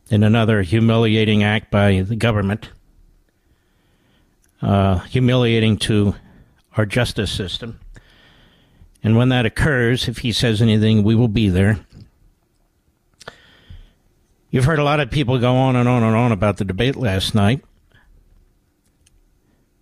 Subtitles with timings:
[0.09, 2.69] in another humiliating act by the government.
[4.61, 6.15] Uh, humiliating to
[6.77, 7.81] our justice system.
[9.03, 11.79] And when that occurs, if he says anything, we will be there.
[14.53, 16.95] You've heard a lot of people go on and on and on about the debate
[16.95, 17.65] last night.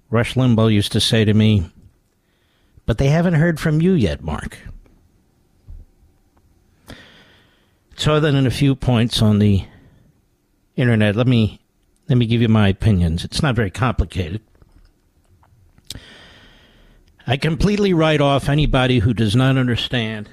[0.10, 1.70] Rush Limbaugh used to say to me,
[2.86, 4.60] but they haven't heard from you yet, Mark.
[7.98, 9.66] So other than a few points on the
[10.78, 11.60] internet, let me
[12.08, 13.26] let me give you my opinions.
[13.26, 14.40] It's not very complicated.
[17.28, 20.30] I completely write off anybody who does not understand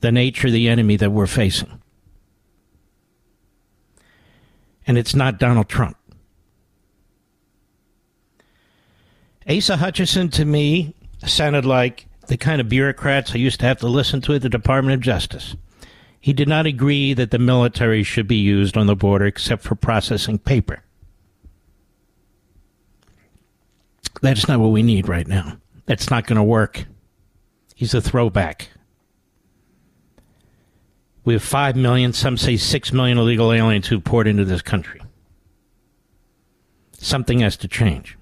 [0.00, 1.79] the nature of the enemy that we're facing
[4.90, 5.96] and it's not Donald Trump.
[9.48, 13.86] Asa Hutchinson to me sounded like the kind of bureaucrats I used to have to
[13.86, 15.54] listen to at the Department of Justice.
[16.18, 19.76] He did not agree that the military should be used on the border except for
[19.76, 20.82] processing paper.
[24.22, 25.56] That's not what we need right now.
[25.86, 26.84] That's not going to work.
[27.76, 28.70] He's a throwback.
[31.24, 35.00] We have 5 million, some say 6 million illegal aliens who poured into this country.
[36.92, 38.16] Something has to change.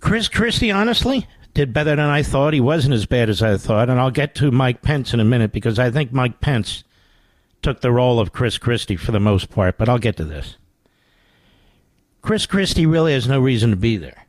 [0.00, 2.54] Chris Christie, honestly, did better than I thought.
[2.54, 3.90] He wasn't as bad as I thought.
[3.90, 6.84] And I'll get to Mike Pence in a minute because I think Mike Pence
[7.62, 10.56] took the role of Chris Christie for the most part, but I'll get to this.
[12.22, 14.26] Chris Christie really has no reason to be there.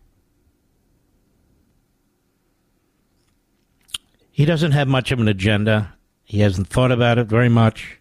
[4.32, 5.96] He doesn't have much of an agenda.
[6.30, 7.98] He hasn't thought about it very much.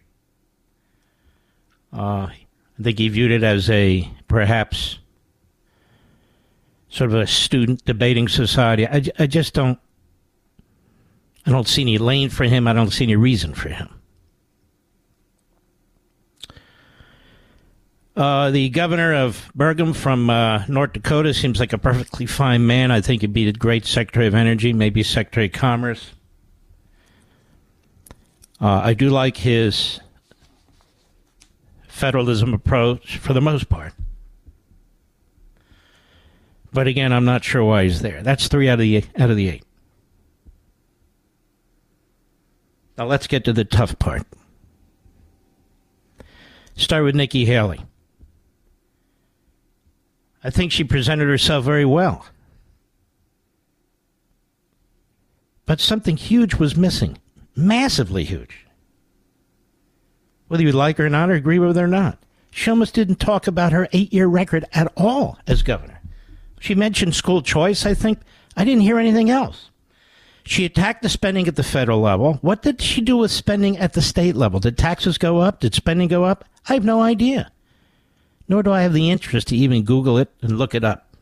[1.91, 2.37] Uh, I
[2.79, 4.99] think he viewed it as a perhaps
[6.89, 8.87] sort of a student debating society.
[8.87, 9.79] I, I just don't.
[11.47, 12.67] I don't see any lane for him.
[12.67, 13.89] I don't see any reason for him.
[18.15, 22.91] Uh, the governor of Burgum from uh, North Dakota seems like a perfectly fine man.
[22.91, 26.11] I think he'd be a great Secretary of Energy, maybe Secretary of Commerce.
[28.61, 29.99] Uh, I do like his
[31.87, 33.93] federalism approach for the most part.
[36.71, 38.21] But again, I'm not sure why he's there.
[38.21, 39.63] That's three out of the out of the eight.
[42.97, 44.23] Now let's get to the tough part.
[46.75, 47.81] Start with Nikki Haley.
[50.43, 52.25] I think she presented herself very well.
[55.65, 57.17] But something huge was missing
[57.59, 58.65] massively huge.
[60.47, 62.17] Whether you like her or not, or agree with her or not.
[62.67, 66.01] Almost didn't talk about her eight year record at all as governor.
[66.59, 68.19] She mentioned school choice, I think.
[68.57, 69.69] I didn't hear anything else.
[70.43, 72.35] She attacked the spending at the federal level.
[72.41, 74.59] What did she do with spending at the state level?
[74.59, 75.59] Did taxes go up?
[75.59, 76.43] Did spending go up?
[76.67, 77.51] I have no idea.
[78.47, 81.15] Nor do I have the interest to even Google it and look it up.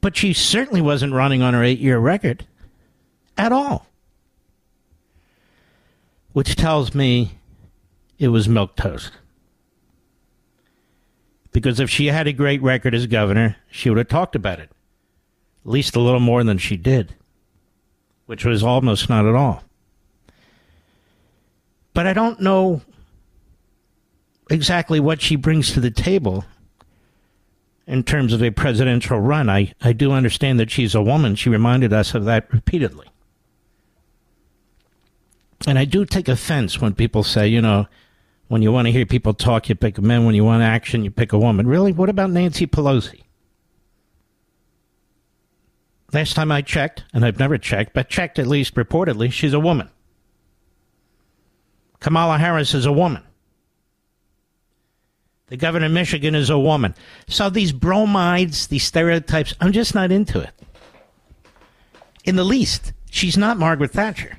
[0.00, 2.46] But she certainly wasn't running on her eight year record
[3.36, 3.86] at all.
[6.34, 7.38] Which tells me
[8.18, 9.12] it was milk toast.
[11.52, 14.68] Because if she had a great record as governor, she would have talked about it.
[15.64, 17.14] At least a little more than she did,
[18.26, 19.62] which was almost not at all.
[21.94, 22.82] But I don't know
[24.50, 26.44] exactly what she brings to the table
[27.86, 29.48] in terms of a presidential run.
[29.48, 31.36] I, I do understand that she's a woman.
[31.36, 33.06] She reminded us of that repeatedly.
[35.66, 37.86] And I do take offense when people say, you know,
[38.48, 40.26] when you want to hear people talk, you pick a man.
[40.26, 41.66] When you want action, you pick a woman.
[41.66, 41.92] Really?
[41.92, 43.22] What about Nancy Pelosi?
[46.12, 49.58] Last time I checked, and I've never checked, but checked at least reportedly, she's a
[49.58, 49.90] woman.
[51.98, 53.22] Kamala Harris is a woman.
[55.48, 56.94] The governor of Michigan is a woman.
[57.26, 60.50] So these bromides, these stereotypes, I'm just not into it.
[62.24, 64.38] In the least, she's not Margaret Thatcher.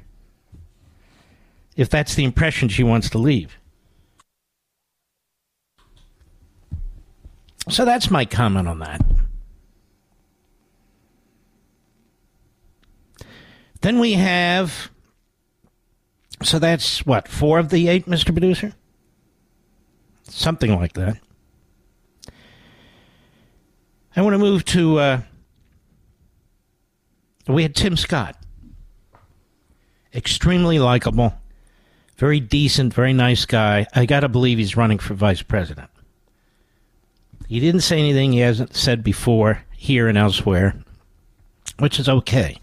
[1.75, 3.57] If that's the impression she wants to leave.
[7.69, 9.01] So that's my comment on that.
[13.81, 14.89] Then we have.
[16.44, 18.33] So that's what, four of the eight, Mr.
[18.33, 18.74] Producer?
[20.24, 21.18] Something like that.
[24.16, 25.00] I want to move to.
[25.00, 25.22] Uh,
[27.48, 28.38] we had Tim Scott.
[30.13, 31.33] Extremely likable,
[32.18, 33.88] very decent, very nice guy.
[33.94, 35.90] I got to believe he's running for vice president.
[37.48, 40.76] He didn't say anything he hasn't said before here and elsewhere,
[41.78, 42.60] which is okay.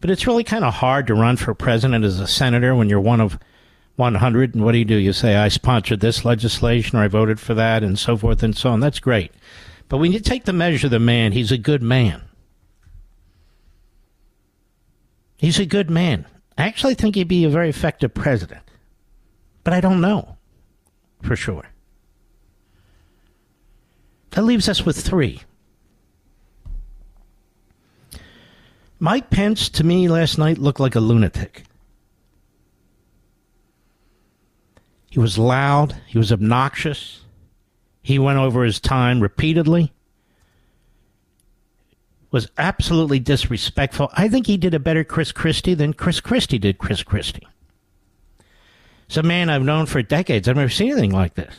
[0.00, 3.00] But it's really kind of hard to run for president as a senator when you're
[3.00, 3.38] one of
[3.96, 4.54] 100.
[4.54, 4.96] And what do you do?
[4.96, 8.56] You say, I sponsored this legislation or I voted for that and so forth and
[8.56, 8.80] so on.
[8.80, 9.32] That's great.
[9.88, 12.22] But when you take the measure of the man, he's a good man.
[15.36, 16.26] He's a good man.
[16.56, 18.63] I actually think he'd be a very effective president.
[19.64, 20.36] But I don't know
[21.22, 21.64] for sure.
[24.30, 25.40] That leaves us with three.
[28.98, 31.64] Mike Pence, to me, last night looked like a lunatic.
[35.10, 37.20] He was loud, he was obnoxious,
[38.02, 39.92] he went over his time repeatedly,
[42.32, 44.10] was absolutely disrespectful.
[44.14, 47.46] I think he did a better Chris Christie than Chris Christie did Chris Christie.
[49.06, 50.48] It's a man I've known for decades.
[50.48, 51.54] I've never seen anything like this.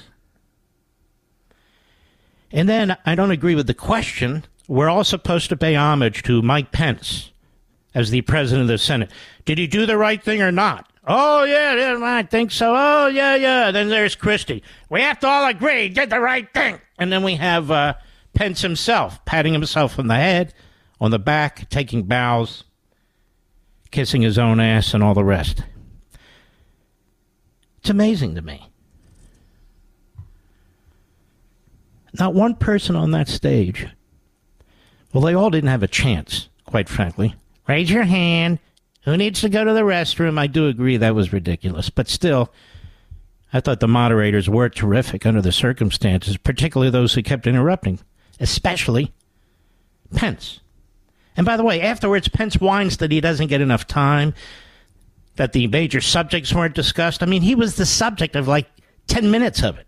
[2.51, 4.45] And then I don't agree with the question.
[4.67, 7.31] We're all supposed to pay homage to Mike Pence
[7.93, 9.11] as the president of the Senate.
[9.45, 10.89] Did he do the right thing or not?
[11.07, 12.73] Oh, yeah, yeah, I think so.
[12.75, 13.71] Oh, yeah, yeah.
[13.71, 14.63] Then there's Christie.
[14.89, 16.79] We have to all agree he did the right thing.
[16.97, 17.93] And then we have uh,
[18.33, 20.53] Pence himself patting himself on the head,
[20.99, 22.63] on the back, taking bows,
[23.91, 25.63] kissing his own ass, and all the rest.
[27.85, 28.67] It's amazing to me.
[32.13, 33.85] Not one person on that stage.
[35.13, 37.35] Well, they all didn't have a chance, quite frankly.
[37.67, 38.57] Raise your hand.
[39.03, 40.39] Who needs to go to the restroom?
[40.39, 42.51] I do agree that was ridiculous, but still,
[43.53, 47.99] I thought the moderators were terrific under the circumstances, particularly those who kept interrupting,
[48.39, 49.13] especially
[50.15, 50.59] Pence.
[51.37, 54.33] And by the way, afterwards, Pence whines that he doesn't get enough time,
[55.35, 57.21] that the major subjects weren't discussed.
[57.21, 58.67] I mean, he was the subject of like
[59.07, 59.87] 10 minutes of it.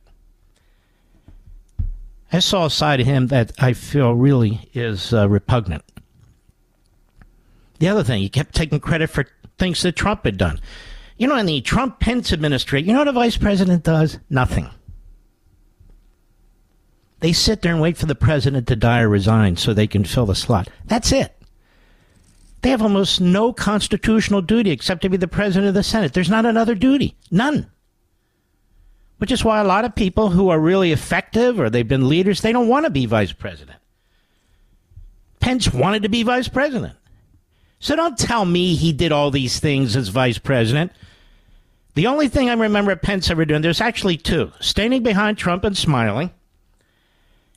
[2.31, 5.83] I saw a side of him that I feel really is uh, repugnant.
[7.79, 9.25] The other thing, he kept taking credit for
[9.57, 10.59] things that Trump had done.
[11.17, 14.19] You know, in the Trump Pence administration, you know what a vice president does?
[14.29, 14.69] Nothing.
[17.19, 20.03] They sit there and wait for the president to die or resign so they can
[20.03, 20.69] fill the slot.
[20.85, 21.36] That's it.
[22.67, 26.11] They have almost no constitutional duty except to be the president of the Senate.
[26.11, 27.15] There's not another duty.
[27.31, 27.71] None.
[29.19, 32.41] Which is why a lot of people who are really effective or they've been leaders,
[32.41, 33.77] they don't want to be vice president.
[35.39, 36.97] Pence wanted to be vice president.
[37.79, 40.91] So don't tell me he did all these things as vice president.
[41.95, 45.77] The only thing I remember Pence ever doing, there's actually two standing behind Trump and
[45.77, 46.31] smiling,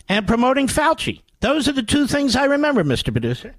[0.09, 1.23] and promoting Fauci.
[1.41, 3.11] Those are the two things I remember, Mr.
[3.11, 3.57] Producer.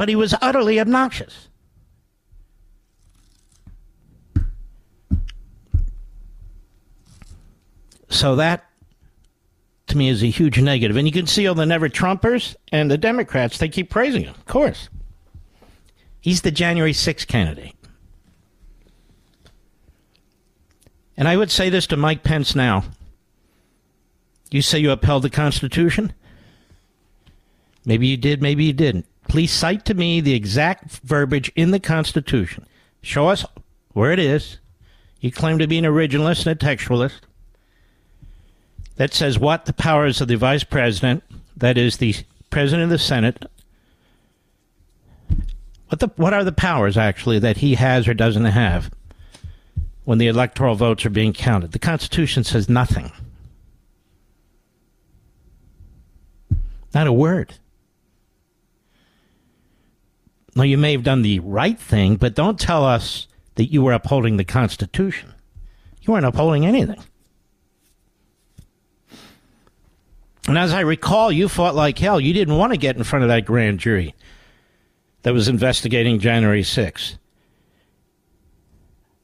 [0.00, 1.48] But he was utterly obnoxious.
[8.08, 8.64] So that
[9.88, 10.96] to me is a huge negative.
[10.96, 14.34] And you can see all the never Trumpers and the Democrats, they keep praising him,
[14.34, 14.88] of course.
[16.22, 17.74] He's the January 6th candidate.
[21.14, 22.84] And I would say this to Mike Pence now.
[24.50, 26.14] You say you upheld the Constitution?
[27.84, 29.04] Maybe you did, maybe you didn't.
[29.30, 32.66] Please cite to me the exact verbiage in the Constitution
[33.00, 33.44] Show us
[33.92, 34.58] where it is.
[35.20, 37.20] You claim to be an originalist and a textualist.
[38.96, 41.22] That says what the powers of the vice president,
[41.56, 42.16] that is the
[42.50, 43.48] president of the Senate,
[45.86, 48.90] what the what are the powers actually that he has or doesn't have
[50.02, 51.70] when the electoral votes are being counted?
[51.70, 53.12] The Constitution says nothing.
[56.92, 57.54] Not a word.
[60.64, 64.36] You may have done the right thing, but don't tell us that you were upholding
[64.36, 65.34] the Constitution.
[66.02, 67.02] You weren't upholding anything.
[70.48, 72.20] And as I recall, you fought like hell.
[72.20, 74.14] You didn't want to get in front of that grand jury
[75.22, 77.16] that was investigating January 6th.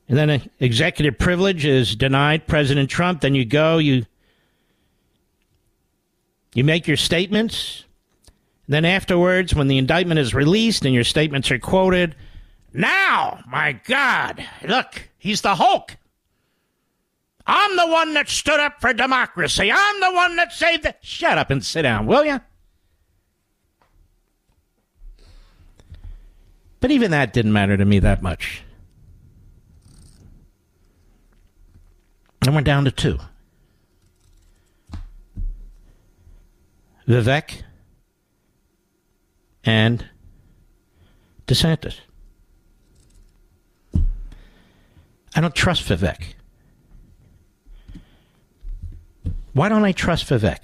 [0.09, 3.23] And then executive privilege is denied President Trump.
[3.23, 4.07] Then you go, you
[6.55, 7.86] you make your statements.
[8.68, 12.16] Then afterwards, when the indictment is released and your statements are quoted,
[12.73, 15.96] now, my God, look, he's the Hulk.
[17.46, 19.70] I'm the one that stood up for democracy.
[19.70, 20.94] I'm the one that saved the.
[21.00, 22.40] Shut up and sit down, will you?
[26.80, 28.62] But even that didn't matter to me that much.
[32.42, 33.18] And we're down to two.
[37.08, 37.62] Vivek
[39.66, 40.06] and
[41.46, 41.96] DeSantis.
[45.35, 46.35] I don't trust Vivek.
[49.52, 50.61] Why don't I trust Vivek?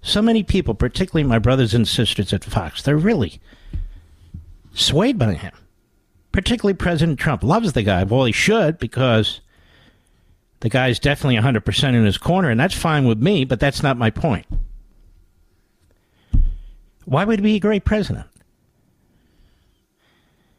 [0.00, 3.40] So many people, particularly my brothers and sisters at Fox, they're really
[4.72, 5.52] swayed by him.
[6.32, 8.04] Particularly President Trump loves the guy.
[8.04, 9.40] Well, he should because
[10.60, 13.96] the guy's definitely 100% in his corner, and that's fine with me, but that's not
[13.96, 14.46] my point.
[17.04, 18.26] Why would he be a great president?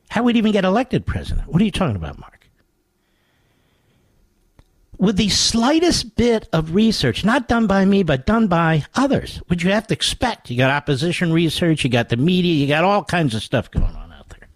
[0.10, 1.48] How would he even get elected president?
[1.48, 2.48] What are you talking about, Mark?
[4.98, 9.64] With the slightest bit of research, not done by me, but done by others, which
[9.64, 10.50] you have to expect.
[10.50, 13.84] You got opposition research, you got the media, you got all kinds of stuff going
[13.84, 14.48] on out there.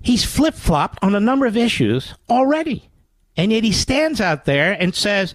[0.00, 2.88] He's flip flopped on a number of issues already.
[3.36, 5.34] And yet he stands out there and says,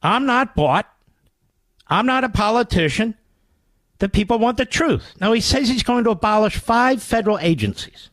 [0.00, 0.91] I'm not bought.
[1.88, 3.14] I'm not a politician.
[3.98, 5.14] The people want the truth.
[5.20, 8.10] Now, he says he's going to abolish five federal agencies.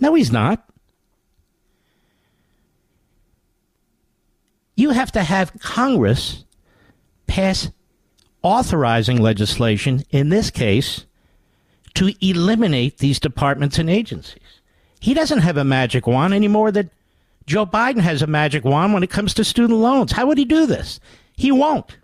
[0.00, 0.64] No, he's not.
[4.76, 6.44] You have to have Congress
[7.26, 7.70] pass
[8.42, 11.04] authorizing legislation, in this case,
[11.94, 14.60] to eliminate these departments and agencies.
[15.00, 16.90] He doesn't have a magic wand anymore that
[17.46, 20.12] Joe Biden has a magic wand when it comes to student loans.
[20.12, 21.00] How would he do this?
[21.36, 21.96] He won't.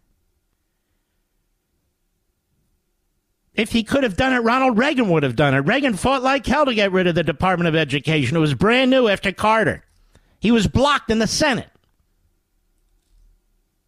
[3.55, 5.61] If he could have done it, Ronald Reagan would have done it.
[5.61, 8.37] Reagan fought like hell to get rid of the Department of Education.
[8.37, 9.85] It was brand new after Carter.
[10.41, 11.71] He was blocked in the Senate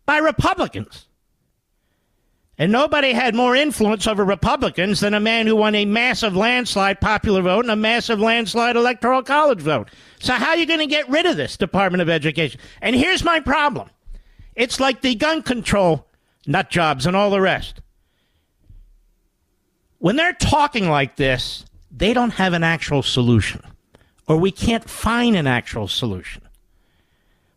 [0.07, 1.07] by Republicans.
[2.59, 7.03] And nobody had more influence over Republicans than a man who won a massive landslide
[7.03, 9.91] popular vote and a massive landslide electoral college vote.
[10.21, 12.59] So, how are you going to get rid of this Department of Education?
[12.81, 13.91] And here's my problem
[14.55, 16.07] it's like the gun control
[16.47, 17.83] nut jobs and all the rest.
[19.99, 23.62] When they're talking like this, they don't have an actual solution,
[24.29, 26.43] or we can't find an actual solution.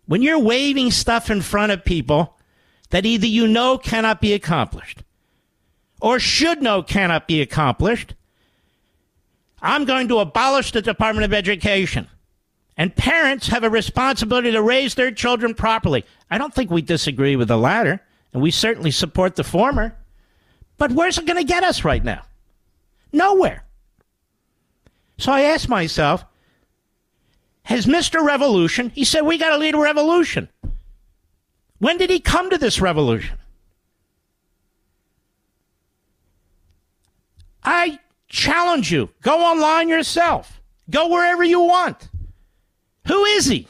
[0.06, 2.38] When you're waving stuff in front of people
[2.90, 5.04] that either you know cannot be accomplished
[6.02, 8.16] or should know cannot be accomplished,
[9.62, 12.08] I'm going to abolish the Department of Education.
[12.78, 16.06] And parents have a responsibility to raise their children properly.
[16.32, 19.98] I don't think we disagree with the latter, and we certainly support the former.
[20.78, 22.22] But where's it going to get us right now?
[23.12, 23.66] Nowhere.
[25.18, 26.26] So I asked myself,
[27.64, 28.24] has Mr.
[28.24, 30.50] Revolution, he said, we got to lead a revolution.
[31.80, 33.38] When did he come to this revolution?
[37.64, 39.10] I challenge you.
[39.22, 40.62] Go online yourself.
[40.90, 42.10] Go wherever you want.
[43.08, 43.68] Who is he?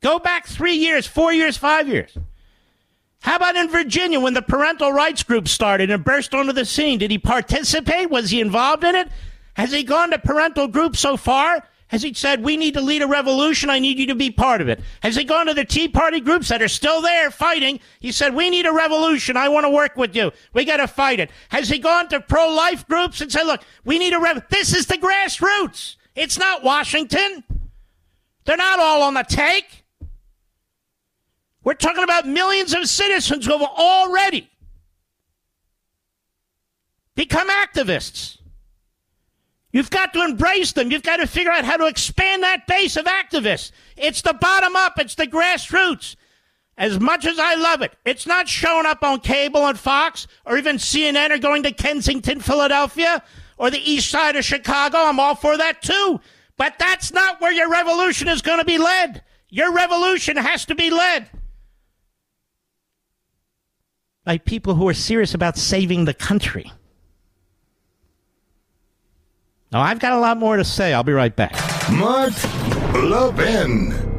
[0.00, 2.16] Go back three years, four years, five years.
[3.24, 6.98] How about in Virginia when the parental rights group started and burst onto the scene?
[6.98, 8.10] Did he participate?
[8.10, 9.08] Was he involved in it?
[9.54, 11.66] Has he gone to parental groups so far?
[11.88, 13.70] Has he said, we need to lead a revolution?
[13.70, 14.82] I need you to be part of it?
[15.00, 17.80] Has he gone to the Tea Party groups that are still there fighting?
[17.98, 19.38] He said, we need a revolution.
[19.38, 20.30] I want to work with you.
[20.52, 21.30] We got to fight it.
[21.48, 24.84] Has he gone to pro-life groups and said, look, we need a rev, this is
[24.84, 25.96] the grassroots.
[26.14, 27.42] It's not Washington.
[28.44, 29.83] They're not all on the take.
[31.64, 34.50] We're talking about millions of citizens who have already
[37.14, 38.38] become activists.
[39.72, 40.92] You've got to embrace them.
[40.92, 43.72] You've got to figure out how to expand that base of activists.
[43.96, 46.16] It's the bottom up, it's the grassroots.
[46.76, 50.58] As much as I love it, it's not showing up on cable and Fox or
[50.58, 53.22] even CNN or going to Kensington, Philadelphia
[53.58, 54.98] or the east side of Chicago.
[54.98, 56.20] I'm all for that too.
[56.56, 59.22] But that's not where your revolution is going to be led.
[59.48, 61.30] Your revolution has to be led
[64.24, 66.72] by people who are serious about saving the country.
[69.70, 70.92] Now, I've got a lot more to say.
[70.92, 71.52] I'll be right back.
[71.90, 72.32] Mark
[72.94, 74.13] Levin.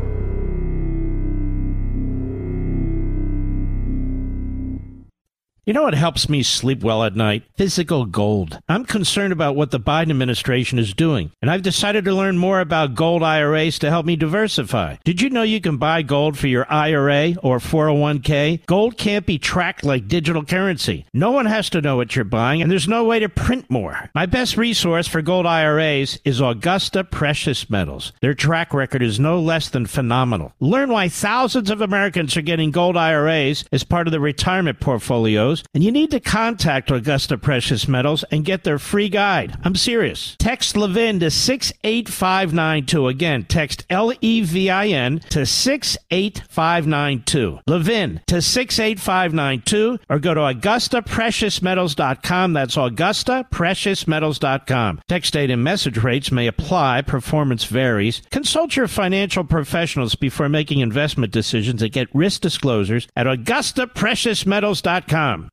[5.65, 7.41] You know what helps me sleep well at night?
[7.57, 8.60] Physical gold.
[8.69, 12.60] I'm concerned about what the Biden administration is doing, and I've decided to learn more
[12.60, 14.98] about gold IRAs to help me diversify.
[15.03, 18.67] Did you know you can buy gold for your IRA or 401k?
[18.67, 21.07] Gold can't be tracked like digital currency.
[21.15, 24.12] No one has to know what you're buying, and there's no way to print more.
[24.13, 28.13] My best resource for gold IRAs is Augusta Precious Metals.
[28.22, 30.53] Their track record is no less than phenomenal.
[30.60, 35.54] Learn why thousands of Americans are getting gold IRAs as part of their retirement portfolios
[35.74, 39.57] and you need to contact Augusta Precious Metals and get their free guide.
[39.63, 40.35] I'm serious.
[40.39, 43.07] Text Levin to 68592.
[43.07, 47.59] Again, text L E V I N to 68592.
[47.67, 52.53] Levin to 68592 or go to AugustaPreciousMetals.com.
[52.53, 55.01] That's AugustaPreciousMetals.com.
[55.07, 57.01] Text date and message rates may apply.
[57.01, 58.21] Performance varies.
[58.31, 65.44] Consult your financial professionals before making investment decisions and get risk disclosures at AugustaPreciousMetals.com.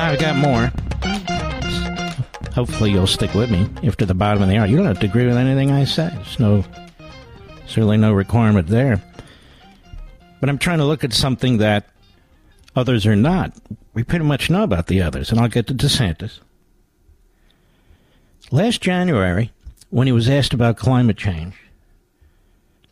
[0.00, 0.72] Now I got more.
[2.54, 4.64] Hopefully you'll stick with me after the bottom of the hour.
[4.64, 6.08] You don't have to agree with anything I say.
[6.14, 6.64] There's no
[7.66, 9.02] certainly no requirement there.
[10.40, 11.90] But I'm trying to look at something that
[12.74, 13.52] others are not.
[13.92, 16.40] We pretty much know about the others, and I'll get to DeSantis.
[18.50, 19.52] Last January,
[19.90, 21.56] when he was asked about climate change,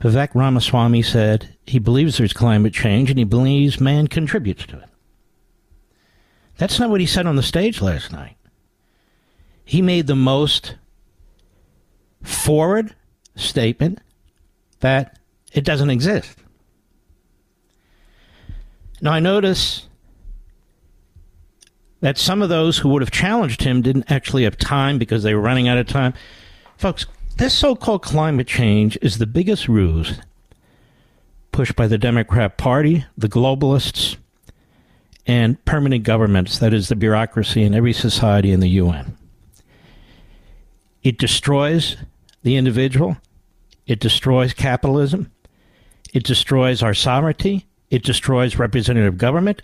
[0.03, 4.90] Vivek Ramaswamy said he believes there's climate change and he believes man contributes to it.
[6.59, 8.37] That's not what he said on the stage last night.
[9.64, 10.77] He made the most
[12.23, 12.94] forward
[13.37, 14.01] statement
[14.81, 15.18] that
[15.53, 16.37] it doesn't exist.
[19.01, 19.88] Now, I notice
[22.01, 25.35] that some of those who would have challenged him didn't actually have time because they
[25.35, 26.14] were running out of time.
[26.77, 30.21] Folks, this so called climate change is the biggest ruse
[31.53, 34.16] pushed by the Democrat Party, the globalists,
[35.29, 39.17] and permanent governments, that is, the bureaucracy in every society in the UN.
[41.03, 41.99] It destroys
[42.43, 43.19] the individual,
[43.87, 45.31] it destroys capitalism,
[46.14, 49.62] it destroys our sovereignty, it destroys representative government,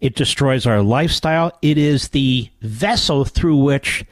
[0.00, 1.56] it destroys our lifestyle.
[1.62, 4.04] It is the vessel through which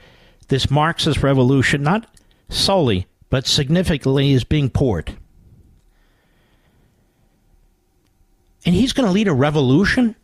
[0.48, 2.06] this Marxist revolution, not
[2.48, 5.16] solely, but significantly is being poured.
[8.64, 10.16] And he's going to lead a revolution?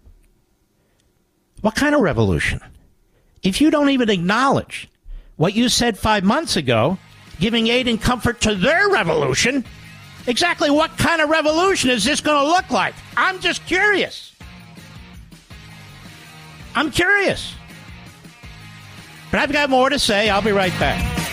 [1.61, 2.61] What kind of revolution?
[3.43, 4.89] If you don't even acknowledge
[5.37, 6.99] what you said five months ago,
[7.41, 9.65] giving aid and comfort to their revolution,
[10.27, 12.95] exactly what kind of revolution is this going to look like?
[13.17, 14.35] I'm just curious.
[16.75, 17.55] I'm curious.
[19.31, 20.31] But I've got more to say.
[20.31, 21.28] I'll be right back.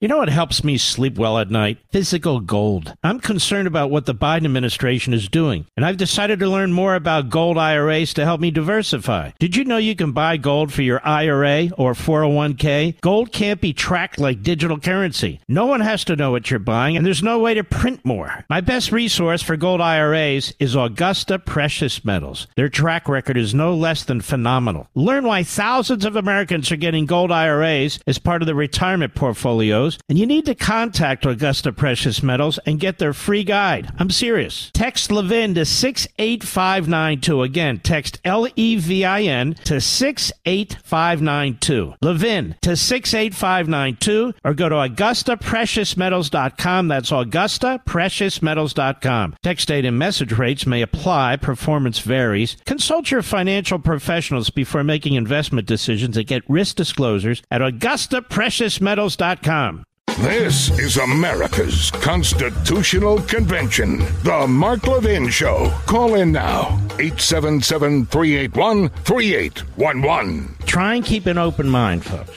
[0.00, 1.76] You know what helps me sleep well at night?
[1.92, 2.94] Physical gold.
[3.04, 6.94] I'm concerned about what the Biden administration is doing, and I've decided to learn more
[6.94, 9.32] about gold IRAs to help me diversify.
[9.38, 12.98] Did you know you can buy gold for your IRA or 401k?
[13.02, 15.38] Gold can't be tracked like digital currency.
[15.48, 18.46] No one has to know what you're buying, and there's no way to print more.
[18.48, 22.46] My best resource for gold IRAs is Augusta Precious Metals.
[22.56, 24.88] Their track record is no less than phenomenal.
[24.94, 29.89] Learn why thousands of Americans are getting gold IRAs as part of their retirement portfolios
[30.08, 33.92] and you need to contact Augusta Precious Metals and get their free guide.
[33.98, 34.70] I'm serious.
[34.72, 37.42] Text Levin to 68592.
[37.42, 41.94] Again, text L E V I N to 68592.
[42.02, 46.88] Levin to 68592 or go to AugustaPreciousMetals.com.
[46.88, 49.34] That's AugustaPreciousMetals.com.
[49.42, 51.36] Text date and message rates may apply.
[51.36, 52.56] Performance varies.
[52.64, 59.79] Consult your financial professionals before making investment decisions and get risk disclosures at AugustaPreciousMetals.com.
[60.20, 64.00] This is America's Constitutional Convention.
[64.22, 65.70] The Mark Levin Show.
[65.86, 66.78] Call in now.
[66.98, 70.56] 877 381 3811.
[70.66, 72.36] Try and keep an open mind, folks.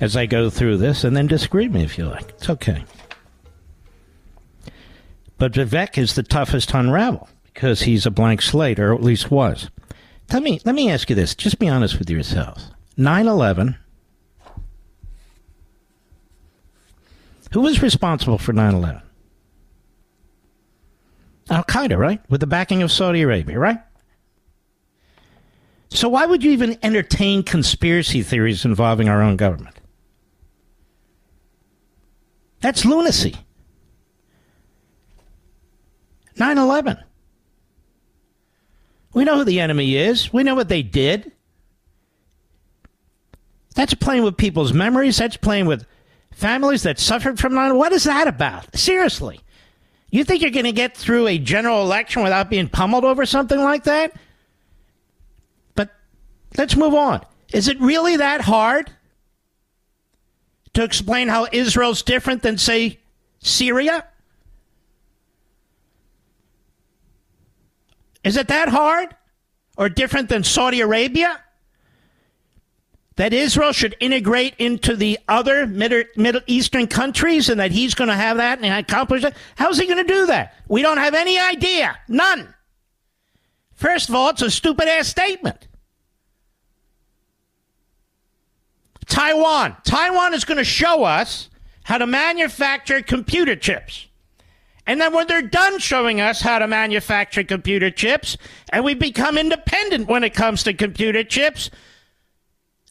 [0.00, 2.28] As I go through this, and then disagree me if you like.
[2.28, 2.84] It's okay.
[5.38, 9.32] But Vivek is the toughest to unravel because he's a blank slate, or at least
[9.32, 9.70] was.
[10.28, 11.34] Tell me, let me ask you this.
[11.34, 12.70] Just be honest with yourselves.
[12.96, 13.76] 9 11.
[17.52, 19.02] Who was responsible for 9 11?
[21.50, 22.20] Al Qaeda, right?
[22.28, 23.78] With the backing of Saudi Arabia, right?
[25.90, 29.80] So why would you even entertain conspiracy theories involving our own government?
[32.60, 33.34] That's lunacy.
[36.36, 36.98] 9 11.
[39.14, 40.32] We know who the enemy is.
[40.32, 41.32] We know what they did.
[43.74, 45.16] That's playing with people's memories.
[45.16, 45.86] That's playing with
[46.38, 48.76] families that suffered from 9 What is that about?
[48.76, 49.40] Seriously.
[50.10, 53.58] You think you're going to get through a general election without being pummeled over something
[53.58, 54.12] like that?
[55.74, 55.90] But
[56.56, 57.26] let's move on.
[57.52, 58.90] Is it really that hard
[60.74, 63.00] to explain how Israel's different than, say,
[63.40, 64.06] Syria?
[68.24, 69.14] Is it that hard
[69.76, 71.38] or different than Saudi Arabia?
[73.18, 78.14] That Israel should integrate into the other Middle, Eastern countries and that he's going to
[78.14, 79.36] have that and accomplish that?
[79.56, 80.54] How's he going to do that?
[80.68, 81.98] We don't have any idea.
[82.06, 82.54] None.
[83.74, 85.66] First of all, it's a stupid ass statement.
[89.06, 89.76] Taiwan.
[89.82, 91.50] Taiwan is going to show us
[91.82, 94.06] how to manufacture computer chips.
[94.86, 98.36] And then when they're done showing us how to manufacture computer chips
[98.70, 101.68] and we become independent when it comes to computer chips,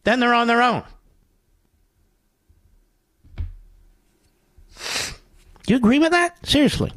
[0.08, 0.84] then they're on their own.
[5.66, 6.48] Do you agree with that?
[6.48, 6.94] Seriously.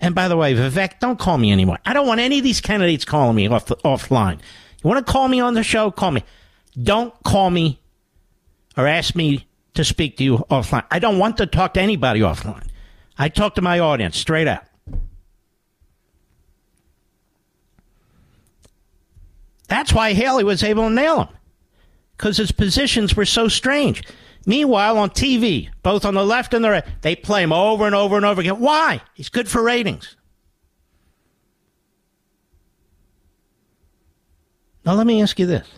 [0.00, 1.80] And by the way, Vivek, don't call me anymore.
[1.84, 4.38] I don't want any of these candidates calling me off the, offline.
[4.82, 5.90] You want to call me on the show?
[5.90, 6.22] Call me.
[6.80, 7.80] Don't call me
[8.76, 10.84] or ask me to speak to you offline.
[10.88, 12.66] I don't want to talk to anybody offline.
[13.18, 14.66] I talk to my audience straight up.
[19.66, 21.28] That's why Haley was able to nail him,
[22.16, 24.02] because his positions were so strange.
[24.46, 27.94] Meanwhile, on TV, both on the left and the right, they play him over and
[27.94, 28.58] over and over again.
[28.58, 29.00] Why?
[29.14, 30.16] He's good for ratings.
[34.84, 35.68] Now, let me ask you this.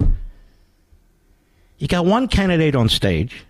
[1.76, 3.44] You got one candidate on stage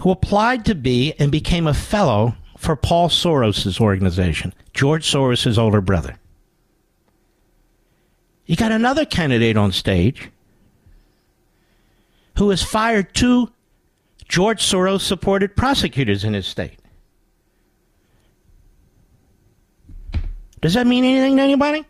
[0.00, 5.80] who applied to be and became a fellow for Paul Soros' organization, George Soros' older
[5.80, 6.16] brother.
[8.46, 10.30] You got another candidate on stage
[12.38, 13.50] who has fired two
[14.28, 16.78] George Soros supported prosecutors in his state.
[20.60, 21.84] Does that mean anything to anybody?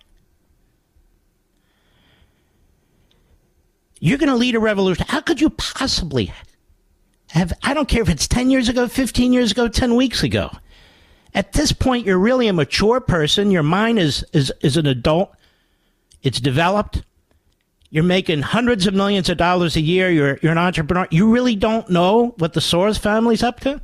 [4.00, 5.06] You're going to lead a revolution.
[5.08, 6.32] How could you possibly
[7.28, 10.50] have, I don't care if it's 10 years ago, 15 years ago, 10 weeks ago.
[11.34, 13.50] At this point, you're really a mature person.
[13.50, 15.32] Your mind is, is, is an adult.
[16.22, 17.02] It's developed.
[17.90, 20.10] You're making hundreds of millions of dollars a year.
[20.10, 21.06] You're, you're an entrepreneur.
[21.10, 23.80] You really don't know what the Soros family's up to?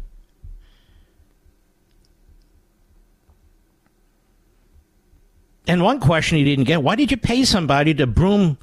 [5.67, 8.57] And one question he didn't get why did you pay somebody to broom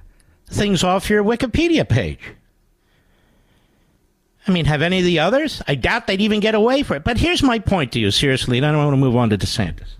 [0.47, 2.19] things off your Wikipedia page?
[4.47, 5.61] I mean, have any of the others?
[5.67, 7.03] I doubt they'd even get away for it.
[7.03, 9.37] But here's my point to you, seriously, and I don't want to move on to
[9.37, 9.95] DeSantis.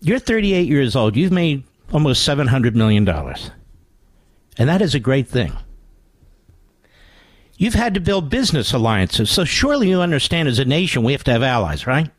[0.00, 1.16] You're 38 years old.
[1.16, 3.08] You've made almost $700 million.
[3.08, 5.56] And that is a great thing.
[7.56, 11.24] You've had to build business alliances, so surely you understand as a nation we have
[11.24, 12.10] to have allies, right?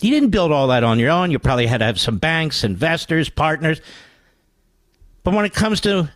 [0.00, 1.32] You didn't build all that on your own.
[1.32, 3.80] You probably had to have some banks, investors, partners.
[5.24, 6.08] But when it comes to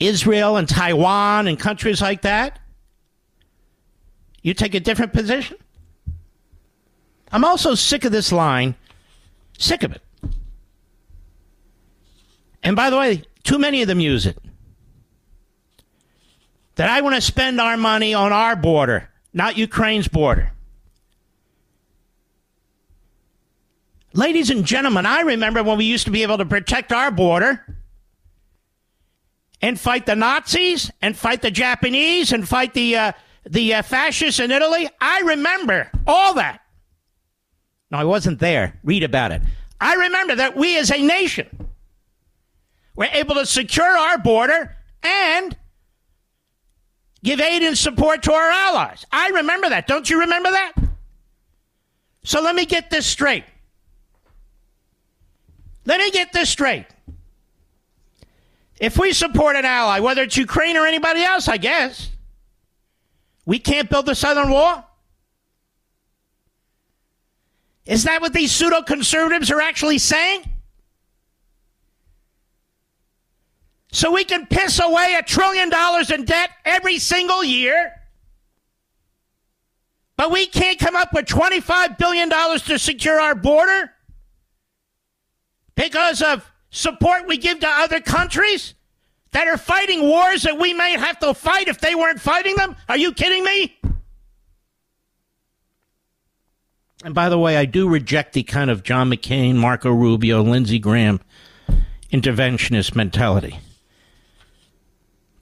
[0.00, 2.58] Israel and Taiwan and countries like that?
[4.42, 5.58] You take a different position?
[7.30, 8.74] I'm also sick of this line,
[9.60, 10.02] sick of it.
[12.62, 14.38] And by the way, too many of them use it.
[16.76, 20.52] That I want to spend our money on our border, not Ukraine's border.
[24.12, 27.64] Ladies and gentlemen, I remember when we used to be able to protect our border
[29.62, 33.12] and fight the Nazis and fight the Japanese and fight the uh,
[33.48, 34.88] the uh, fascists in Italy.
[35.00, 36.59] I remember all that.
[37.90, 38.78] No, I wasn't there.
[38.84, 39.42] Read about it.
[39.80, 41.48] I remember that we as a nation
[42.94, 45.56] were able to secure our border and
[47.24, 49.06] give aid and support to our allies.
[49.10, 49.86] I remember that.
[49.86, 50.72] Don't you remember that?
[52.22, 53.44] So let me get this straight.
[55.86, 56.86] Let me get this straight.
[58.78, 62.10] If we support an ally, whether it's Ukraine or anybody else, I guess,
[63.46, 64.84] We can't build the Southern Wall?
[67.86, 70.44] Is that what these pseudo conservatives are actually saying?
[73.92, 77.92] So we can piss away a trillion dollars in debt every single year,
[80.16, 83.90] but we can't come up with $25 billion to secure our border
[85.74, 88.74] because of support we give to other countries
[89.32, 92.76] that are fighting wars that we may have to fight if they weren't fighting them?
[92.88, 93.76] Are you kidding me?
[97.02, 100.78] And by the way, I do reject the kind of John McCain, Marco Rubio, Lindsey
[100.78, 101.20] Graham
[102.12, 103.58] interventionist mentality.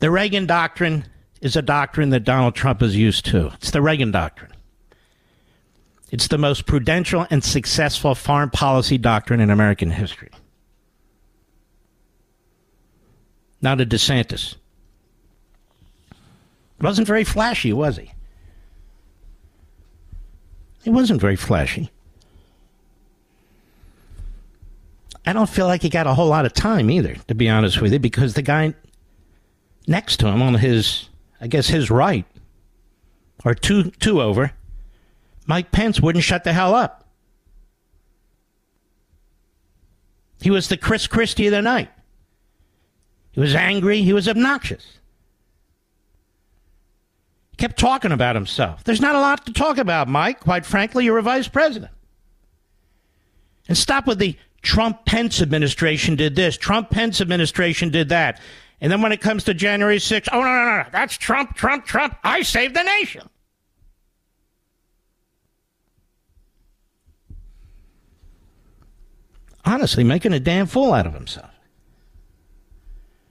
[0.01, 1.07] The Reagan doctrine
[1.41, 3.49] is a doctrine that Donald Trump is used to.
[3.55, 4.53] It's the Reagan doctrine.
[6.11, 10.31] It's the most prudential and successful foreign policy doctrine in American history.
[13.61, 14.55] Now to DeSantis.
[16.81, 18.13] Wasn't very flashy, was he?
[20.89, 21.91] He wasn't very flashy.
[25.27, 27.83] I don't feel like he got a whole lot of time either, to be honest
[27.83, 28.73] with you, because the guy
[29.87, 31.11] next to him on his,
[31.43, 32.25] I guess his right,
[33.45, 34.53] or two two over,
[35.47, 37.07] Mike Pence wouldn't shut the hell up.
[40.41, 41.91] He was the Chris Christie of the night.
[43.33, 44.01] He was angry.
[44.01, 44.98] He was obnoxious.
[47.59, 48.85] Kept talking about himself.
[48.85, 50.41] There's not a lot to talk about, Mike.
[50.41, 51.93] Quite frankly, you're a vice president.
[53.69, 58.41] And stop with the Trump Pence administration did this, Trump Pence administration did that.
[58.81, 61.85] And then when it comes to January 6th, oh, no, no, no, that's Trump, Trump,
[61.85, 62.17] Trump.
[62.23, 63.29] I saved the nation.
[69.65, 71.51] Honestly, making a damn fool out of himself.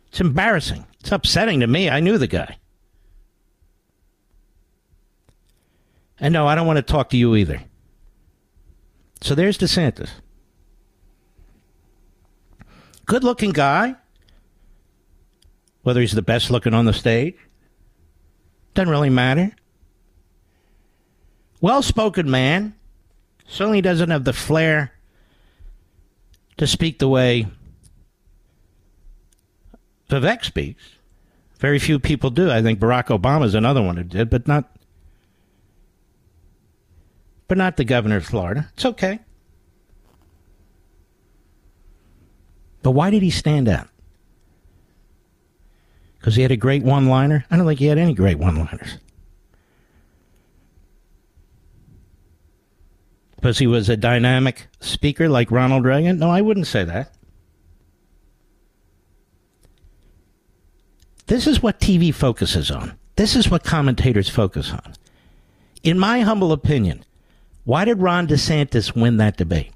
[0.10, 0.86] It's embarrassing.
[1.00, 1.90] It's upsetting to me.
[1.90, 2.58] I knew the guy.
[6.19, 7.62] And no, I don't want to talk to you either.
[9.21, 10.10] So there's DeSantis.
[13.06, 13.95] Good looking guy
[15.88, 17.38] whether he's the best looking on the stage.
[18.73, 19.56] Doesn't really matter.
[21.62, 22.75] Well spoken man.
[23.47, 24.91] Certainly doesn't have the flair
[26.58, 27.47] to speak the way
[30.10, 30.84] Vivek speaks.
[31.58, 32.51] Very few people do.
[32.51, 34.69] I think Barack Obama is another one who did, but not
[37.47, 38.69] but not the governor of Florida.
[38.73, 39.19] It's okay.
[42.83, 43.89] But why did he stand out?
[46.27, 47.45] because he had a great one liner?
[47.49, 48.97] I don't think he had any great one liners.
[53.38, 56.19] Because he was a dynamic speaker like Ronald Reagan?
[56.19, 57.13] No, I wouldn't say that.
[61.27, 62.99] This is what TV focuses on.
[63.15, 64.95] This is what commentators focus on.
[65.81, 67.05] In my humble opinion,
[67.67, 69.73] why did Ron DeSantis win that debate?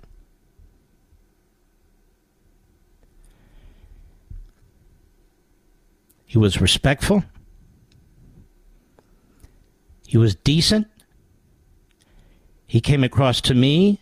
[6.25, 7.25] He was respectful.
[10.07, 10.87] He was decent.
[12.65, 13.99] He came across to me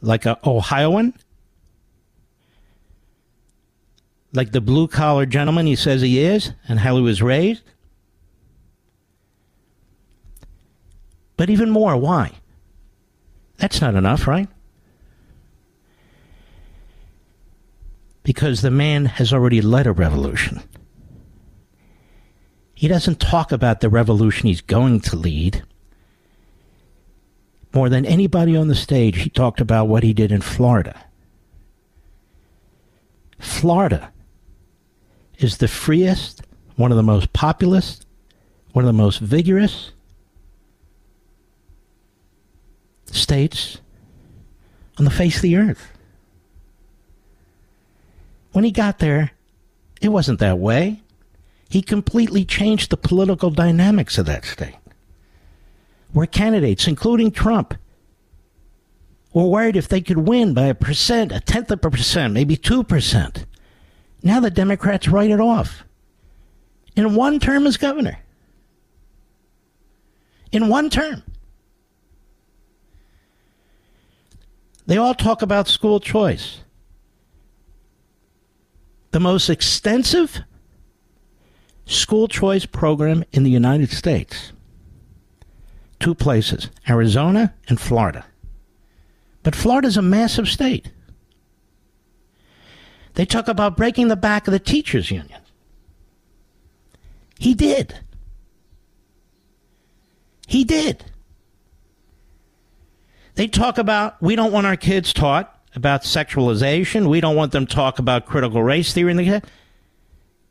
[0.00, 1.12] like a Ohioan,
[4.32, 7.64] like the blue collar gentleman he says he is and how he was raised.
[11.36, 12.32] But even more, why?
[13.58, 14.48] That's not enough, right?
[18.24, 20.62] because the man has already led a revolution.
[22.74, 25.62] He doesn't talk about the revolution he's going to lead.
[27.72, 31.04] More than anybody on the stage, he talked about what he did in Florida.
[33.38, 34.10] Florida
[35.38, 36.42] is the freest,
[36.76, 38.00] one of the most populous,
[38.72, 39.92] one of the most vigorous
[43.14, 43.78] states
[44.98, 45.90] on the face of the earth.
[48.52, 49.32] When he got there,
[50.00, 51.02] it wasn't that way.
[51.68, 54.76] He completely changed the political dynamics of that state.
[56.12, 57.74] Where candidates, including Trump,
[59.32, 62.56] were worried if they could win by a percent, a tenth of a percent, maybe
[62.56, 63.44] 2%.
[64.22, 65.84] Now the Democrats write it off.
[66.94, 68.18] In one term as governor.
[70.52, 71.24] In one term.
[74.86, 76.60] They all talk about school choice
[79.14, 80.40] the most extensive
[81.86, 84.50] school choice program in the United States.
[86.00, 88.24] Two places, Arizona and Florida.
[89.44, 90.90] But Florida's a massive state.
[93.14, 95.40] They talk about breaking the back of the teachers' union.
[97.38, 98.00] He did.
[100.48, 101.04] He did.
[103.34, 107.08] They talk about we don't want our kids taught about sexualization.
[107.08, 109.40] We don't want them talk about critical race theory.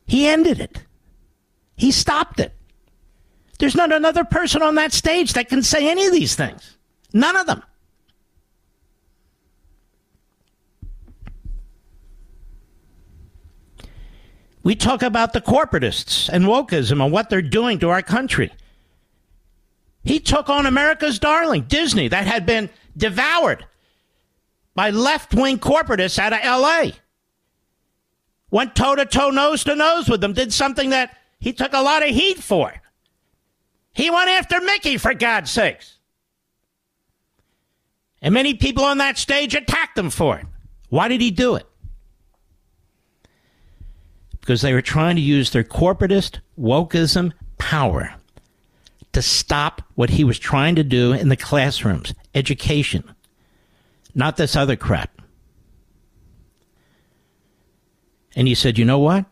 [0.06, 0.84] He ended it.
[1.76, 2.54] He stopped it.
[3.60, 6.78] There's not another person on that stage that can say any of these things.
[7.14, 7.64] None of them.
[14.64, 18.52] We talk about the corporatists and wokeism and what they're doing to our country.
[20.04, 23.66] He took on America's darling, Disney, that had been devoured
[24.76, 26.92] by left wing corporatists out of LA.
[28.52, 31.82] Went toe to toe, nose to nose with them, did something that he took a
[31.82, 32.74] lot of heat for.
[33.94, 35.98] He went after Mickey, for God's sakes.
[38.22, 40.46] And many people on that stage attacked him for it.
[40.90, 41.66] Why did he do it?
[44.40, 48.16] Because they were trying to use their corporatist wokeism power
[49.14, 53.04] to stop what he was trying to do in the classrooms education,
[54.14, 55.22] not this other crap.
[58.36, 59.26] And he said, you know what?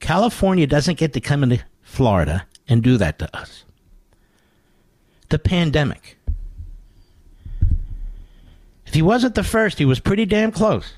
[0.00, 3.64] California doesn't get to come into Florida and do that to us.
[5.28, 6.16] The pandemic.
[8.86, 10.94] If he wasn't the first, he was pretty damn close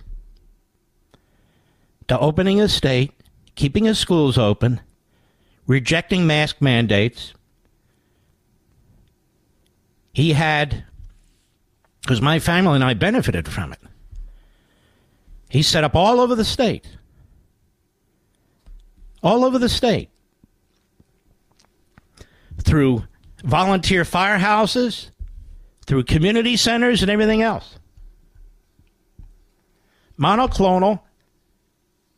[2.09, 3.13] to opening his state,
[3.55, 4.81] keeping his schools open,
[5.67, 7.35] rejecting mask mandates.
[10.13, 10.85] He had,
[12.03, 13.81] because my family and I benefited from it.
[15.49, 16.87] He set up all over the state
[19.23, 20.11] all over the state
[22.63, 23.05] through
[23.45, 25.11] volunteer firehouses,
[25.87, 27.79] through community centers, and everything else.
[30.19, 31.01] Monoclonal,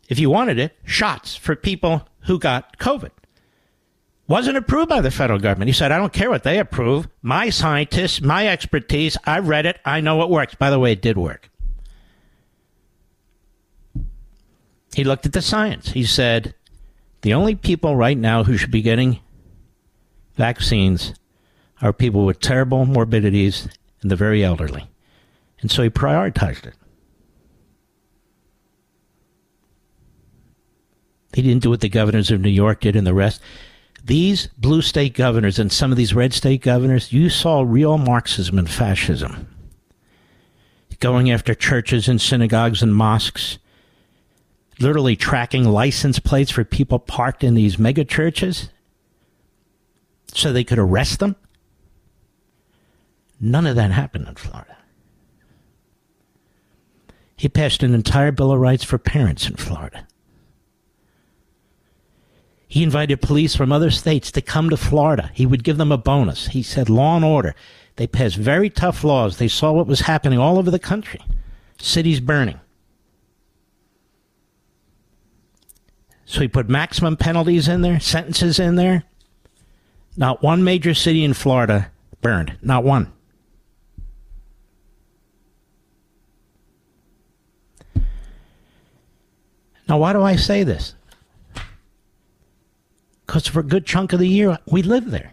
[0.08, 3.10] if you wanted it, shots for people who got COVID.
[4.32, 5.68] Wasn't approved by the federal government.
[5.68, 7.06] He said, I don't care what they approve.
[7.20, 10.54] My scientists, my expertise, I read it, I know it works.
[10.54, 11.50] By the way, it did work.
[14.94, 15.90] He looked at the science.
[15.90, 16.54] He said,
[17.20, 19.20] the only people right now who should be getting
[20.36, 21.12] vaccines
[21.82, 23.68] are people with terrible morbidities
[24.00, 24.88] and the very elderly.
[25.60, 26.74] And so he prioritized it.
[31.34, 33.42] He didn't do what the governors of New York did and the rest.
[34.04, 38.58] These blue state governors and some of these red state governors, you saw real Marxism
[38.58, 39.48] and fascism.
[40.98, 43.58] Going after churches and synagogues and mosques,
[44.80, 48.70] literally tracking license plates for people parked in these mega churches
[50.34, 51.36] so they could arrest them.
[53.40, 54.76] None of that happened in Florida.
[57.36, 60.06] He passed an entire Bill of Rights for parents in Florida.
[62.72, 65.30] He invited police from other states to come to Florida.
[65.34, 66.46] He would give them a bonus.
[66.46, 67.54] He said, law and order.
[67.96, 69.36] They passed very tough laws.
[69.36, 71.20] They saw what was happening all over the country
[71.76, 72.58] cities burning.
[76.24, 79.04] So he put maximum penalties in there, sentences in there.
[80.16, 81.90] Not one major city in Florida
[82.22, 82.56] burned.
[82.62, 83.12] Not one.
[89.86, 90.94] Now, why do I say this?
[93.32, 95.32] Because for a good chunk of the year, we live there.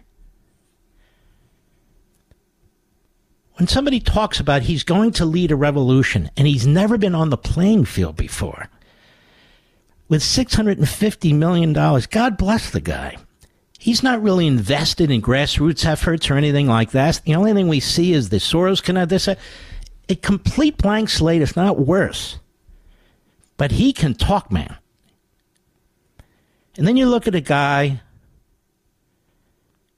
[3.56, 7.28] When somebody talks about he's going to lead a revolution and he's never been on
[7.28, 8.70] the playing field before,
[10.08, 11.74] with $650 million.
[11.74, 13.18] God bless the guy.
[13.78, 17.20] He's not really invested in grassroots efforts or anything like that.
[17.26, 19.28] The only thing we see is the Soros connect this.
[19.28, 19.36] A
[20.22, 22.38] complete blank slate, if not worse.
[23.58, 24.78] But he can talk, man.
[26.80, 28.00] And then you look at a guy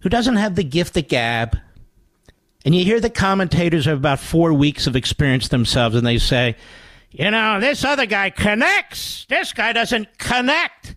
[0.00, 1.56] who doesn't have the gift of gab,
[2.64, 6.56] and you hear the commentators have about four weeks of experience themselves, and they say,
[7.12, 9.26] you know, this other guy connects.
[9.26, 10.96] This guy doesn't connect.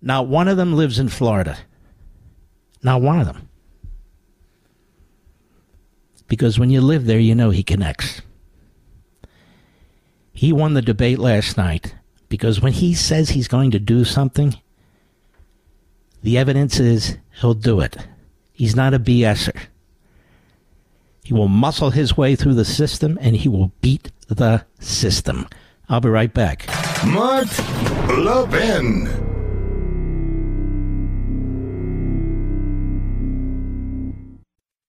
[0.00, 1.58] Not one of them lives in Florida.
[2.82, 3.50] Not one of them.
[6.26, 8.22] Because when you live there, you know he connects.
[10.32, 11.94] He won the debate last night
[12.28, 14.56] because when he says he's going to do something,
[16.22, 17.96] the evidence is he'll do it.
[18.52, 19.56] He's not a BSer.
[21.22, 25.46] He will muscle his way through the system and he will beat the system.
[25.88, 26.66] I'll be right back.
[27.04, 27.48] Mark
[28.08, 29.27] Levin.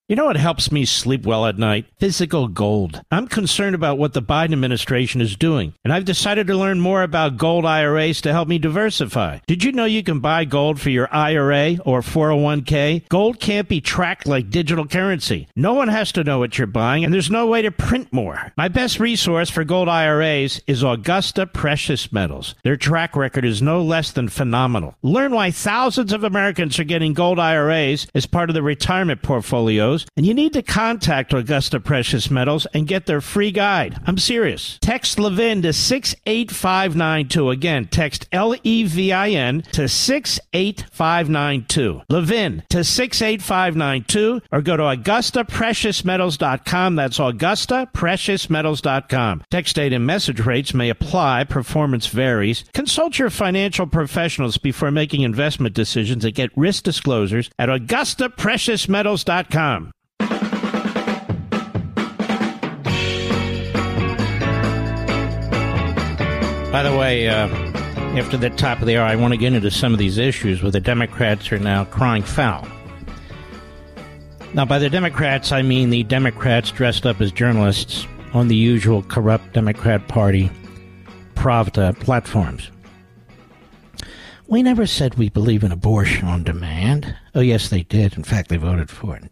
[0.10, 1.86] You know what helps me sleep well at night?
[2.00, 3.00] Physical gold.
[3.12, 7.04] I'm concerned about what the Biden administration is doing, and I've decided to learn more
[7.04, 9.38] about gold IRAs to help me diversify.
[9.46, 13.08] Did you know you can buy gold for your IRA or 401k?
[13.10, 15.48] Gold can't be tracked like digital currency.
[15.56, 18.52] No one has to know what you're buying, and there's no way to print more.
[18.58, 22.56] My best resource for gold IRAs is Augusta Precious Metals.
[22.64, 24.96] Their track record is no less than phenomenal.
[25.04, 29.99] Learn why thousands of Americans are getting gold IRAs as part of their retirement portfolios
[30.16, 34.00] and you need to contact Augusta Precious Metals and get their free guide.
[34.06, 34.78] I'm serious.
[34.82, 37.50] Text Levin to 68592.
[37.50, 42.02] Again, text L E V I N to 68592.
[42.10, 46.96] Levin to 68592 or go to AugustaPreciousMetals.com.
[46.96, 49.44] That's AugustaPreciousMetals.com.
[49.50, 51.46] Text date and message rates may apply.
[51.46, 52.66] Performance varies.
[52.74, 59.89] Consult your financial professionals before making investment decisions and get risk disclosures at AugustaPreciousMetals.com.
[66.72, 67.48] By the way, uh,
[68.18, 70.62] after the top of the hour, I want to get into some of these issues
[70.62, 72.68] where the Democrats are now crying foul.
[74.54, 79.04] Now, by the Democrats, I mean the Democrats dressed up as journalists on the usual
[79.04, 80.52] corrupt Democrat Party
[81.36, 82.72] Pravda platforms.
[84.48, 87.16] We never said we believe in abortion on demand.
[87.36, 88.16] Oh, yes, they did.
[88.16, 89.32] In fact, they voted for it.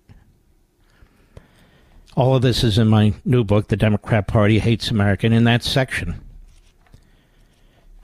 [2.18, 5.62] All of this is in my new book, The Democrat Party Hates America, in that
[5.62, 6.20] section.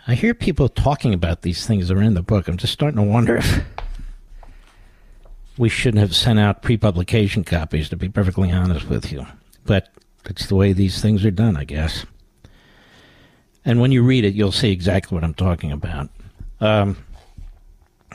[0.06, 2.48] I hear people talking about these things that are in the book.
[2.48, 3.64] I'm just starting to wonder if
[5.58, 9.26] we shouldn't have sent out pre publication copies, to be perfectly honest with you.
[9.66, 9.90] But
[10.26, 12.06] that's the way these things are done, I guess.
[13.66, 16.12] And when you read it, you'll see exactly what I'm talking about.
[16.62, 17.04] Um,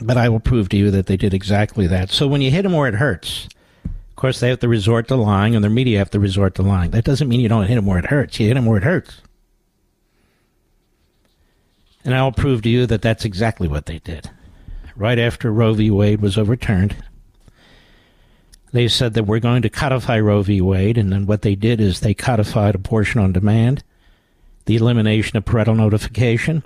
[0.01, 2.09] but I will prove to you that they did exactly that.
[2.09, 3.49] So when you hit them where it hurts,
[4.19, 6.91] course, they have to resort to lying, and their media have to resort to lying.
[6.91, 8.39] That doesn't mean you don't hit them where it hurts.
[8.39, 9.21] You hit them where it hurts.
[12.05, 14.29] And I'll prove to you that that's exactly what they did.
[14.95, 15.91] Right after Roe v.
[15.91, 16.95] Wade was overturned,
[18.71, 20.61] they said that we're going to codify Roe v.
[20.61, 23.83] Wade, and then what they did is they codified abortion on demand,
[24.65, 26.63] the elimination of parental notification,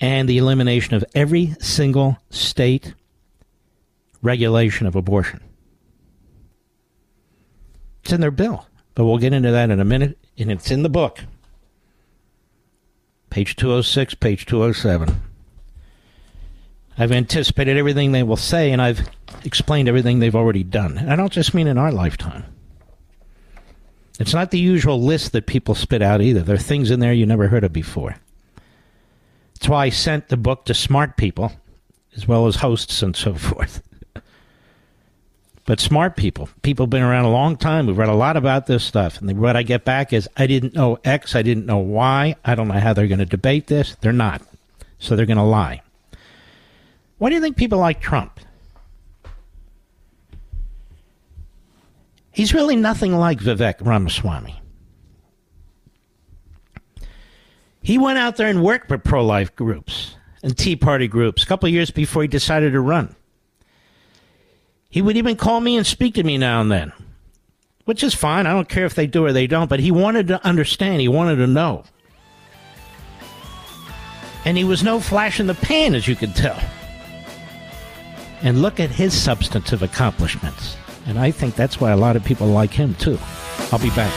[0.00, 2.94] and the elimination of every single state
[4.22, 5.40] regulation of abortion.
[8.10, 10.82] It's in their bill, but we'll get into that in a minute, and it's in
[10.82, 11.20] the book
[13.30, 15.20] page 206, page 207.
[16.98, 19.08] I've anticipated everything they will say, and I've
[19.44, 20.98] explained everything they've already done.
[20.98, 22.46] And I don't just mean in our lifetime.
[24.18, 26.42] It's not the usual list that people spit out either.
[26.42, 28.16] There are things in there you never heard of before.
[29.54, 31.52] That's why I sent the book to smart people,
[32.16, 33.84] as well as hosts and so forth.
[35.70, 38.66] But smart people, people have been around a long time, we've read a lot about
[38.66, 39.20] this stuff.
[39.20, 42.54] And what I get back is, I didn't know X, I didn't know Y, I
[42.56, 43.94] don't know how they're going to debate this.
[44.00, 44.42] They're not.
[44.98, 45.82] So they're going to lie.
[47.18, 48.40] Why do you think people like Trump?
[52.32, 54.60] He's really nothing like Vivek Ramaswamy.
[57.80, 61.46] He went out there and worked for pro life groups and Tea Party groups a
[61.46, 63.14] couple of years before he decided to run.
[64.90, 66.92] He would even call me and speak to me now and then,
[67.84, 68.46] which is fine.
[68.46, 71.00] I don't care if they do or they don't, but he wanted to understand.
[71.00, 71.84] He wanted to know.
[74.44, 76.58] And he was no flash in the pan, as you could tell.
[78.42, 80.76] And look at his substantive accomplishments.
[81.06, 83.18] And I think that's why a lot of people like him, too.
[83.70, 84.12] I'll be back.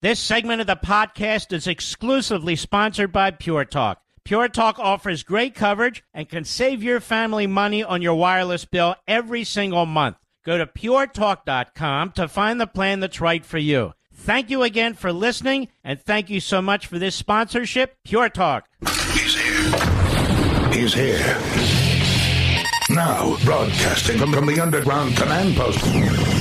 [0.00, 4.00] This segment of the podcast is exclusively sponsored by Pure Talk.
[4.28, 8.94] Pure Talk offers great coverage and can save your family money on your wireless bill
[9.06, 10.18] every single month.
[10.44, 13.94] Go to puretalk.com to find the plan that's right for you.
[14.12, 18.68] Thank you again for listening, and thank you so much for this sponsorship, Pure Talk.
[19.14, 20.72] He's here.
[20.74, 21.38] He's here.
[22.90, 25.82] Now, broadcasting from, from the underground command post,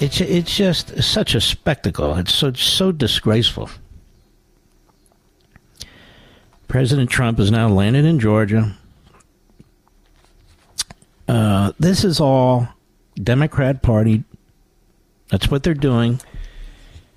[0.00, 2.14] it's it's just such a spectacle.
[2.16, 3.70] It's so so disgraceful.
[6.68, 8.76] President Trump has now landed in Georgia.
[11.28, 12.68] Uh, this is all
[13.22, 14.24] Democrat Party.
[15.28, 16.20] That's what they're doing.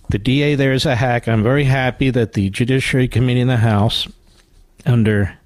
[0.10, 1.28] The DA there is a hack.
[1.28, 4.08] I'm very happy that the Judiciary Committee in the House,
[4.86, 5.38] under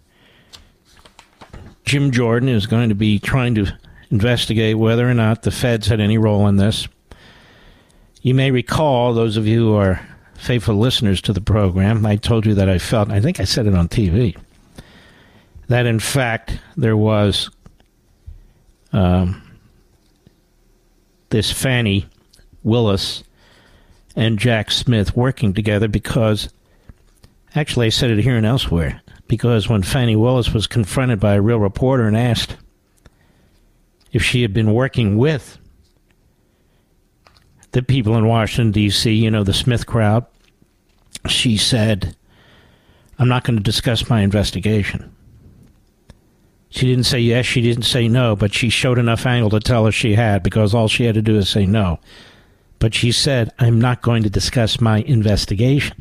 [1.85, 3.77] Jim Jordan, is going to be trying to
[4.09, 6.87] investigate whether or not the feds had any role in this.
[8.21, 10.01] You may recall, those of you who are
[10.35, 13.67] faithful listeners to the program, I told you that I felt, I think I said
[13.67, 14.35] it on TV,
[15.67, 17.49] that in fact there was
[18.93, 19.41] um,
[21.29, 22.05] this Fani
[22.63, 23.23] Willis
[24.15, 26.49] and Jack Smith working together because,
[27.55, 31.41] actually, I said it here and elsewhere, because when Fani Willis was confronted by a
[31.41, 32.57] real reporter and asked
[34.11, 35.59] if she had been working with
[37.71, 40.25] the people in Washington, D.C., you know, the Smith crowd,
[41.27, 42.15] she said,
[43.19, 45.13] I'm not going to discuss my investigation.
[46.69, 49.87] She didn't say yes, she didn't say no, but she showed enough angle to tell
[49.87, 51.99] us she had because all she had to do is say no.
[52.79, 55.97] But she said, I'm not going to discuss my investigation.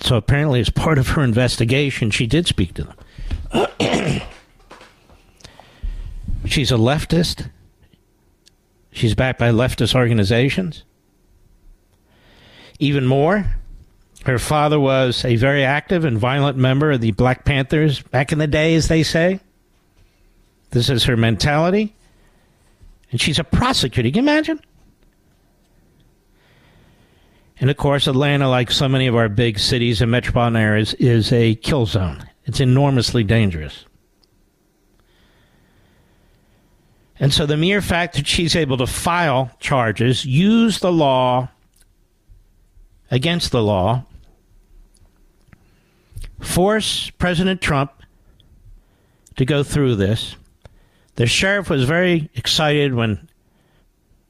[0.00, 2.94] So apparently, as part of her investigation, she did speak to them.
[6.44, 7.50] She's a leftist.
[8.98, 10.82] She's backed by leftist organizations.
[12.80, 13.48] Even more,
[14.24, 18.38] her father was a very active and violent member of the Black Panthers back in
[18.38, 19.38] the day, as they say.
[20.70, 21.94] This is her mentality.
[23.12, 24.08] And she's a prosecutor.
[24.08, 24.60] Can you imagine?
[27.60, 31.32] And of course, Atlanta, like so many of our big cities and metropolitan areas, is
[31.32, 32.28] a kill zone.
[32.46, 33.84] It's enormously dangerous.
[37.20, 41.48] And so the mere fact that she's able to file charges, use the law
[43.10, 44.04] against the law,
[46.40, 47.90] force President Trump
[49.36, 50.36] to go through this.
[51.16, 53.28] The sheriff was very excited when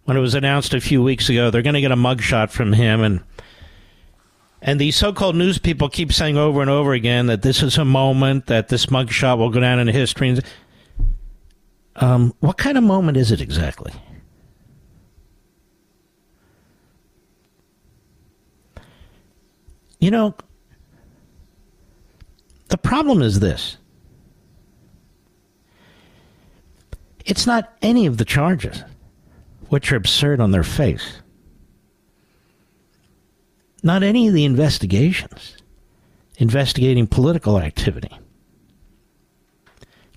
[0.05, 2.73] when it was announced a few weeks ago they're going to get a mugshot from
[2.73, 3.21] him and
[4.63, 7.85] and these so-called news people keep saying over and over again that this is a
[7.85, 10.37] moment that this mugshot will go down in history.
[12.01, 13.93] Um, what kind of moment is it exactly?
[19.99, 20.35] You know,
[22.69, 23.77] the problem is this
[27.27, 28.85] it's not any of the charges,
[29.69, 31.21] which are absurd on their face.
[33.83, 35.57] Not any of the investigations
[36.39, 38.17] investigating political activity,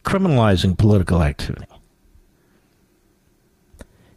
[0.04, 1.71] criminalizing political activity.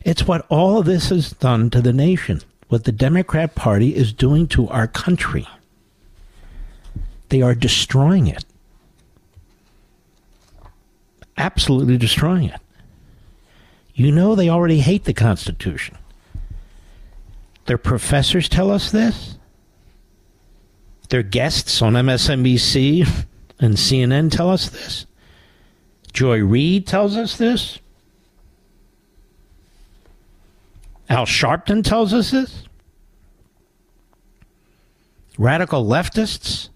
[0.04, 4.12] It's what all of this has done to the nation, what the Democrat Party is
[4.12, 5.48] doing to our country.
[7.30, 8.44] They are destroying it.
[11.38, 12.60] Absolutely destroying it.
[13.94, 15.96] You know they already hate the Constitution.
[17.66, 19.38] Their professors tell us this.
[21.08, 23.24] Their guests on MSNBC
[23.58, 25.06] and CNN tell us this.
[26.12, 27.78] Joy Reid tells us this.
[31.08, 32.64] Al Sharpton tells us this.
[35.38, 36.68] Radical leftists.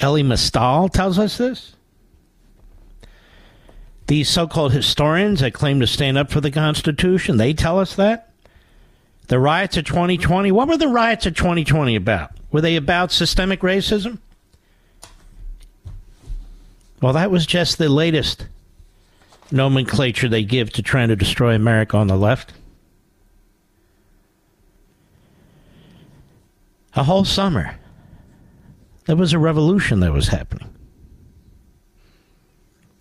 [0.00, 1.74] Elie Mystal tells us this.
[4.06, 7.94] These so called historians that claim to stand up for the Constitution, they tell us
[7.96, 8.32] that.
[9.28, 12.32] The riots of 2020, what were the riots of 2020 about?
[12.50, 14.18] Were they about systemic racism?
[17.00, 18.46] Well, that was just the latest
[19.52, 22.52] nomenclature they give to trying to destroy America on the left.
[26.94, 27.76] A whole summer,
[29.06, 30.68] there was a revolution that was happening.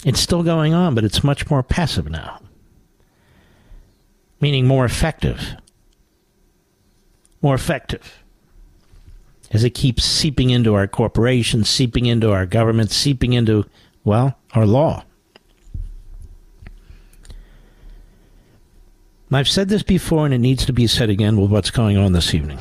[0.06, 2.42] It's still going on, but it's much more passive now,
[4.40, 5.56] meaning more effective.
[7.42, 8.24] More effective.
[9.52, 13.66] As it keeps seeping into our corporations, seeping into our government, seeping into,
[14.04, 15.04] well, our law.
[19.32, 22.14] I've said this before, and it needs to be said again with what's going on
[22.14, 22.60] this evening.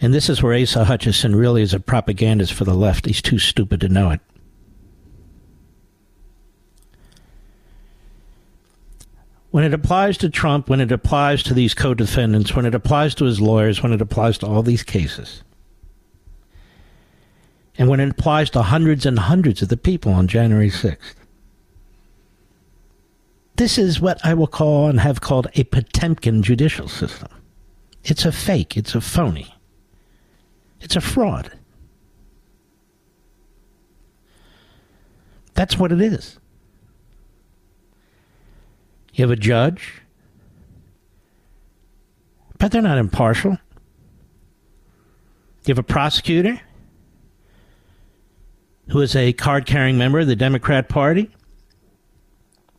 [0.00, 3.04] And this is where Asa Hutchinson really is a propagandist for the left.
[3.04, 4.20] He's too stupid to know it.
[9.50, 13.14] When it applies to Trump, when it applies to these co defendants, when it applies
[13.16, 15.42] to his lawyers, when it applies to all these cases,
[17.76, 21.14] and when it applies to hundreds and hundreds of the people on January 6th,
[23.60, 27.28] this is what I will call and have called a Potemkin judicial system.
[28.02, 29.54] It's a fake, it's a phony.
[30.80, 31.52] It's a fraud.
[35.52, 36.38] That's what it is.
[39.12, 40.00] You have a judge,
[42.56, 43.58] but they're not impartial.
[45.66, 46.58] You have a prosecutor
[48.88, 51.30] who is a card carrying member of the Democrat Party.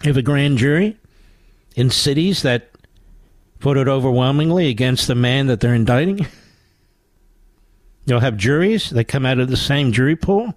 [0.04, 0.98] Have a grand jury
[1.76, 2.70] in cities that
[3.60, 6.26] voted overwhelmingly against the man that they're indicting.
[8.06, 10.56] You'll have juries that come out of the same jury pool,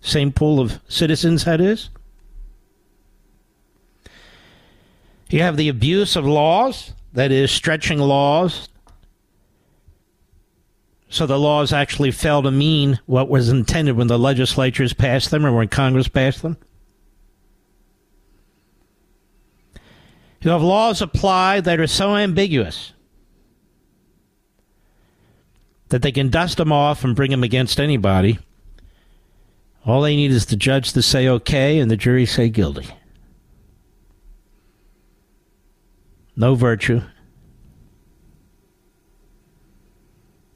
[0.00, 1.90] same pool of citizens, that is.
[5.30, 8.68] You have the abuse of laws, that is, stretching laws
[11.08, 15.46] so the laws actually fail to mean what was intended when the legislatures passed them
[15.46, 16.56] or when Congress passed them.
[20.46, 22.92] You have laws applied that are so ambiguous
[25.88, 28.38] that they can dust them off and bring them against anybody.
[29.84, 32.86] All they need is the judge to say okay and the jury say guilty.
[36.36, 37.02] No virtue.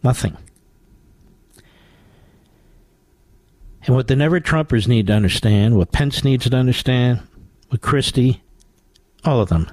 [0.05, 0.37] Nothing.
[3.87, 7.23] And what the never Trumpers need to understand, what Pence needs to understand,
[7.71, 8.41] what Christie,
[9.25, 9.69] all of them,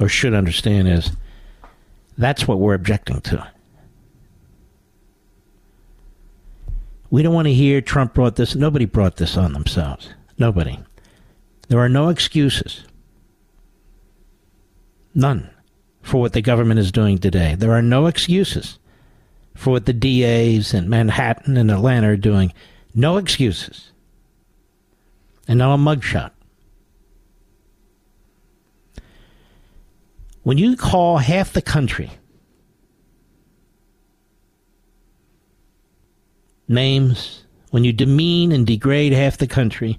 [0.00, 1.12] or should understand is
[2.16, 3.50] that's what we're objecting to.
[7.10, 8.54] We don't want to hear Trump brought this.
[8.54, 10.08] Nobody brought this on themselves.
[10.36, 10.78] Nobody.
[11.68, 12.84] There are no excuses.
[15.14, 15.48] None
[16.02, 17.54] for what the government is doing today.
[17.54, 18.78] There are no excuses
[19.54, 22.52] for what the DAs in Manhattan and Atlanta are doing.
[22.94, 23.92] No excuses.
[25.46, 26.32] And now a mugshot.
[30.44, 32.10] When you call half the country
[36.68, 39.98] names, when you demean and degrade half the country,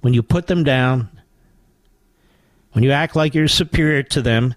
[0.00, 1.08] when you put them down,
[2.72, 4.54] when you act like you're superior to them,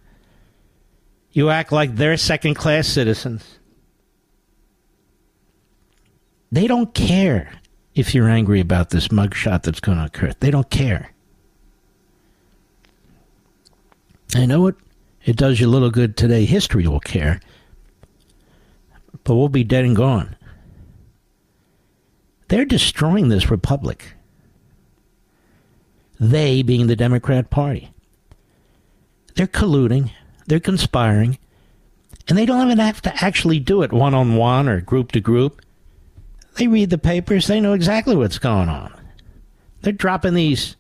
[1.31, 3.57] you act like they're second class citizens.
[6.51, 7.51] They don't care
[7.95, 10.33] if you're angry about this mugshot that's going to occur.
[10.39, 11.10] They don't care.
[14.35, 14.75] I know it.
[15.25, 16.45] It does you little good today.
[16.45, 17.39] History will care.
[19.23, 20.35] But we'll be dead and gone.
[22.47, 24.13] They're destroying this republic.
[26.19, 27.91] They being the Democrat Party.
[29.35, 30.11] They're colluding,
[30.47, 31.37] they're conspiring,
[32.27, 35.21] and they don't even have to actually do it one on one or group to
[35.21, 35.61] group.
[36.55, 38.93] They read the papers, they know exactly what's going on.
[39.81, 40.75] They're dropping these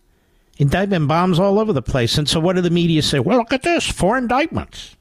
[0.61, 2.19] indictment bombs all over the place.
[2.19, 3.19] And so what do the media say?
[3.19, 4.95] Well, look at this four indictments.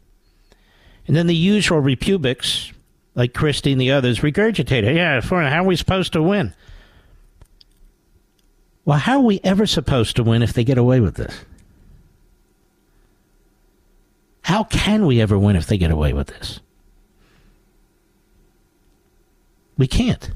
[1.06, 2.72] And then the usual repubics,
[3.14, 4.96] like Christie and the others, regurgitate it.
[4.96, 6.54] Yeah, four, how are we supposed to win?
[8.86, 11.44] Well, how are we ever supposed to win if they get away with this?
[14.40, 16.60] How can we ever win if they get away with this?
[19.76, 20.30] We can't.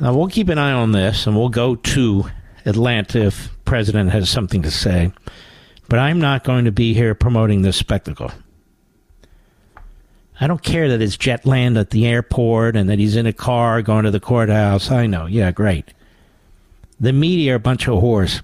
[0.00, 2.24] Now we'll keep an eye on this, and we'll go to
[2.64, 5.12] Atlanta if President has something to say.
[5.88, 8.32] But I'm not going to be here promoting this spectacle.
[10.40, 13.32] I don't care that it's jet land at the airport and that he's in a
[13.32, 14.90] car going to the courthouse.
[14.90, 15.94] I know, yeah, great.
[16.98, 18.42] The media are a bunch of whores,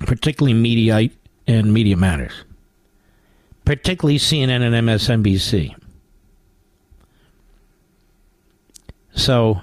[0.00, 1.16] particularly Mediaite
[1.46, 2.32] and Media Matters,
[3.64, 5.74] particularly CNN and MSNBC.
[9.14, 9.60] So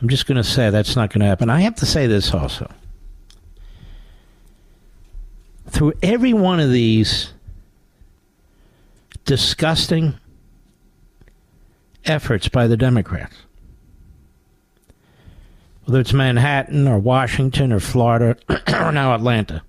[0.00, 1.50] I'm just going to say that's not going to happen.
[1.50, 2.70] I have to say this also.
[5.68, 7.32] Through every one of these
[9.24, 10.18] disgusting
[12.06, 13.36] efforts by the Democrats,
[15.84, 18.36] whether it's Manhattan or Washington or Florida
[18.68, 19.62] or now Atlanta,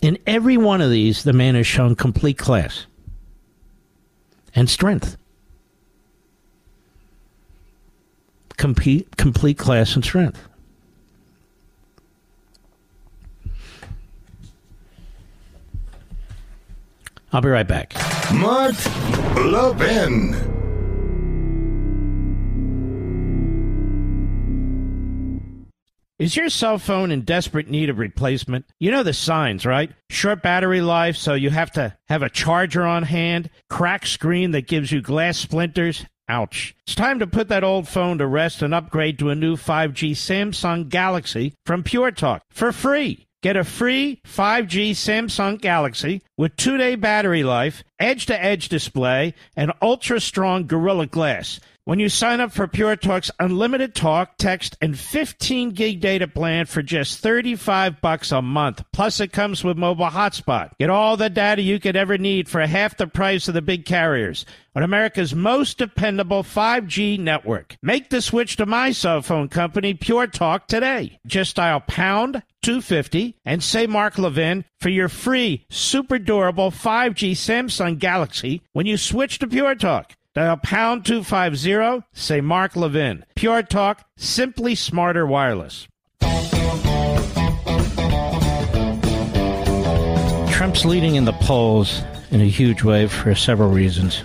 [0.00, 2.86] in every one of these, the man has shown complete class
[4.54, 5.16] and strength.
[8.62, 10.48] Complete, complete class and strength.
[17.32, 17.92] I'll be right back.
[18.32, 18.76] Mark
[19.34, 20.34] Levin.
[26.20, 28.66] Is your cell phone in desperate need of replacement?
[28.78, 29.90] You know the signs, right?
[30.08, 34.68] Short battery life, so you have to have a charger on hand, cracked screen that
[34.68, 36.74] gives you glass splinters Ouch.
[36.86, 40.12] It's time to put that old phone to rest and upgrade to a new 5G
[40.12, 43.26] Samsung Galaxy from Pure Talk for free.
[43.42, 49.34] Get a free 5G Samsung Galaxy with two day battery life, edge to edge display,
[49.56, 54.76] and ultra strong Gorilla Glass when you sign up for Pure Talk's unlimited talk, text,
[54.80, 58.84] and 15 gig data plan for just 35 bucks a month.
[58.92, 60.70] Plus, it comes with mobile hotspot.
[60.78, 63.84] Get all the data you could ever need for half the price of the big
[63.84, 67.76] carriers on America's most dependable 5G network.
[67.82, 71.18] Make the switch to my cell phone company, Pure Talk, today.
[71.26, 77.98] Just dial pound 250 and say Mark Levin for your free, super durable 5G Samsung
[77.98, 80.14] Galaxy when you switch to Pure Talk.
[80.34, 83.26] Dial pound 250, say Mark Levin.
[83.34, 85.86] Pure Talk, simply smarter wireless.
[90.50, 94.24] Trump's leading in the polls in a huge way for several reasons.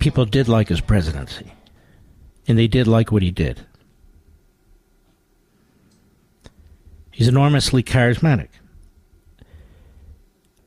[0.00, 1.52] People did like his presidency,
[2.48, 3.64] and they did like what he did.
[7.12, 8.48] He's enormously charismatic.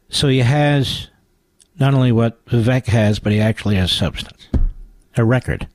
[0.07, 1.09] So he has
[1.79, 4.47] not only what Vivek has, but he actually has substance,
[5.15, 5.67] a record.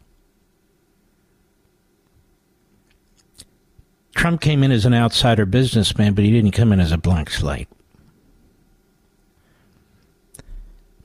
[4.15, 7.31] Trump came in as an outsider businessman, but he didn't come in as a blank
[7.31, 7.69] slate.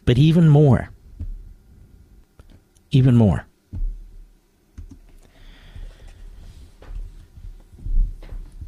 [0.05, 0.89] But even more,
[2.91, 3.45] even more.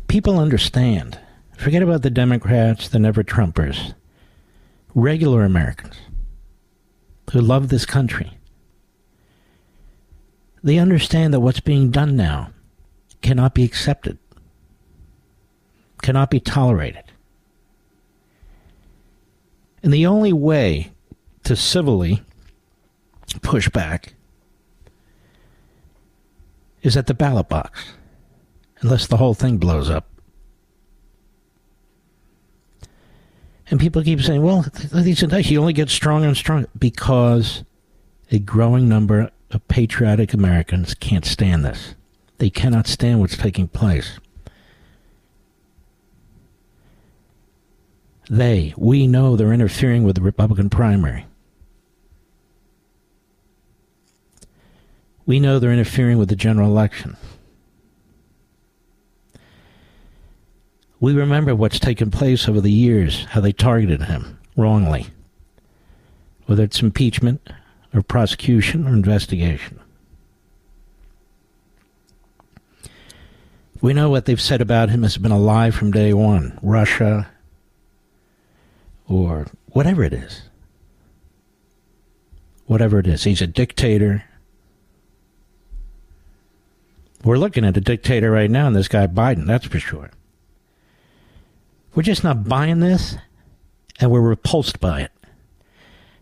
[0.07, 1.17] People understand.
[1.57, 3.93] Forget about the Democrats, the never Trumpers.
[4.93, 5.95] Regular Americans
[7.31, 8.37] who love this country.
[10.63, 12.51] They understand that what's being done now
[13.21, 14.17] cannot be accepted,
[16.01, 17.03] cannot be tolerated.
[19.81, 20.91] And the only way
[21.43, 22.21] to civilly
[23.41, 24.13] push back
[26.83, 27.93] is at the ballot box,
[28.81, 30.10] unless the whole thing blows up.
[33.71, 37.63] And people keep saying, well, he only gets stronger and stronger because
[38.29, 41.95] a growing number of patriotic Americans can't stand this.
[42.37, 44.19] They cannot stand what's taking place.
[48.29, 51.25] They, we know they're interfering with the Republican primary.
[55.25, 57.15] We know they're interfering with the general election.
[61.01, 65.07] We remember what's taken place over the years, how they targeted him wrongly,
[66.45, 67.49] whether it's impeachment
[67.91, 69.79] or prosecution or investigation.
[73.81, 77.31] We know what they've said about him has been a lie from day one Russia
[79.09, 80.43] or whatever it is.
[82.67, 83.23] Whatever it is.
[83.23, 84.23] He's a dictator.
[87.23, 90.11] We're looking at a dictator right now, and this guy Biden, that's for sure.
[91.93, 93.17] We're just not buying this,
[93.99, 95.11] and we're repulsed by it.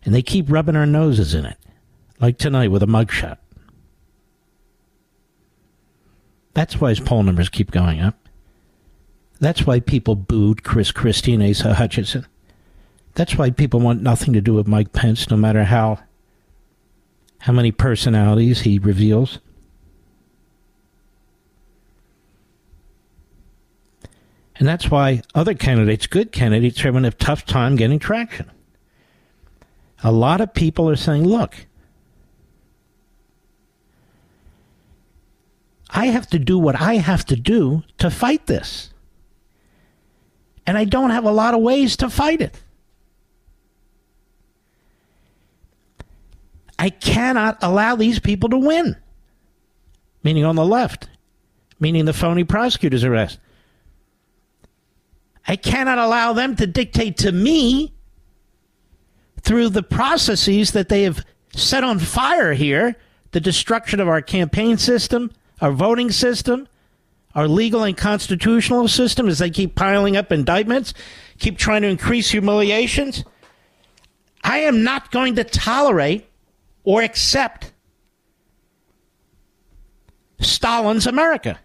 [0.03, 1.57] And they keep rubbing our noses in it,
[2.19, 3.37] like tonight with a mugshot.
[6.53, 8.15] That's why his poll numbers keep going up.
[9.39, 12.25] That's why people booed Chris Christie and Asa Hutchinson.
[13.13, 15.99] That's why people want nothing to do with Mike Pence, no matter how
[17.43, 19.39] how many personalities he reveals.
[24.59, 28.51] And that's why other candidates, good candidates, are having a tough time getting traction.
[30.03, 31.65] A lot of people are saying, look,
[35.89, 38.93] I have to do what I have to do to fight this.
[40.67, 42.61] And I don't have a lot of ways to fight it.
[46.77, 48.97] I cannot allow these people to win.
[50.21, 51.07] Meaning on the left,
[51.79, 53.39] meaning the phony prosecutor's arrest.
[55.49, 57.91] I cannot allow them to dictate to me
[59.41, 61.25] through the processes that they have
[61.55, 62.95] set on fire here
[63.31, 66.67] the destruction of our campaign system, our voting system,
[67.33, 70.93] our legal and constitutional system as they keep piling up indictments,
[71.39, 73.23] keep trying to increase humiliations.
[74.43, 76.29] I am not going to tolerate
[76.83, 77.73] or accept
[80.39, 81.59] Stalin's America,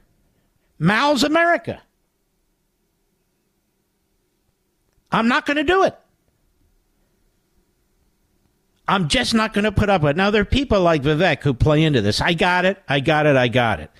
[0.78, 1.82] Mao's America.
[5.14, 5.96] I'm not going to do it.
[8.86, 10.16] I'm just not going to put up with it.
[10.16, 12.20] Now, there are people like Vivek who play into this.
[12.20, 12.82] I got it.
[12.88, 13.36] I got it.
[13.36, 13.90] I got it.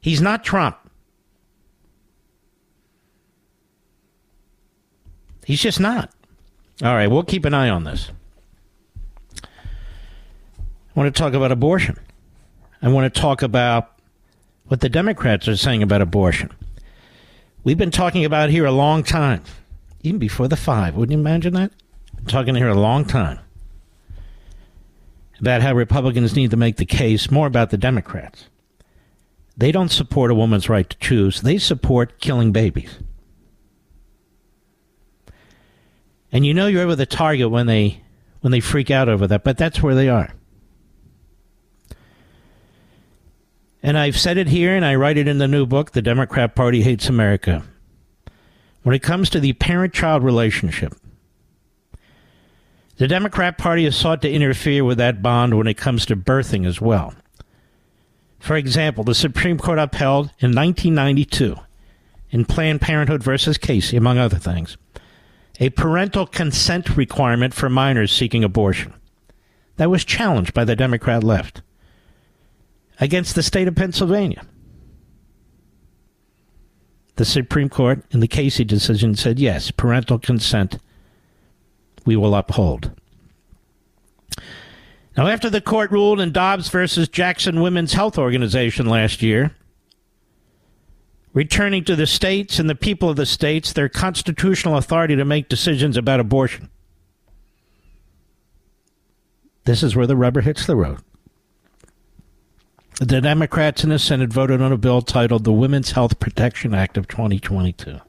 [0.00, 0.76] He's not Trump.
[5.44, 6.10] He's just not.
[6.82, 8.10] All right, we'll keep an eye on this.
[9.44, 9.48] I
[10.94, 11.98] want to talk about abortion.
[12.80, 13.92] I want to talk about
[14.66, 16.50] what the Democrats are saying about abortion.
[17.62, 19.44] We've been talking about here a long time,
[20.02, 20.94] even before the five.
[20.94, 21.72] Wouldn't you imagine that?
[22.18, 23.40] I'm talking here a long time
[25.40, 28.46] about how Republicans need to make the case more about the Democrats.
[29.56, 32.98] They don't support a woman's right to choose, they support killing babies.
[36.30, 38.00] And you know you're over the target when they
[38.40, 40.32] when they freak out over that, but that's where they are.
[43.82, 46.54] And I've said it here and I write it in the new book, The Democrat
[46.54, 47.64] Party Hates America.
[48.82, 50.94] When it comes to the parent child relationship,
[52.96, 56.66] the Democrat Party has sought to interfere with that bond when it comes to birthing
[56.66, 57.14] as well.
[58.38, 61.56] For example, the Supreme Court upheld in 1992
[62.30, 64.76] in Planned Parenthood versus Casey, among other things,
[65.60, 68.94] a parental consent requirement for minors seeking abortion.
[69.76, 71.62] That was challenged by the Democrat left
[73.00, 74.44] against the state of Pennsylvania.
[77.22, 80.80] The Supreme Court, in the Casey decision, said yes, parental consent
[82.04, 82.90] we will uphold.
[85.16, 89.54] Now, after the court ruled in Dobbs versus Jackson Women's Health Organization last year,
[91.32, 95.48] returning to the states and the people of the states their constitutional authority to make
[95.48, 96.70] decisions about abortion.
[99.62, 100.98] This is where the rubber hits the road.
[103.00, 106.96] The Democrats in the Senate voted on a bill titled the Women's Health Protection Act
[106.96, 108.00] of 2022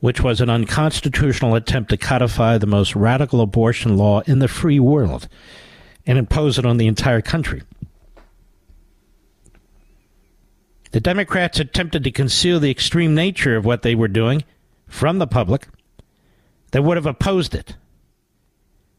[0.00, 4.78] which was an unconstitutional attempt to codify the most radical abortion law in the free
[4.78, 5.28] world
[6.06, 7.62] and impose it on the entire country.
[10.92, 14.44] The Democrats attempted to conceal the extreme nature of what they were doing
[14.86, 15.68] from the public
[16.70, 17.74] that would have opposed it.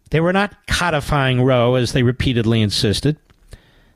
[0.09, 3.17] They were not codifying Roe, as they repeatedly insisted.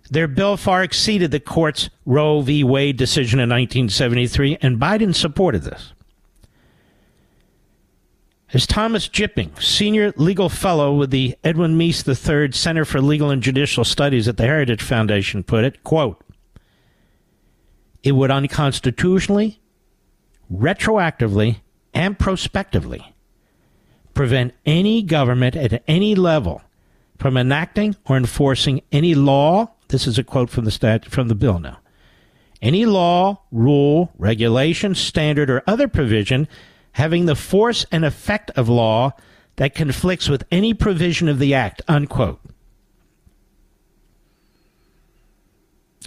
[0.09, 2.63] Their bill far exceeded the court's Roe v.
[2.63, 5.93] Wade decision in 1973, and Biden supported this.
[8.53, 13.41] As Thomas Jipping, senior legal fellow with the Edwin Meese III Center for Legal and
[13.41, 16.23] Judicial Studies at the Heritage Foundation, put it, quote,
[18.03, 19.59] it would unconstitutionally,
[20.51, 21.61] retroactively,
[21.95, 23.12] and prospectively
[24.13, 26.61] prevent any government at any level
[27.17, 29.71] from enacting or enforcing any law.
[29.87, 31.79] This is a quote from the stat from the bill now.
[32.61, 36.47] Any law, rule, regulation, standard, or other provision
[36.93, 39.11] having the force and effect of law
[39.57, 42.39] that conflicts with any provision of the act, unquote.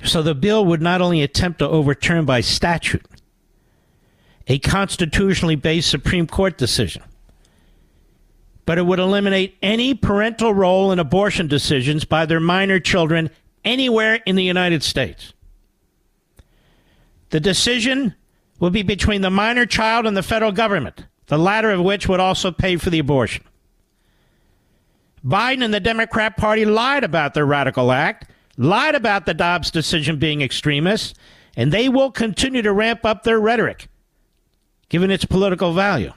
[0.04, 3.04] So the bill would not only attempt to overturn by statute
[4.46, 7.02] a constitutionally based Supreme Court decision,
[8.66, 13.30] but it would eliminate any parental role in abortion decisions by their minor children
[13.64, 15.32] anywhere in the United States.
[17.30, 18.14] The decision
[18.58, 22.20] would be between the minor child and the federal government, the latter of which would
[22.20, 23.44] also pay for the abortion.
[25.24, 30.18] Biden and the Democrat Party lied about their radical act, lied about the Dobbs decision
[30.18, 31.16] being extremist,
[31.56, 33.88] and they will continue to ramp up their rhetoric,
[34.88, 36.12] given its political value.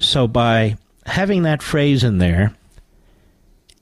[0.00, 2.54] So, by having that phrase in there,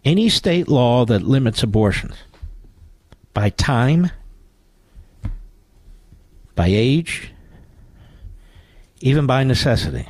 [0.04, 2.14] any state law that limits abortions
[3.34, 4.10] by time,
[6.56, 7.32] by age,
[9.00, 10.08] even by necessity,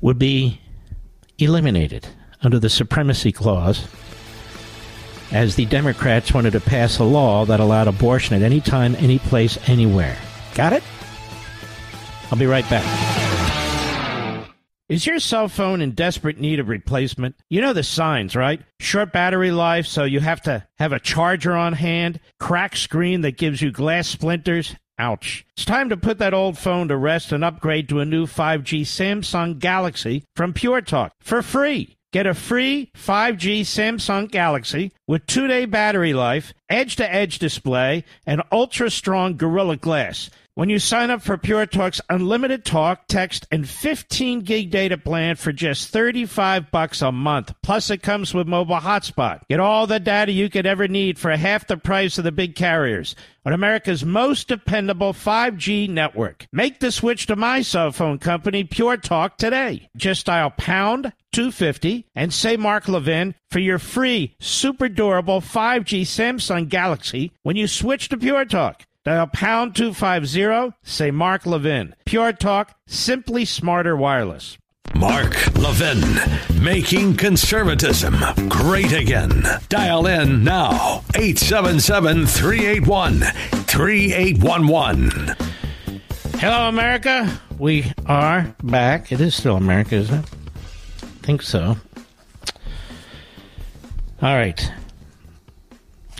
[0.00, 0.60] would be
[1.38, 2.06] eliminated
[2.42, 3.88] under the Supremacy Clause
[5.32, 9.18] as the Democrats wanted to pass a law that allowed abortion at any time, any
[9.18, 10.16] place, anywhere.
[10.54, 10.84] Got it?
[12.30, 13.07] I'll be right back.
[14.88, 17.36] Is your cell phone in desperate need of replacement?
[17.50, 18.62] You know the signs, right?
[18.80, 23.36] Short battery life, so you have to have a charger on hand, cracked screen that
[23.36, 24.74] gives you glass splinters.
[24.98, 25.44] Ouch.
[25.54, 28.80] It's time to put that old phone to rest and upgrade to a new 5G
[28.80, 31.98] Samsung Galaxy from Pure Talk for free.
[32.10, 38.04] Get a free 5G Samsung Galaxy with two day battery life, edge to edge display,
[38.24, 43.46] and ultra strong Gorilla Glass when you sign up for Pure Talk's unlimited talk, text,
[43.52, 47.54] and 15 gig data plan for just 35 bucks a month.
[47.62, 49.42] Plus it comes with mobile hotspot.
[49.48, 52.56] Get all the data you could ever need for half the price of the big
[52.56, 53.14] carriers
[53.46, 56.48] on America's most dependable 5G network.
[56.50, 59.88] Make the switch to my cell phone company, Pure Talk, today.
[59.96, 66.68] Just dial pound 250 and say Mark Levin for your free super durable 5G Samsung
[66.68, 68.82] Galaxy when you switch to Pure Talk.
[69.08, 71.94] Dial pound 250, say Mark Levin.
[72.04, 74.58] Pure Talk, simply smarter wireless.
[74.94, 76.02] Mark Levin,
[76.62, 78.14] making conservatism
[78.50, 79.44] great again.
[79.70, 85.34] Dial in now, 877 381 3811.
[86.34, 87.40] Hello, America.
[87.58, 89.10] We are back.
[89.10, 90.30] It is still America, isn't it?
[91.02, 91.78] I think so.
[94.20, 94.70] All right.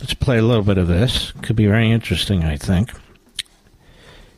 [0.00, 1.32] Let's play a little bit of this.
[1.42, 2.92] Could be very interesting, I think.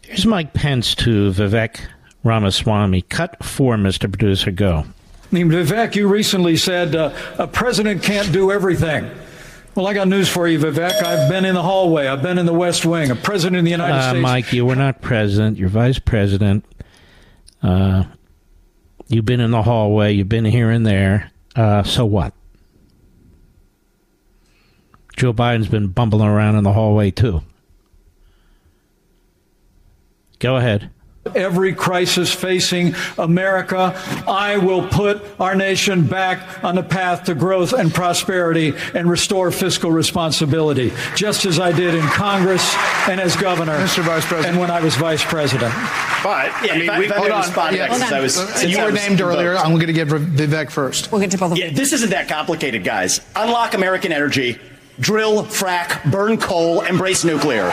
[0.02, 1.78] Here's Mike Pence to Vivek
[2.24, 3.02] Ramaswamy.
[3.02, 4.10] Cut four, Mr.
[4.10, 4.50] Producer.
[4.50, 4.84] Go.
[4.84, 9.08] I mean, Vivek, you recently said uh, a president can't do everything.
[9.76, 11.00] Well, I got news for you, Vivek.
[11.02, 12.08] I've been in the hallway.
[12.08, 13.10] I've been in the West Wing.
[13.12, 14.22] A president of the United Uh, States.
[14.22, 15.58] Mike, you were not president.
[15.58, 16.64] You're vice president.
[17.62, 18.04] Uh,
[19.06, 20.12] you've been in the hallway.
[20.12, 21.30] You've been here and there.
[21.54, 22.32] Uh, so what?
[25.20, 27.42] Joe Biden's been bumbling around in the hallway, too.
[30.38, 30.88] Go ahead.
[31.34, 33.92] Every crisis facing America,
[34.26, 39.50] I will put our nation back on the path to growth and prosperity and restore
[39.50, 42.74] fiscal responsibility, just as I did in Congress
[43.06, 43.76] and as governor.
[43.76, 44.02] Mr.
[44.02, 44.46] Vice President.
[44.54, 45.74] And when I was vice president.
[46.24, 47.40] But Yeah, I mean, we if I hold on.
[47.42, 49.50] respond Yeah, that, since I was, since you I were was named earlier.
[49.50, 49.66] invoked.
[49.66, 51.12] I'm going to give Vivek first.
[51.12, 51.68] We'll get to both of them.
[51.68, 53.20] Yeah, this isn't that complicated, guys.
[53.36, 54.58] Unlock American energy,
[55.00, 57.70] drill, frack, burn coal, embrace nuclear.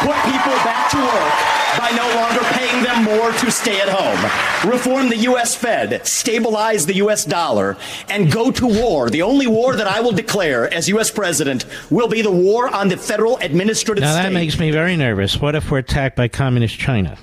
[0.00, 1.32] Put people back to work
[1.78, 4.70] by no longer paying them more to stay at home.
[4.70, 5.54] Reform the U.S.
[5.54, 7.24] Fed, stabilize the U.S.
[7.24, 7.76] dollar,
[8.08, 9.10] and go to war.
[9.10, 11.10] The only war that I will declare as U.S.
[11.10, 14.22] president will be the war on the federal administrative Now, state.
[14.24, 15.40] that makes me very nervous.
[15.40, 17.18] What if we're attacked by communist China?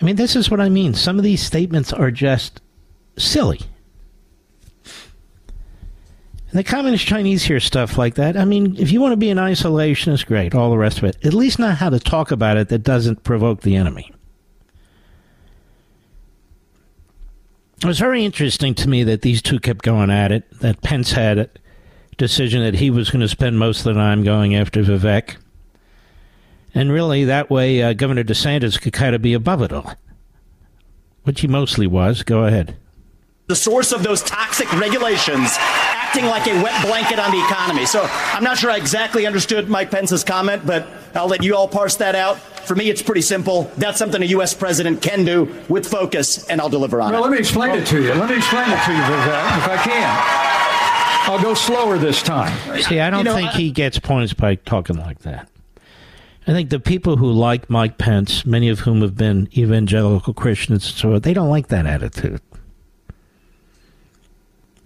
[0.00, 0.94] I mean, this is what I mean.
[0.94, 2.60] Some of these statements are just
[3.16, 3.60] silly.
[6.52, 8.36] And the communist Chinese hear stuff like that.
[8.36, 11.16] I mean, if you want to be an isolationist, great, all the rest of it.
[11.24, 14.12] At least know how to talk about it that doesn't provoke the enemy.
[17.78, 21.12] It was very interesting to me that these two kept going at it, that Pence
[21.12, 21.50] had a
[22.18, 25.36] decision that he was going to spend most of the time going after Vivek.
[26.74, 29.94] And really, that way, uh, Governor DeSantis could kind of be above it all.
[31.24, 32.22] Which he mostly was.
[32.22, 32.76] Go ahead.
[33.46, 35.56] the source of those toxic regulations
[36.12, 37.86] acting like a wet blanket on the economy.
[37.86, 41.66] So I'm not sure I exactly understood Mike Pence's comment, but I'll let you all
[41.66, 42.38] parse that out.
[42.38, 43.70] For me, it's pretty simple.
[43.78, 44.52] That's something a U.S.
[44.52, 47.22] president can do with focus, and I'll deliver on Well, it.
[47.22, 48.12] Well, let me explain it to you.
[48.14, 51.32] Let me explain it to you, Vivek, uh, if I can.
[51.32, 52.52] I'll go slower this time.
[52.82, 55.48] See, I don't You know, think I- he gets points by talking like that.
[56.46, 60.84] I think the people who like Mike Pence, many of whom have been evangelical Christians,
[60.86, 62.40] and so they don't like that attitude.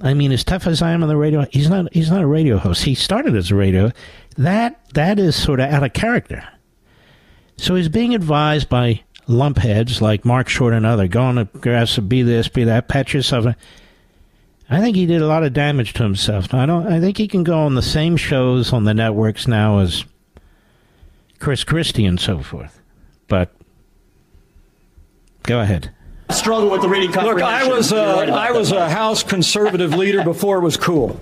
[0.01, 1.93] I mean, as tough as I am on the radio, he's not.
[1.93, 2.85] He's not a radio host.
[2.85, 3.93] He started as a radio.
[4.37, 6.47] That that is sort of out of character.
[7.57, 11.09] So he's being advised by lumpheads like Marc Short and other.
[11.09, 13.47] Go on aggressive, be this, be that, pat yourself.
[14.69, 16.53] I think he did a lot of damage to himself.
[16.53, 16.87] I don't.
[16.87, 20.05] I think he can go on the same shows on the networks now as
[21.39, 22.81] Chris Christie and so forth.
[23.29, 23.55] But
[25.45, 25.91] go ahead.
[26.31, 27.73] Struggle with the reading Look, comprehension.
[27.73, 28.87] I was You're uh, right I was that.
[28.87, 31.19] a House conservative leader before it was cool.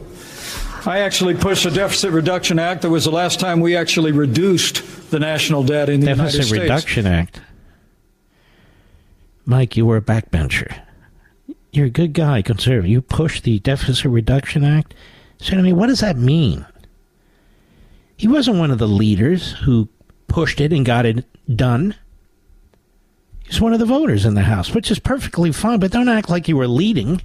[0.86, 2.82] I actually pushed the Deficit Reduction Act.
[2.82, 6.46] That was the last time we actually reduced the national debt in the United Deficit
[6.46, 6.62] States.
[6.62, 7.40] Reduction Act.
[9.46, 10.78] Mike, you were a backbencher.
[11.72, 12.86] You're a good guy, conservative.
[12.90, 14.94] You pushed the Deficit Reduction Act.
[15.38, 16.64] So, I mean, what does that mean?
[18.16, 19.88] He wasn't one of the leaders who
[20.28, 21.24] pushed it and got it
[21.56, 21.94] done.
[23.54, 26.28] He's one of the voters in the House, which is perfectly fine, but don't act
[26.28, 27.22] like you were leading.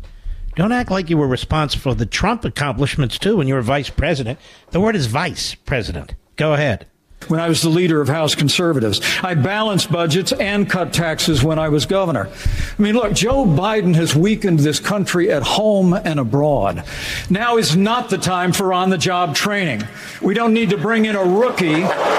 [0.55, 3.89] Don't act like you were responsible for the Trump accomplishments, too, when you were vice
[3.89, 4.38] president.
[4.69, 6.13] The word is vice president.
[6.36, 6.86] Go ahead.
[7.28, 9.01] When I was the leader of House conservatives.
[9.22, 12.28] I balanced budgets and cut taxes when I was governor.
[12.28, 16.84] I mean, look, Joe Biden has weakened this country at home and abroad.
[17.30, 19.84] Now is not the time for on the job training.
[20.22, 21.67] We don't need to bring in a rookie.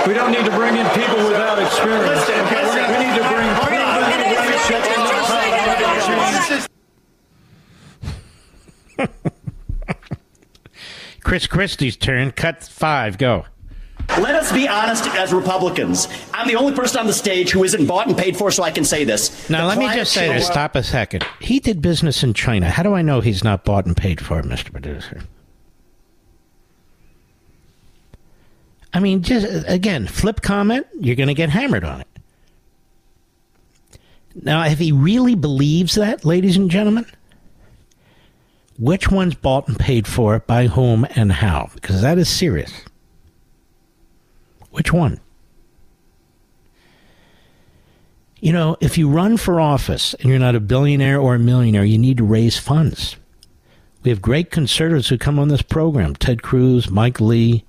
[0.06, 2.20] We don't need to bring in people without experience.
[2.28, 2.90] Listen, listen.
[2.92, 5.22] We need to bring We're gonna- proven we're gonna- leadership we're in gonna- the
[8.98, 9.30] we're gonna-
[11.24, 12.32] Chris Christie's turn.
[12.32, 13.18] Cut five.
[13.18, 13.46] Go.
[14.18, 16.08] Let us be honest as Republicans.
[16.34, 18.70] I'm the only person on the stage who isn't bought and paid for, so I
[18.70, 19.48] can say this.
[19.48, 20.46] Now, The let me just say this.
[20.46, 21.24] Stop a second.
[21.40, 22.68] He did business in China.
[22.68, 24.72] How do I know he's not bought and paid for, Mr.
[24.72, 25.22] Producer?
[28.92, 32.06] I mean, just again, flip comment, you're going to get hammered on it.
[34.34, 37.06] Now, if he really believes that, ladies and gentlemen,
[38.78, 41.70] which one's bought and paid for, by whom, and how?
[41.74, 42.72] Because that is serious.
[44.70, 45.20] Which one?
[48.40, 51.84] You know, if you run for office and you're not a billionaire or a millionaire,
[51.84, 53.16] you need to raise funds.
[54.02, 57.64] We have great conservatives who come on this program Ted Cruz, Mike Lee.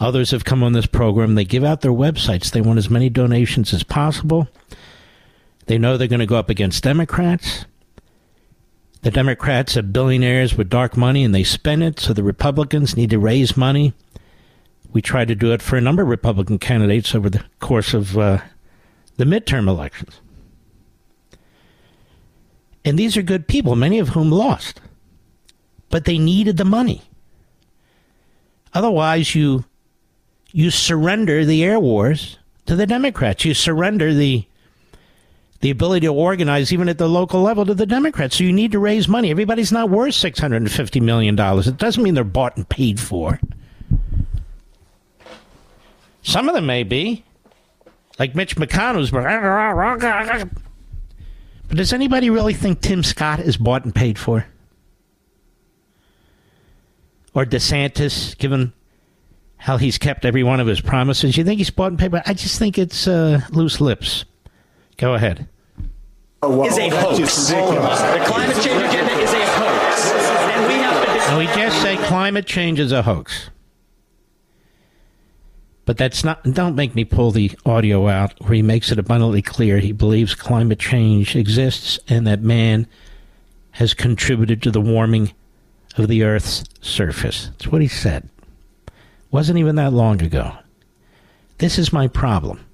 [0.00, 1.34] Others have come on this program.
[1.34, 2.50] They give out their websites.
[2.50, 4.48] They want as many donations as possible.
[5.66, 7.64] They know they're going to go up against Democrats.
[9.02, 13.10] The Democrats are billionaires with dark money and they spend it, so the Republicans need
[13.10, 13.94] to raise money.
[14.92, 18.18] We tried to do it for a number of Republican candidates over the course of
[18.18, 18.38] uh,
[19.16, 20.20] the midterm elections.
[22.84, 24.80] And these are good people, many of whom lost.
[25.90, 27.02] But they needed the money.
[28.72, 29.64] Otherwise, you
[30.52, 33.44] you surrender the air wars to the Democrats.
[33.44, 34.44] You surrender the
[35.60, 38.38] the ability to organize even at the local level to the Democrats.
[38.38, 39.30] So you need to raise money.
[39.30, 41.68] Everybody's not worth six hundred and fifty million dollars.
[41.68, 43.38] It doesn't mean they're bought and paid for.
[46.22, 47.24] Some of them may be,
[48.18, 49.10] like Mitch McConnell's.
[51.68, 54.44] But does anybody really think Tim Scott is bought and paid for?
[57.32, 58.72] Or DeSantis, given
[59.56, 61.36] how he's kept every one of his promises?
[61.36, 62.10] You think he's bought and paid?
[62.10, 64.24] But I just think it's uh, loose lips.
[64.96, 65.48] Go ahead.
[66.42, 67.48] Is a hoax.
[67.48, 70.10] The climate change agenda is a hoax.
[70.10, 71.20] And we have to.
[71.30, 73.50] So we just say climate change is a hoax.
[75.86, 79.42] But that's not, don't make me pull the audio out where he makes it abundantly
[79.42, 82.86] clear he believes climate change exists and that man
[83.72, 85.32] has contributed to the warming
[85.96, 87.46] of the Earth's surface.
[87.46, 88.28] That's what he said.
[89.30, 90.52] Wasn't even that long ago.
[91.58, 92.64] This is my problem.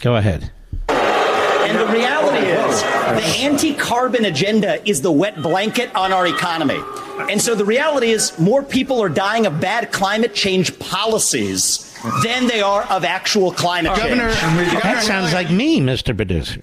[0.00, 0.50] Go ahead.
[0.88, 6.80] And the reality is, the anti carbon agenda is the wet blanket on our economy.
[7.28, 11.86] And so the reality is, more people are dying of bad climate change policies
[12.22, 14.82] than they are of actual climate Governor, change.
[14.82, 16.16] That sounds like me, Mr.
[16.16, 16.62] Producer.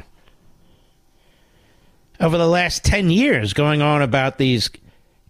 [2.20, 4.72] Over the last 10 years, going on about these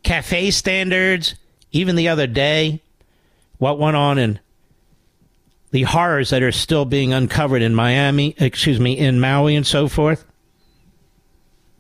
[0.04, 1.36] cafe standards,
[1.72, 2.82] even the other day,
[3.58, 4.40] what went on in
[5.72, 9.90] the horrors that are still being uncovered in Miami, excuse me, in Maui and so
[9.90, 10.24] forth.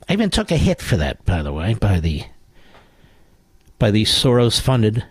[0.09, 2.23] I even took a hit for that, by the way, by the
[3.79, 5.05] by these Soros funded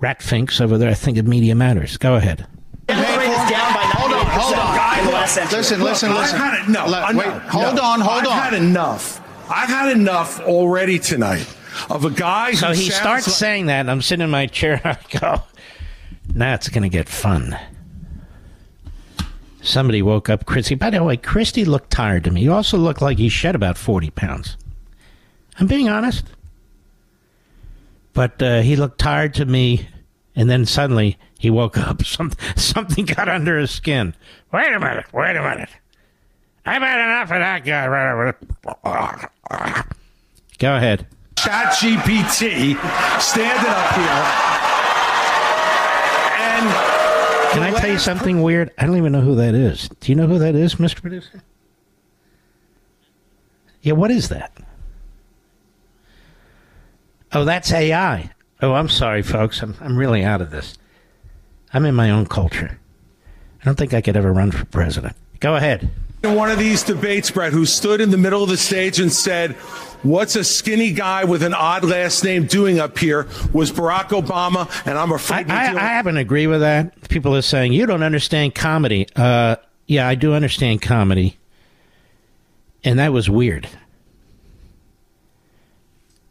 [0.00, 1.96] rat finks over there, I think of Media Matters.
[1.96, 2.46] Go ahead.
[2.86, 4.98] Death rate is down by 98% hold on.
[4.98, 5.58] in the last century.
[5.58, 6.38] Listen, listen, I've listen.
[6.38, 6.68] had it.
[6.70, 7.82] No, Let- no, wait, hold no.
[7.82, 8.38] on, hold I've on.
[8.38, 9.20] had enough.
[9.50, 11.46] I've had enough already tonight
[11.88, 12.52] of a guy.
[12.52, 14.80] So who he starts like- saying that, and I'm sitting in my chair.
[14.84, 15.42] I go,
[16.34, 17.56] now it's going to get fun.
[19.62, 20.74] Somebody woke up Christie.
[20.74, 22.42] By the way, Christie looked tired to me.
[22.42, 24.56] He also looked like he shed about 40 pounds.
[25.58, 26.24] I'm being honest.
[28.12, 29.88] But uh, he looked tired to me,
[30.34, 32.04] and then suddenly he woke up.
[32.04, 34.14] Some, something got under his skin.
[34.52, 35.70] Wait a minute, wait a minute.
[36.66, 38.34] I've had enough of that guy.
[40.58, 41.06] Go ahead.
[41.36, 42.76] Chat GPT
[43.18, 44.20] standing up here.
[46.36, 48.70] And Can I tell you something weird?
[48.76, 49.88] I don't even know who that is.
[50.00, 51.00] Do you know who that is, Mr.
[51.00, 51.42] Producer?
[53.80, 54.52] Yeah, what is that?
[57.32, 58.30] Oh, that's AI.
[58.62, 59.62] Oh, I'm sorry, folks.
[59.62, 60.76] I'm, I'm really out of this.
[61.72, 62.78] I'm in my own culture.
[63.60, 65.14] I don't think I could ever run for president.
[65.38, 65.88] Go ahead.
[66.24, 69.12] in one of these debates, Brett, who stood in the middle of the stage and
[69.12, 69.52] said,
[70.02, 73.28] What's a skinny guy with an odd last name doing up here?
[73.52, 77.08] Was Barack Obama, and I'm I, afraid I, I happen to agree with that.
[77.10, 79.06] People are saying, you don't understand comedy.
[79.14, 79.56] Uh,
[79.86, 81.36] yeah, I do understand comedy.
[82.82, 83.68] And that was weird.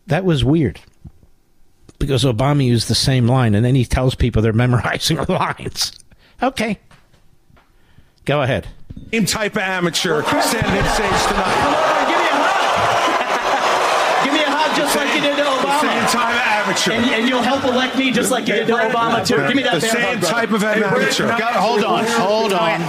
[0.08, 0.80] That was weird.
[2.00, 5.92] Because Obama used the same line, and then he tells people they're memorizing lines.
[6.42, 6.80] Okay.
[8.26, 8.68] Go ahead.
[9.12, 12.08] same type of amateur standing stage tonight.
[12.08, 14.24] Give me a hug.
[14.26, 15.22] Give me a hug just like you
[15.82, 16.12] did to The same Obama.
[16.12, 16.92] type of amateur.
[16.92, 19.38] And, and you'll help elect me just like you did to Obama, too.
[19.48, 21.28] Give me that the same hug, type of amateur.
[21.38, 22.80] Go- hold on, hold on.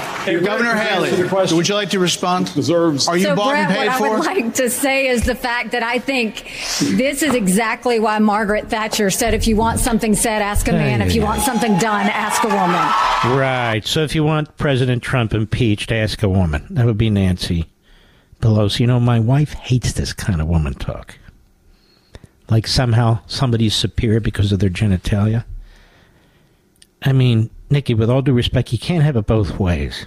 [0.43, 1.11] Governor Haley,
[1.55, 2.53] would you like to respond?
[2.55, 3.09] Deserves.
[3.09, 5.35] Are you so, bought Brett, and paid what I would like to say is the
[5.35, 6.51] fact that I think
[6.81, 11.03] this is exactly why Margaret Thatcher said, if you want something said, ask a man.
[11.03, 13.39] If you want something done, ask a woman.
[13.39, 13.83] Right.
[13.85, 16.67] So if you want President Trump impeached, ask a woman.
[16.71, 17.67] That would be Nancy
[18.41, 18.81] Pelosi.
[18.81, 21.17] You know, my wife hates this kind of woman talk.
[22.51, 25.45] Like somehow somebody's superior because of their genitalia.
[27.03, 30.07] I mean, Nikki, with all due respect, you can't have it both ways.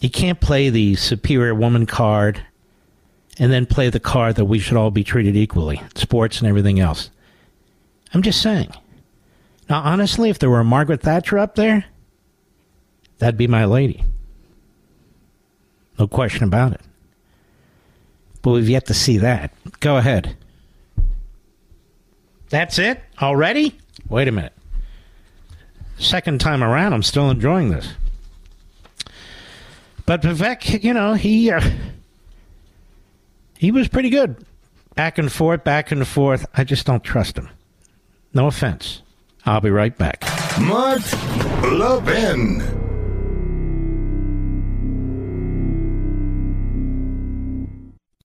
[0.00, 2.42] You can't play the superior woman card
[3.38, 6.80] and then play the card that we should all be treated equally, sports and everything
[6.80, 7.10] else.
[8.14, 8.72] I'm just saying.
[9.68, 11.86] Now, honestly, if there were a Margaret Thatcher up there,
[13.22, 14.02] That'd be my lady.
[15.96, 16.80] No question about it.
[18.42, 19.52] But we've yet to see that.
[19.80, 20.36] Go ahead.
[22.50, 23.00] That's it?
[23.20, 23.78] Already?
[24.08, 24.52] Wait a minute.
[25.98, 27.94] Second time around, I'm still enjoying this.
[30.04, 31.62] But Vivek, you know, he uh,
[33.56, 34.44] he was pretty good.
[34.96, 36.44] Back and forth, back and forth.
[36.54, 37.48] I just don't trust him.
[38.34, 39.02] No offense.
[39.46, 40.24] I'll be right back.
[40.60, 41.00] Mark
[41.62, 42.81] Levin.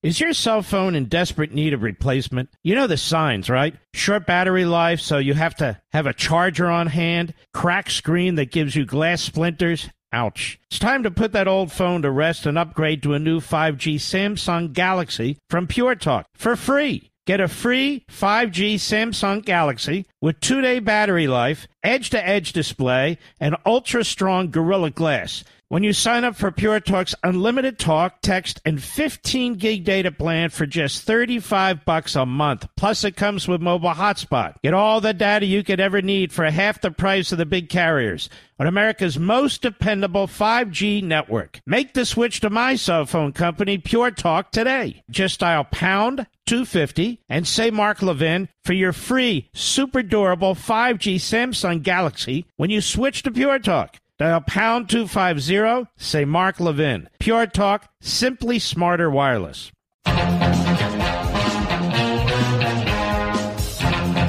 [0.07, 2.47] Is your cell phone in desperate need of replacement?
[2.63, 3.75] You know the signs, right?
[3.93, 8.49] Short battery life, so you have to have a charger on hand, cracked screen that
[8.49, 9.89] gives you glass splinters.
[10.13, 10.61] Ouch.
[10.71, 13.95] It's time to put that old phone to rest and upgrade to a new 5G
[13.95, 17.11] Samsung Galaxy from Pure Talk for free.
[17.25, 23.17] Get a free 5G Samsung Galaxy with two day battery life, edge to edge display,
[23.41, 28.61] and ultra strong Gorilla Glass when you sign up for Pure Talk's unlimited talk, text,
[28.65, 32.67] and 15 gig data plan for just 35 bucks a month.
[32.77, 34.55] Plus, it comes with mobile hotspot.
[34.63, 37.69] Get all the data you could ever need for half the price of the big
[37.69, 38.29] carriers
[38.59, 41.59] on America's most dependable 5G network.
[41.65, 45.03] Make the switch to my cell phone company, Pure Talk, today.
[45.09, 51.83] Just dial pound 250 and say Mark Levin for your free, super durable 5G Samsung
[51.83, 53.97] Galaxy when you switch to Pure Talk.
[54.19, 57.07] Dial pound 250, say Mark Levin.
[57.19, 59.71] Pure Talk, simply smarter wireless.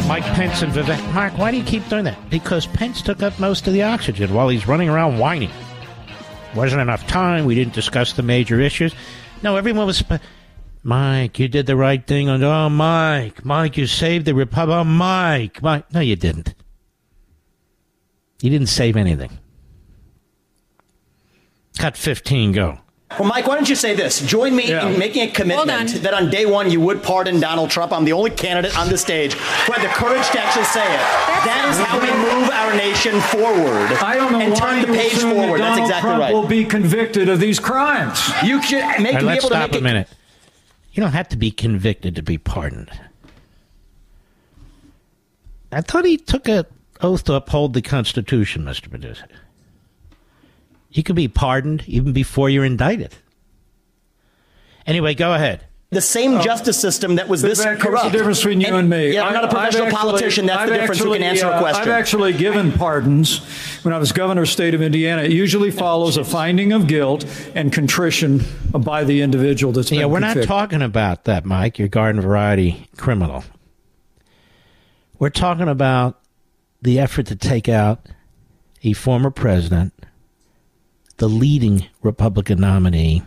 [0.06, 1.14] Mike Pence and Vivek.
[1.14, 2.18] Mark, why do you keep doing that?
[2.28, 5.50] Because Pence took up most of the oxygen while he's running around whining.
[6.54, 7.46] Wasn't enough time.
[7.46, 8.94] We didn't discuss the major issues.
[9.42, 10.04] No, everyone was.
[10.82, 12.28] Mike, you did the right thing.
[12.28, 14.76] On, oh, Mike, Mike, you saved the Republic.
[14.76, 15.90] Oh, Mike, Mike.
[15.94, 16.54] No, you didn't.
[18.42, 19.38] You didn't save anything.
[21.78, 22.78] Cut 15, go.
[23.18, 24.20] Well, Mike, why don't you say this?
[24.20, 24.86] Join me yeah.
[24.86, 27.90] in making a commitment that on day one you would pardon Donald Trump.
[27.90, 31.00] I'm the only candidate on the stage who had the courage to actually say it.
[31.46, 33.96] that is how we move our nation forward.
[34.02, 35.60] I don't know and why turn the page forward.
[35.60, 36.34] That That's exactly Trump right.
[36.34, 38.20] will be convicted of these crimes.
[38.44, 40.08] You should make right, be let's able stop to make a minute.
[40.92, 42.90] You don't have to be convicted to be pardoned.
[45.72, 46.66] I thought he took an
[47.00, 48.92] oath to uphold the Constitution, Mr.
[48.92, 49.28] Medusa.
[50.90, 53.14] You can be pardoned even before you're indicted.
[54.86, 55.64] Anyway, go ahead.
[55.90, 57.82] The same justice system that was this corrupt.
[57.82, 59.14] Here's the difference between you and, me.
[59.14, 60.44] Yeah, I'm not a professional I've politician.
[60.44, 61.00] That's I've the difference.
[61.00, 61.82] Actually, Who can answer uh, a question?
[61.82, 63.38] I've actually given pardons
[63.84, 65.22] when I was governor of the state of Indiana.
[65.22, 67.24] It usually follows a finding of guilt
[67.54, 70.48] and contrition by the individual that's yeah, been we're convicted.
[70.50, 71.78] not talking about that, Mike.
[71.78, 73.44] Your garden variety criminal.
[75.18, 76.20] We're talking about
[76.82, 78.06] the effort to take out
[78.84, 79.94] a former president,
[81.18, 83.22] the leading Republican nominee,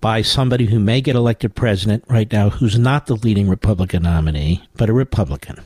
[0.00, 4.62] by somebody who may get elected president right now who's not the leading Republican nominee,
[4.76, 5.60] but a Republican.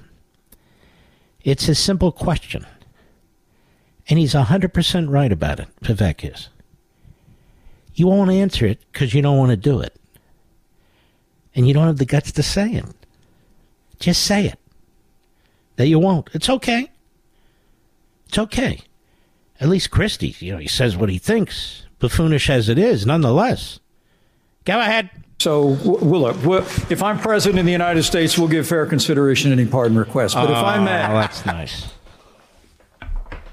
[1.43, 2.65] It's a simple question.
[4.09, 6.49] And he's 100% right about it, Vivek is.
[7.95, 9.95] You won't answer it because you don't want to do it.
[11.55, 12.85] And you don't have the guts to say it.
[13.99, 14.59] Just say it.
[15.77, 16.31] That you won't.
[16.33, 16.91] It's okay.
[18.27, 18.81] It's okay.
[19.61, 23.79] At least Christie, you know, he says what he thinks, buffoonish as it is, nonetheless.
[24.65, 25.11] Go ahead.
[25.39, 26.59] So, well, look, we'll,
[26.91, 30.35] if I'm president of the United States, we'll give fair consideration to any pardon request.
[30.35, 31.93] But oh, if ah, I'm Oh, that's nice.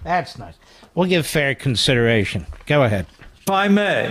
[0.04, 0.56] That's nice.
[0.96, 2.46] We'll give fair consideration.
[2.66, 3.06] Go ahead.
[3.42, 4.10] if I may,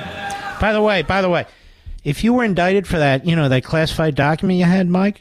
[0.61, 1.47] By the way, by the way,
[2.05, 5.21] if you were indicted for that, you know, that classified document you had, Mike,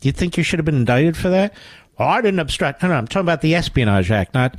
[0.00, 1.54] do you think you should have been indicted for that?
[1.98, 2.82] Well, I didn't obstruct.
[2.82, 4.58] No, no, I'm talking about the Espionage Act, not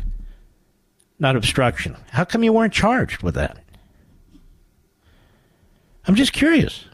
[1.20, 1.96] not obstruction.
[2.12, 3.58] How come you weren't charged with that?
[6.08, 6.86] I'm just curious.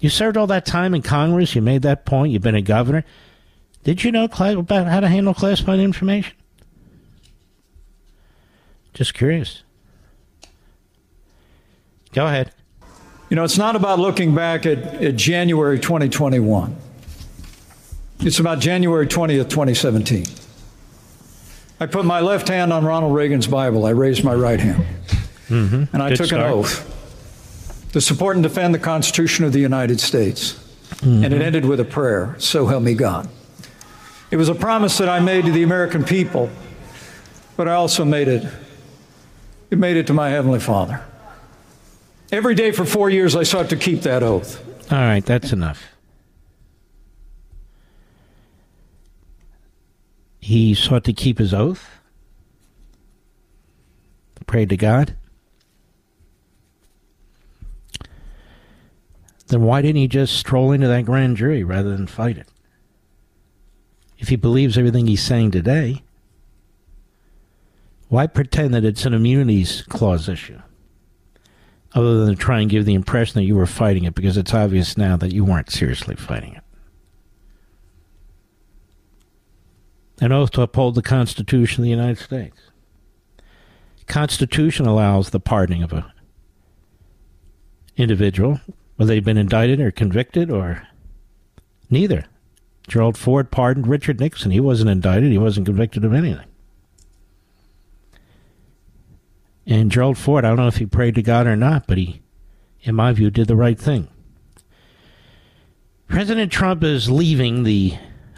[0.00, 1.54] You served all that time in Congress.
[1.54, 2.32] You made that point.
[2.32, 3.04] You've been a governor.
[3.82, 6.36] Did you know about how to handle classified information?
[8.94, 9.62] Just curious.
[12.12, 12.52] Go ahead.
[13.28, 16.76] you know, it's not about looking back at, at January 2021.
[18.20, 20.24] It's about January 20th, 2017.
[21.78, 23.84] I put my left hand on Ronald Reagan's Bible.
[23.84, 24.86] I raised my right hand.
[25.48, 25.94] Mm-hmm.
[25.94, 26.42] And I Good took start.
[26.42, 30.52] an oath to support and defend the Constitution of the United States.
[30.96, 31.24] Mm-hmm.
[31.24, 33.28] And it ended with a prayer, so help me God.
[34.30, 36.50] It was a promise that I made to the American people,
[37.56, 38.46] but I also made it,
[39.70, 41.02] it made it to my Heavenly Father.
[42.32, 44.62] Every day for four years, I sought to keep that oath.
[44.90, 45.84] All right, that's enough.
[50.46, 51.90] He sought to keep his oath.
[54.46, 55.16] Prayed to God?
[59.48, 62.46] Then why didn't he just stroll into that grand jury rather than fight it?
[64.18, 66.04] If he believes everything he's saying today,
[68.06, 70.60] why pretend that it's an immunities clause issue?
[71.92, 74.54] Other than to try and give the impression that you were fighting it, because it's
[74.54, 76.62] obvious now that you weren't seriously fighting it.
[80.20, 82.56] An oath to uphold the Constitution of the United States.
[84.06, 86.12] Constitution allows the pardoning of a
[87.96, 88.60] individual,
[88.96, 90.86] whether they've been indicted or convicted or
[91.90, 92.24] neither.
[92.86, 94.50] Gerald Ford pardoned Richard Nixon.
[94.50, 96.46] He wasn't indicted, he wasn't convicted of anything.
[99.66, 102.22] And Gerald Ford, I don't know if he prayed to God or not, but he,
[102.82, 104.08] in my view, did the right thing.
[106.06, 107.94] President Trump is leaving the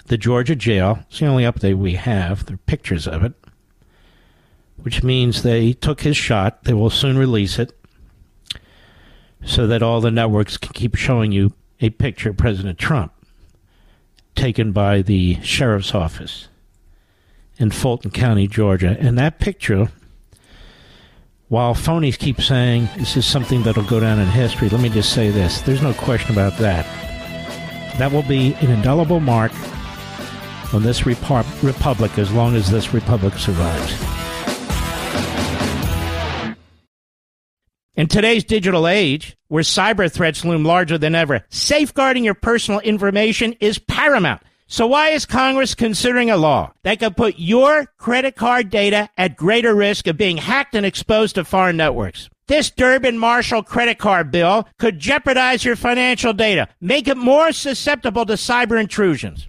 [0.09, 1.01] the Georgia jail.
[1.09, 2.47] It's the only update we have.
[2.47, 3.35] There are pictures of it,
[4.77, 6.65] which means they took his shot.
[6.65, 7.73] They will soon release it
[9.45, 13.13] so that all the networks can keep showing you a picture of President Trump
[14.35, 16.49] taken by the sheriff's office
[17.59, 18.97] in Fulton County, Georgia.
[18.99, 19.91] And that picture
[21.49, 25.13] while phonies keep saying this is something that'll go down in history, let me just
[25.13, 25.63] say this.
[25.63, 26.85] There's no question about that.
[27.99, 29.53] That will be an indelible mark
[30.73, 33.93] on this repu- republic as long as this republic survives.
[37.95, 43.55] In today's digital age, where cyber threats loom larger than ever, safeguarding your personal information
[43.59, 44.41] is paramount.
[44.69, 49.37] So why is Congress considering a law that could put your credit card data at
[49.37, 52.29] greater risk of being hacked and exposed to foreign networks?
[52.47, 58.27] This Durbin Marshall credit card bill could jeopardize your financial data, make it more susceptible
[58.27, 59.49] to cyber intrusions.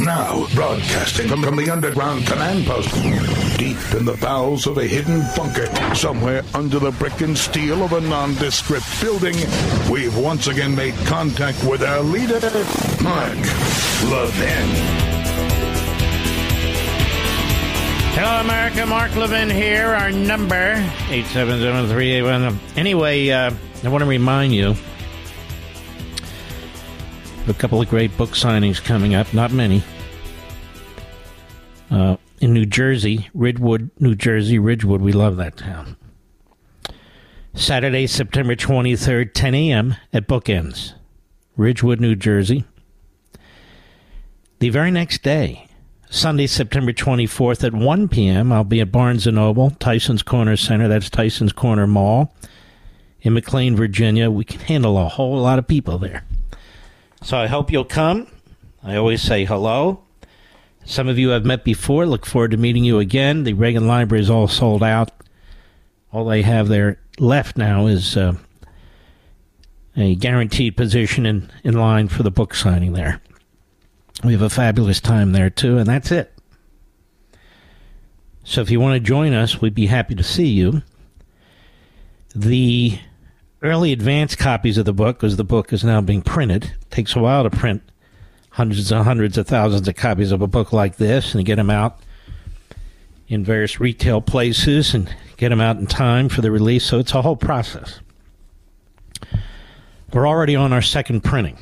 [0.00, 2.92] now, broadcasting from, from the underground command post,
[3.56, 7.92] deep in the bowels of a hidden bunker, somewhere under the brick and steel of
[7.92, 9.34] a nondescript building,
[9.90, 12.40] we've once again made contact with our leader,
[13.02, 13.38] Mark
[14.10, 15.16] Levin.
[18.18, 18.86] Hello, America.
[18.86, 19.88] Mark Levin here.
[19.88, 20.72] Our number,
[21.10, 23.50] 877 Anyway, uh,
[23.84, 24.74] I want to remind you
[27.48, 29.32] a couple of great book signings coming up.
[29.32, 29.82] Not many.
[31.90, 35.00] Uh, in New Jersey, Ridgewood, New Jersey, Ridgewood.
[35.00, 35.96] We love that town.
[37.54, 39.96] Saturday, September 23rd, 10 a.m.
[40.12, 40.94] at Bookends,
[41.56, 42.64] Ridgewood, New Jersey.
[44.58, 45.66] The very next day,
[46.10, 50.88] Sunday, September 24th at 1 p.m., I'll be at Barnes & Noble, Tyson's Corner Center.
[50.88, 52.34] That's Tyson's Corner Mall
[53.22, 54.30] in McLean, Virginia.
[54.30, 56.24] We can handle a whole lot of people there.
[57.26, 58.28] So I hope you'll come.
[58.84, 60.04] I always say hello.
[60.84, 62.06] Some of you I've met before.
[62.06, 63.42] Look forward to meeting you again.
[63.42, 65.10] The Reagan Library is all sold out.
[66.12, 68.34] All they have there left now is uh,
[69.96, 73.20] a guaranteed position in, in line for the book signing there.
[74.22, 76.32] We have a fabulous time there, too, and that's it.
[78.44, 80.80] So if you want to join us, we'd be happy to see you.
[82.36, 83.00] The
[83.66, 87.14] early advance copies of the book, because the book is now being printed, it takes
[87.16, 87.82] a while to print
[88.50, 91.70] hundreds and hundreds of thousands of copies of a book like this and get them
[91.70, 92.00] out
[93.28, 96.84] in various retail places and get them out in time for the release.
[96.84, 98.00] So it's a whole process.
[100.12, 101.58] We're already on our second printing.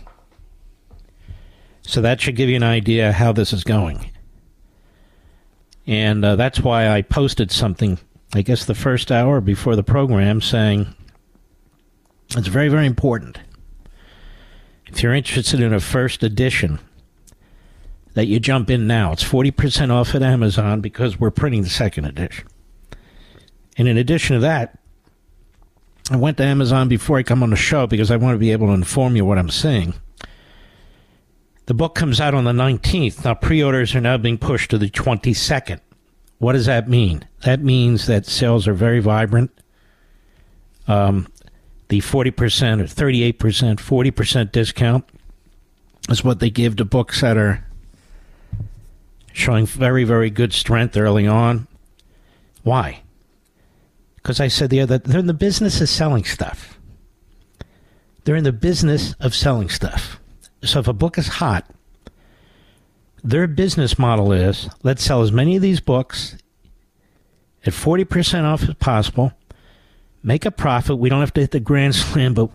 [1.83, 4.11] So that should give you an idea how this is going.
[5.87, 7.99] And uh, that's why I posted something,
[8.35, 10.95] I guess the first hour before the program, saying
[12.31, 13.39] it's very, very important
[14.95, 16.79] if you're interested in a first edition,
[18.15, 19.13] that you jump in now.
[19.13, 22.47] It's 40% off at Amazon because we're printing the second edition.
[23.77, 24.79] And in addition to that,
[26.11, 28.53] I went to Amazon before I come on the show because I want to be
[28.53, 29.95] able to inform you what I'm saying.
[31.67, 33.25] The book comes out on the 19th.
[33.25, 35.81] Now, pre orders are now being pushed to the 22nd.
[36.39, 37.27] What does that mean?
[37.43, 39.51] That means that sales are very vibrant.
[40.87, 41.27] Um,
[41.89, 45.05] The 40% or 38%, 40% discount
[46.09, 47.65] is what they give to books that are
[49.33, 51.67] showing very, very good strength early on.
[52.63, 53.03] Why?
[54.17, 56.79] Because I said the other, they're in the business of selling stuff.
[58.25, 60.19] They're in the business of selling stuff.
[60.63, 61.69] So if a book is hot,
[63.23, 66.37] their business model is let's sell as many of these books
[67.67, 69.33] at 40% off as possible,
[70.25, 70.99] make a profit.
[70.99, 72.51] We don't have to hit the grand slam, but,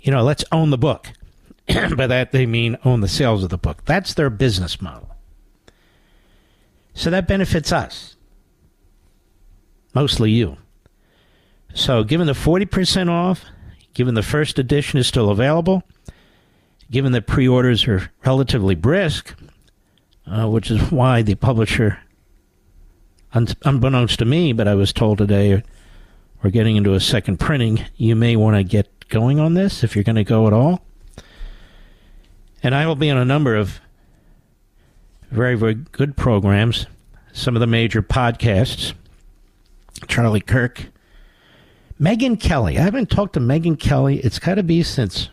[0.00, 1.12] you know, let's own the book.
[1.68, 3.84] By that, they mean own the sales of the book.
[3.84, 5.10] That's their business model.
[6.94, 8.16] So that benefits us,
[9.94, 10.56] mostly you.
[11.74, 13.44] So, given the 40% off,
[13.94, 15.82] given the first edition is still available,
[16.90, 19.34] given that pre orders are relatively brisk,
[20.26, 21.98] uh, which is why the publisher,
[23.32, 25.62] un- unbeknownst to me, but I was told today
[26.42, 29.94] we're getting into a second printing, you may want to get going on this if
[29.94, 30.84] you're going to go at all.
[32.62, 33.80] And I will be on a number of
[35.30, 36.86] very, very good programs,
[37.32, 38.94] some of the major podcasts.
[40.08, 40.86] Charlie Kirk,
[42.00, 42.78] Megyn Kelly.
[42.78, 44.18] I haven't talked to Megyn Kelly.
[44.18, 45.28] It's got to be since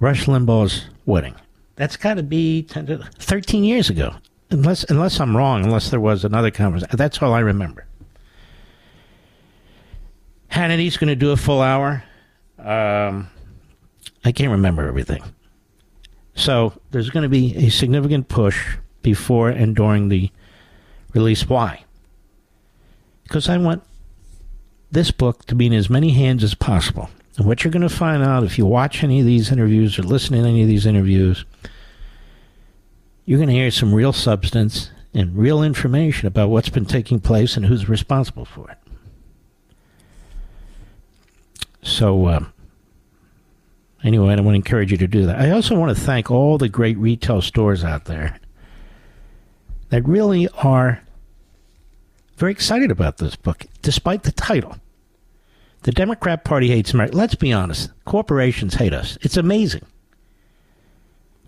[0.00, 1.34] Rush Limbaugh's wedding.
[1.76, 4.14] That's got to be 10 to 13 years ago,
[4.50, 5.64] unless unless I'm wrong.
[5.64, 6.96] Unless there was another conversation.
[6.96, 7.86] That's all I remember.
[10.48, 12.04] Hannity's going to do a full hour.
[12.58, 13.28] Um,
[14.24, 15.22] I can't remember everything.
[16.34, 20.30] So there's going to be a significant push before and during the
[21.14, 21.48] release.
[21.48, 21.84] Why?
[23.22, 23.82] Because I want
[24.90, 27.10] this book to be in as many hands as possible.
[27.36, 30.02] And what you're going to find out if you watch any of these interviews or
[30.02, 31.44] listen to any of these interviews,
[33.24, 37.56] you're going to hear some real substance and real information about what's been taking place
[37.56, 38.78] and who's responsible for it.
[41.86, 42.44] So, uh,
[44.02, 45.40] anyway, I want to encourage you to do that.
[45.40, 48.40] I also want to thank all the great retail stores out there
[49.90, 51.00] that really are
[52.36, 54.76] very excited about this book, despite the title.
[55.82, 57.16] The Democrat Party hates America.
[57.16, 57.92] Let's be honest.
[58.04, 59.16] Corporations hate us.
[59.22, 59.86] It's amazing.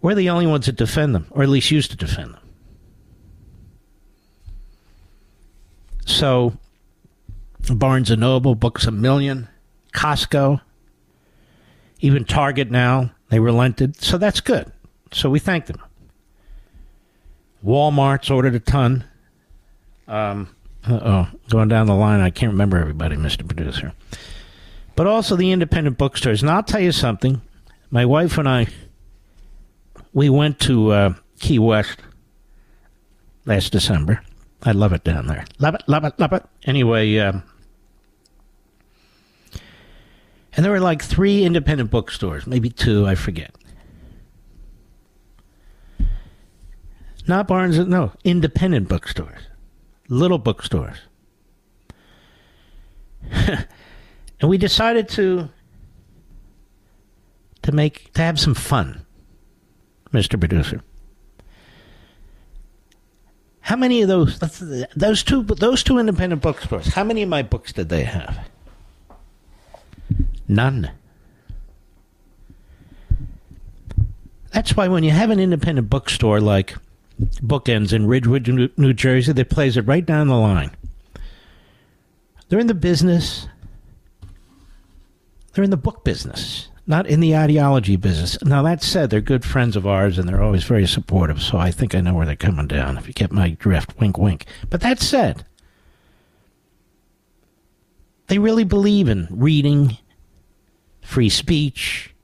[0.01, 2.43] We're the only ones that defend them, or at least used to defend them.
[6.06, 6.56] So,
[7.69, 9.48] Barnes and Noble, Books a Million,
[9.99, 10.61] Costco,
[11.99, 14.01] even Target now, they relented.
[14.01, 14.70] So that's good.
[15.11, 15.83] So we thank them.
[17.65, 19.03] Walmart's ordered a ton.
[20.07, 20.55] Um,
[20.89, 23.45] oh, going down the line, I can't remember everybody, Mr.
[23.45, 23.93] Producer.
[24.95, 26.43] But also the independent bookstores.
[26.43, 27.41] And I'll tell you something.
[27.91, 28.69] My wife and I,
[30.12, 31.99] we went to uh, Key West
[33.47, 34.23] last December.
[34.62, 35.45] I love it down there.
[35.59, 36.45] Love it, love it, love it.
[36.66, 37.43] Anyway, um,
[40.55, 43.55] and there were like three independent bookstores, maybe two, I forget.
[47.27, 49.43] Not Barnes, no, independent bookstores,
[50.09, 50.97] little bookstores.
[53.31, 53.66] and
[54.43, 55.51] we decided to
[57.62, 59.05] to make to have some fun,
[60.11, 60.41] Mr.
[60.41, 60.83] Producer.
[63.61, 64.39] How many of those
[64.97, 66.95] those two those two independent bookstores?
[66.95, 68.49] How many of my books did they have?
[70.49, 70.91] None.
[74.53, 76.75] That's why when you have an independent bookstore like
[77.20, 80.70] Bookends in Ridgewood, New Jersey, that plays it right down the line,
[82.49, 83.47] they're in the business.
[85.53, 88.43] They're in the book business, not in the ideology business.
[88.43, 91.70] Now, that said, they're good friends of ours and they're always very supportive, so I
[91.70, 93.99] think I know where they're coming down, if you get my drift.
[93.99, 94.47] Wink, wink.
[94.70, 95.45] But that said,
[98.29, 99.99] they really believe in reading
[101.09, 102.14] free speech.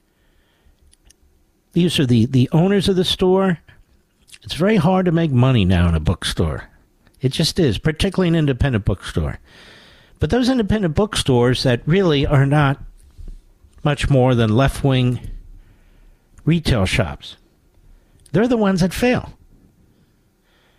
[1.73, 3.59] These are the, the owners of the store.
[4.43, 6.69] It's very hard to make money now in a bookstore.
[7.23, 9.41] It just is, particularly an independent bookstore.
[10.21, 12.79] But those independent bookstores that really are not
[13.83, 15.31] much more than left wing
[16.45, 17.39] retail shops,
[18.33, 19.33] they're the ones that fail.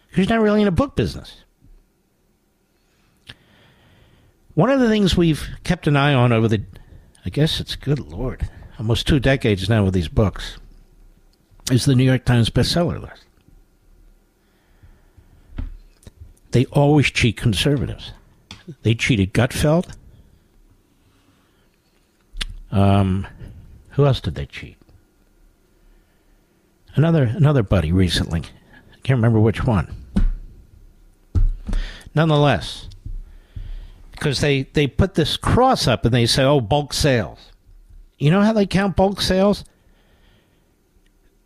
[0.10, 1.44] Because you're not really in a book business.
[4.54, 6.64] One of the things we've kept an eye on over the
[7.26, 10.58] I guess it's good Lord, almost two decades now with these books,
[11.72, 13.26] is the New York Times bestseller list.
[16.52, 18.12] They always cheat conservatives.
[18.84, 19.96] They cheated Gutfeld.
[22.72, 23.28] Um,
[23.92, 24.78] who else did they cheat?
[26.96, 28.42] Another another buddy recently.
[28.42, 29.94] I can't remember which one.
[32.14, 32.88] Nonetheless,
[34.26, 37.52] because they, they put this cross up and they say, oh, bulk sales.
[38.18, 39.64] You know how they count bulk sales?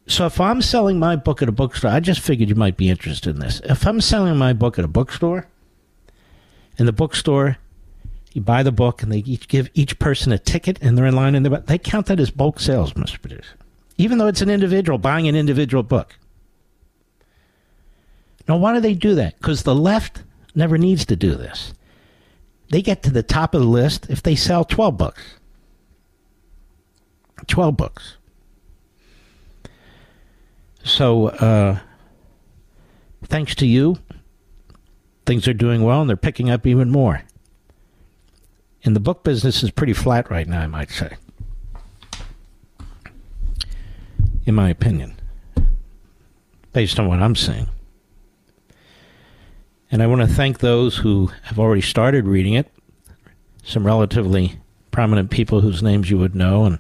[0.08, 2.90] So if I'm selling my book at a bookstore, I just figured you might be
[2.90, 3.60] interested in this.
[3.66, 5.50] If I'm selling my book at a bookstore,
[6.78, 7.58] in the bookstore,
[8.32, 11.18] you buy the book and they each give each person a ticket and they're in
[11.18, 13.22] line and they count that as bulk sales, Mr.
[13.22, 13.56] Producer.
[13.98, 16.18] Even though it's an individual buying an individual book.
[18.48, 19.36] Now, why do they do that?
[19.36, 20.24] Because the left
[20.56, 21.74] never needs to do this.
[22.70, 25.22] They get to the top of the list if they sell 12 books.
[27.48, 28.18] 12 books.
[30.84, 31.80] So, uh,
[33.24, 33.98] thanks to you,
[35.26, 37.24] things are doing well and they're picking up even more.
[38.84, 41.18] And the book business is pretty flat right now, I might say.
[44.46, 45.20] In my opinion,
[46.72, 47.68] based on what I'm seeing.
[49.92, 52.72] And I want to thank those who have already started reading it.
[53.64, 54.60] Some relatively
[54.92, 56.80] prominent people whose names you would know and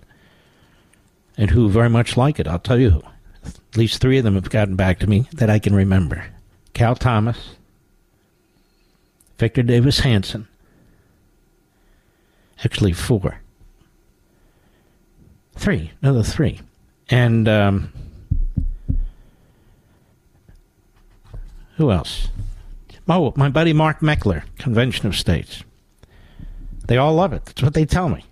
[1.37, 2.47] and who very much like it.
[2.47, 3.01] I'll tell you.
[3.45, 6.25] At least three of them have gotten back to me that I can remember.
[6.73, 7.55] Cal Thomas,
[9.37, 10.47] Victor Davis Hanson,
[12.63, 13.39] actually four.
[15.55, 16.59] Three, another three.
[17.09, 17.93] And um,
[21.77, 22.27] who else?
[23.09, 25.63] Oh, my buddy Mark Meckler, Convention of States.
[26.87, 27.43] They all love it.
[27.45, 28.23] That's what they tell me.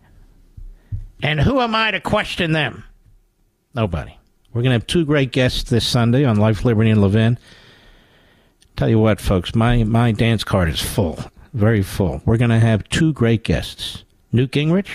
[1.23, 2.83] And who am I to question them?
[3.73, 4.17] Nobody.
[4.53, 7.39] We're going to have two great guests this Sunday on Life, Liberty, and Levin.
[8.75, 11.19] Tell you what, folks, my, my dance card is full,
[11.53, 12.21] very full.
[12.25, 14.03] We're going to have two great guests.
[14.31, 14.89] Newt Gingrich.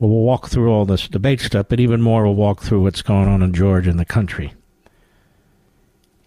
[0.00, 3.02] Well, we'll walk through all this debate stuff, but even more, we'll walk through what's
[3.02, 4.52] going on in Georgia and the country.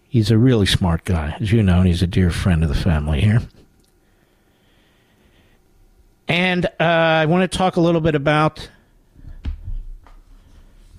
[0.08, 2.74] He's a really smart guy, as you know, and he's a dear friend of the
[2.74, 3.42] family here.
[6.26, 8.68] And uh, I want to talk a little bit about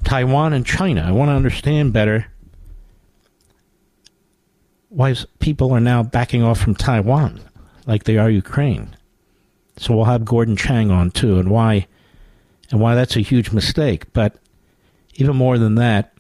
[0.03, 1.01] Taiwan and China.
[1.01, 2.27] I want to understand better
[4.89, 7.41] why people are now backing off from Taiwan
[7.85, 8.95] like they are Ukraine.
[9.77, 11.87] So we'll have Gordon Chang on too, and why,
[12.69, 14.11] and why that's a huge mistake.
[14.13, 14.35] But
[15.15, 16.13] even more than that,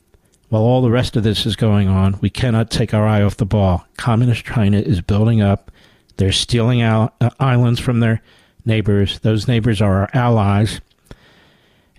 [0.49, 3.37] while all the rest of this is going on, we cannot take our eye off
[3.37, 3.85] the ball.
[3.97, 5.71] Communist China is building up.
[6.17, 8.21] They're stealing out uh, islands from their
[8.65, 9.19] neighbors.
[9.19, 10.81] Those neighbors are our allies,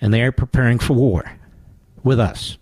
[0.00, 1.32] and they are preparing for war
[2.02, 2.58] with us.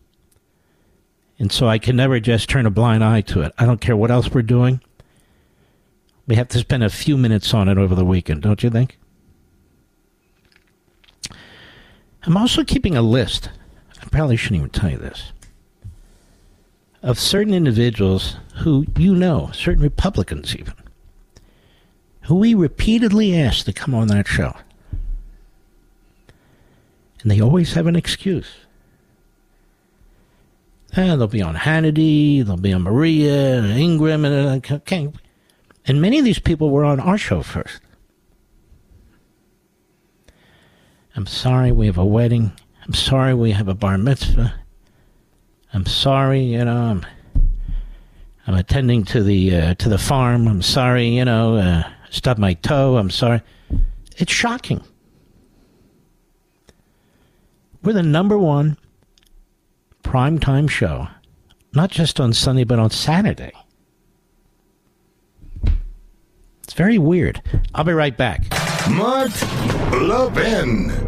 [1.38, 3.52] And so I can never just turn a blind eye to it.
[3.58, 4.80] I don't care what else we're doing.
[6.26, 8.98] We have to spend a few minutes on it over the weekend, don't you think?
[12.24, 13.48] I'm also keeping a list.
[14.02, 15.32] I probably shouldn't even tell you this.
[17.02, 20.74] Of certain individuals who you know, certain Republicans even,
[22.22, 24.54] who we repeatedly asked to come on that show.
[27.22, 28.48] And they always have an excuse.
[30.96, 35.12] Eh, they'll be on Hannity, they'll be on Maria, and Ingraham, and uh, okay.
[35.86, 37.80] And many of these people were on our show first.
[41.14, 42.52] I'm sorry we have a wedding.
[42.86, 44.54] I'm sorry we have a bar mitzvah.
[45.72, 47.06] I'm sorry, you know, I'm,
[48.46, 50.48] I'm attending to the uh, to the farm.
[50.48, 52.96] I'm sorry, you know, uh, stubbed my toe.
[52.96, 53.42] I'm sorry.
[54.16, 54.82] It's shocking.
[57.82, 58.76] We're the number one
[60.02, 61.08] primetime show,
[61.74, 63.52] not just on Sunday, but on Saturday.
[66.62, 67.40] It's very weird.
[67.74, 68.44] I'll be right back.
[68.90, 69.30] Mark
[69.92, 71.07] Levin.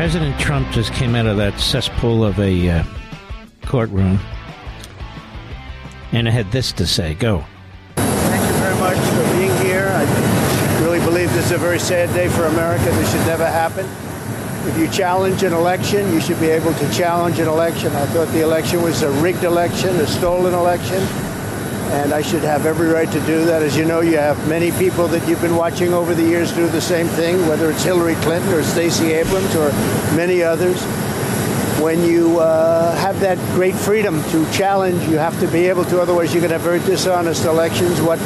[0.00, 2.84] President Trump just came out of that cesspool of a uh,
[3.66, 4.18] courtroom
[6.12, 7.12] and I had this to say.
[7.12, 7.44] Go.
[7.96, 9.90] Thank you very much for being here.
[9.92, 12.84] I really believe this is a very sad day for America.
[12.84, 13.84] This should never happen.
[14.66, 17.92] If you challenge an election, you should be able to challenge an election.
[17.92, 21.06] I thought the election was a rigged election, a stolen election.
[21.90, 23.62] And I should have every right to do that.
[23.62, 26.68] As you know, you have many people that you've been watching over the years do
[26.68, 29.72] the same thing, whether it's Hillary Clinton or Stacey Abrams or
[30.14, 30.80] many others.
[31.80, 36.00] When you uh, have that great freedom to challenge, you have to be able to,
[36.00, 38.00] otherwise, you're going to have very dishonest elections.
[38.00, 38.18] What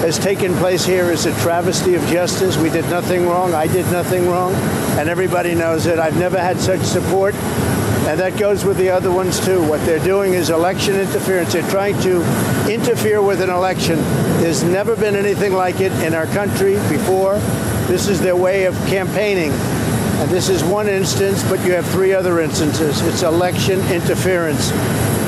[0.00, 2.56] has taken place here is a travesty of justice.
[2.56, 3.54] We did nothing wrong.
[3.54, 4.54] I did nothing wrong.
[4.98, 5.98] And everybody knows it.
[5.98, 7.34] I've never had such support
[8.08, 9.66] and that goes with the other ones too.
[9.68, 11.52] What they're doing is election interference.
[11.52, 12.20] They're trying to
[12.68, 13.96] interfere with an election.
[14.40, 17.38] There's never been anything like it in our country before.
[17.86, 19.52] This is their way of campaigning.
[19.52, 23.00] And this is one instance, but you have three other instances.
[23.02, 24.72] It's election interference.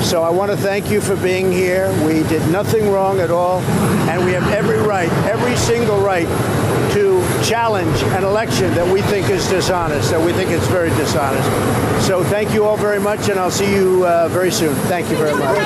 [0.05, 1.91] So I want to thank you for being here.
[2.05, 3.61] We did nothing wrong at all,
[4.11, 6.29] and we have every right, every single right
[6.93, 7.14] to
[7.45, 12.07] challenge an election that we think is dishonest, that we think it's very dishonest.
[12.07, 14.75] So thank you all very much, and I'll see you uh, very soon.
[14.87, 15.59] Thank you very much.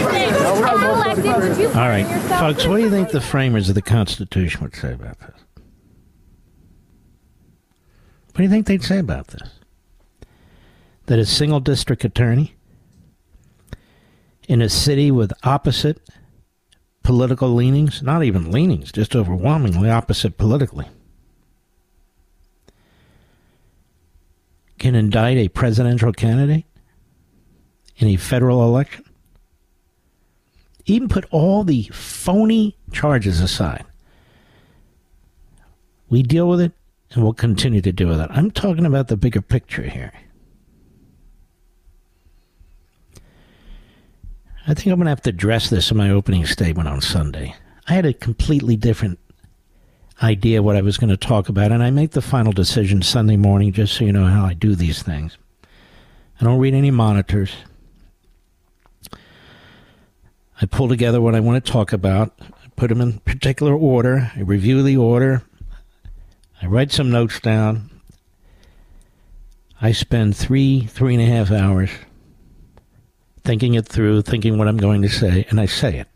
[1.75, 2.07] All right,
[2.39, 5.35] folks, what do you think the framers of the Constitution would say about this?
[8.27, 9.49] What do you think they'd say about this?
[11.07, 12.55] That a single district attorney
[14.49, 16.01] in a city with opposite
[17.03, 20.87] political leanings, not even leanings, just overwhelmingly opposite politically,
[24.79, 26.65] can indict a presidential candidate
[27.97, 29.05] in a federal election?
[30.87, 33.85] Even put all the phony charges aside.
[36.09, 36.73] We deal with it
[37.11, 38.31] and we'll continue to deal with it.
[38.31, 40.13] I'm talking about the bigger picture here.
[44.67, 47.55] I think I'm going to have to address this in my opening statement on Sunday.
[47.87, 49.19] I had a completely different
[50.23, 53.37] idea what I was going to talk about, and I make the final decision Sunday
[53.37, 55.39] morning just so you know how I do these things.
[56.41, 57.53] I don't read any monitors.
[60.61, 64.33] I pull together what I want to talk about, I put them in particular order,
[64.35, 65.43] I review the order,
[66.61, 67.91] I write some notes down.
[69.81, 71.91] I spend three, three and a half hours
[73.45, 76.09] thinking it through, thinking what I'm going to say, and I say it.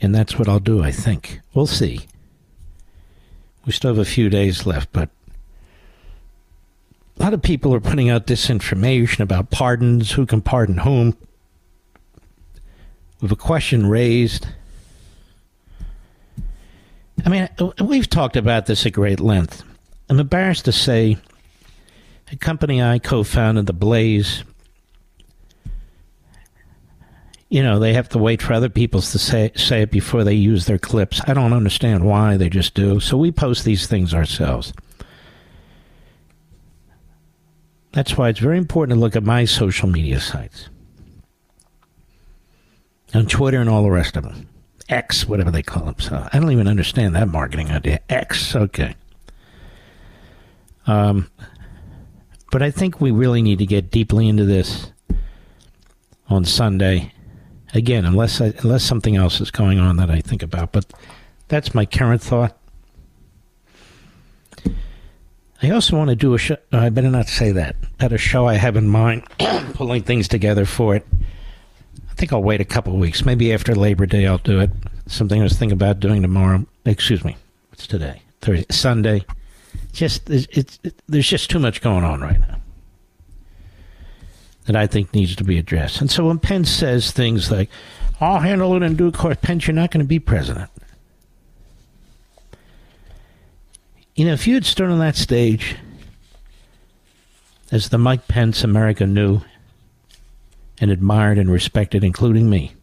[0.00, 1.40] And that's what I'll do, I think.
[1.52, 2.06] We'll see.
[3.66, 5.10] We still have a few days left, but
[7.18, 11.16] a lot of people are putting out disinformation about pardons, who can pardon whom.
[13.20, 14.46] With a question raised.
[17.24, 17.48] I mean,
[17.82, 19.62] we've talked about this at great length.
[20.08, 21.18] I'm embarrassed to say
[22.32, 24.44] a company I co founded, The Blaze,
[27.50, 30.34] you know, they have to wait for other people to say, say it before they
[30.34, 31.20] use their clips.
[31.26, 33.00] I don't understand why, they just do.
[33.00, 34.72] So we post these things ourselves.
[37.90, 40.68] That's why it's very important to look at my social media sites.
[43.14, 44.48] On Twitter and all the rest of them.
[44.88, 46.28] X, whatever they call themselves.
[46.32, 47.98] I don't even understand that marketing idea.
[48.08, 48.94] X, okay.
[50.86, 51.28] Um,
[52.52, 54.92] but I think we really need to get deeply into this
[56.28, 57.12] on Sunday
[57.72, 60.86] Again, unless I, unless something else is going on that I think about, but
[61.48, 62.56] that's my current thought.
[65.62, 66.56] I also want to do a show.
[66.72, 67.76] I better not say that.
[68.00, 69.24] At a show I have in mind,
[69.74, 71.06] pulling things together for it.
[72.10, 73.24] I think I'll wait a couple weeks.
[73.24, 74.70] Maybe after Labor Day, I'll do it.
[75.06, 76.66] Something I was thinking about doing tomorrow.
[76.84, 77.36] Excuse me.
[77.70, 78.22] What's today?
[78.40, 79.24] Thursday, Sunday.
[79.92, 82.60] Just it's, it's it, there's just too much going on right now
[84.66, 86.00] that I think needs to be addressed.
[86.00, 87.70] And so when Pence says things like,
[88.20, 90.70] I'll handle it in due course, Pence, you're not going to be president.
[94.14, 95.76] You know, if you had stood on that stage
[97.72, 99.40] as the Mike Pence America knew
[100.78, 102.74] and admired and respected, including me,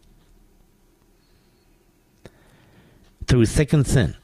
[3.27, 4.15] through thick and thin,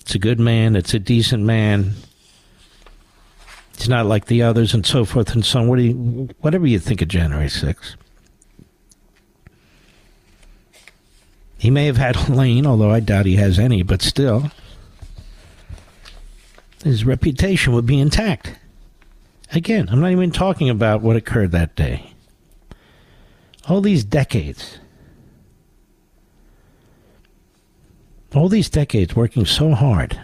[0.00, 1.94] it's a good man, it's a decent man,
[3.76, 5.68] He's not like the others, and so forth and so on.
[5.68, 7.96] What do you, whatever you think of January 6th.
[11.58, 14.50] He may have had a lane, although I doubt he has any, but still,
[16.84, 18.58] his reputation would be intact.
[19.52, 22.12] Again, I'm not even talking about what occurred that day.
[23.68, 24.78] All these decades,
[28.34, 30.20] all these decades working so hard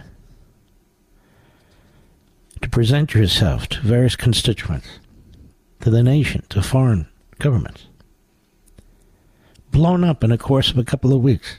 [2.63, 4.87] to present yourself to various constituents,
[5.81, 7.05] to the nation, to foreign
[7.37, 7.87] governments.
[9.71, 11.57] Blown up in the course of a couple of weeks.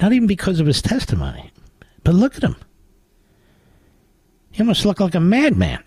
[0.00, 1.52] Not even because of his testimony,
[2.02, 2.56] but look at him.
[4.50, 5.84] He almost looked like a madman.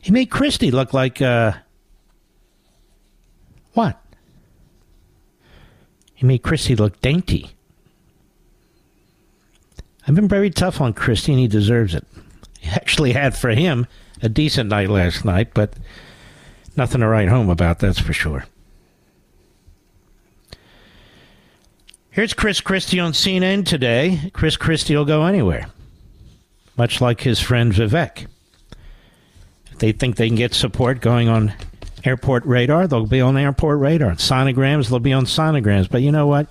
[0.00, 1.52] He made Christie look like uh,
[3.72, 4.00] What?
[6.14, 7.55] He made Christie look dainty.
[10.06, 12.06] I've been very tough on Christie, and he deserves it.
[12.60, 13.86] He actually had for him
[14.22, 15.74] a decent night last night, but
[16.76, 18.44] nothing to write home about, that's for sure.
[22.10, 24.30] Here's Chris Christie on CNN today.
[24.32, 25.66] Chris Christie will go anywhere,
[26.78, 28.26] much like his friend Vivek.
[29.72, 31.52] If they think they can get support going on
[32.04, 34.12] airport radar, they'll be on airport radar.
[34.12, 35.90] Sonograms, they'll be on sonograms.
[35.90, 36.46] But you know what?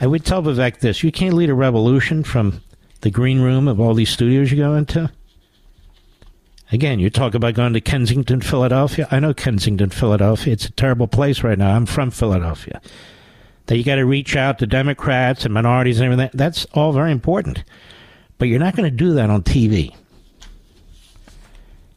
[0.00, 2.60] I would tell Vivek this you can't lead a revolution from
[3.02, 5.10] the green room of all these studios you go into.
[6.72, 9.06] Again, you talk about going to Kensington, Philadelphia.
[9.10, 10.54] I know Kensington, Philadelphia.
[10.54, 11.76] It's a terrible place right now.
[11.76, 12.80] I'm from Philadelphia.
[13.66, 16.30] That you got to reach out to Democrats and minorities and everything.
[16.32, 17.62] That's all very important.
[18.38, 19.94] But you're not going to do that on TV.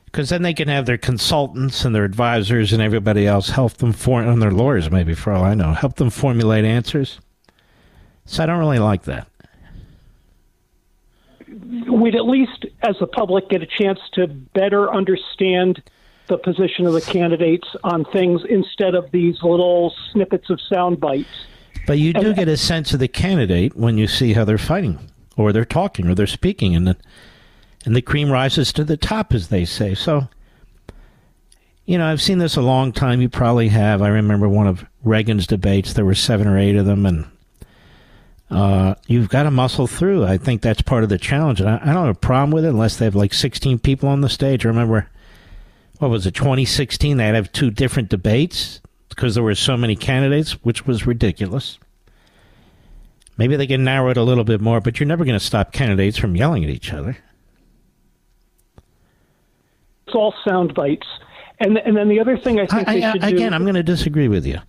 [0.06, 3.94] Because then they can have their consultants and their advisors and everybody else help them
[3.94, 7.20] form, and their lawyers maybe for all I know, help them formulate answers.
[8.26, 9.28] So I don't really like that.
[11.48, 15.82] we'd at least, as the public, get a chance to better understand
[16.28, 21.48] the position of the candidates on things instead of these little snippets of sound bites.
[21.88, 25.00] But you do get a sense of the candidate when you see how they're fighting,
[25.38, 26.98] or they're talking, or they're speaking, and the,
[27.86, 29.96] and the cream rises to the top, as they say.
[29.96, 30.28] So,
[31.86, 33.22] you know, I've seen this a long time.
[33.22, 34.02] You probably have.
[34.02, 35.94] I remember one of Reagan's debates.
[35.94, 37.26] There were seven or eight of them, and
[38.52, 40.26] uh, you've got to muscle through.
[40.26, 42.66] I think that's part of the challenge, and I, I don't have a problem with
[42.66, 44.66] it unless they have like 16 people on the stage.
[44.66, 45.10] I remember,
[46.00, 47.16] what was it, 2016?
[47.16, 48.82] They had to have two different debates
[49.18, 51.80] because there were so many candidates, which was ridiculous.
[53.36, 55.72] Maybe they can narrow it a little bit more, but you're never going to stop
[55.72, 57.18] candidates from yelling at each other.
[60.06, 61.08] It's all sound bites.
[61.60, 63.56] And, and then the other thing I think I, they I, again, do.
[63.56, 64.60] I'm going to disagree with you.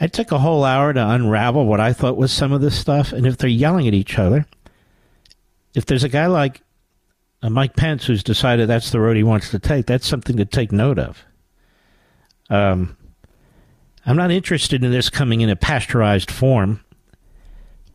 [0.00, 3.12] I took a whole hour to unravel what I thought was some of this stuff,
[3.12, 4.46] and if they're yelling at each other,
[5.74, 6.62] if there's a guy like
[7.42, 10.44] uh, Mike Pence who's decided that's the road he wants to take, that's something to
[10.44, 11.24] take note of.
[12.50, 12.96] Um,
[14.06, 16.80] I'm not interested in this coming in a pasteurized form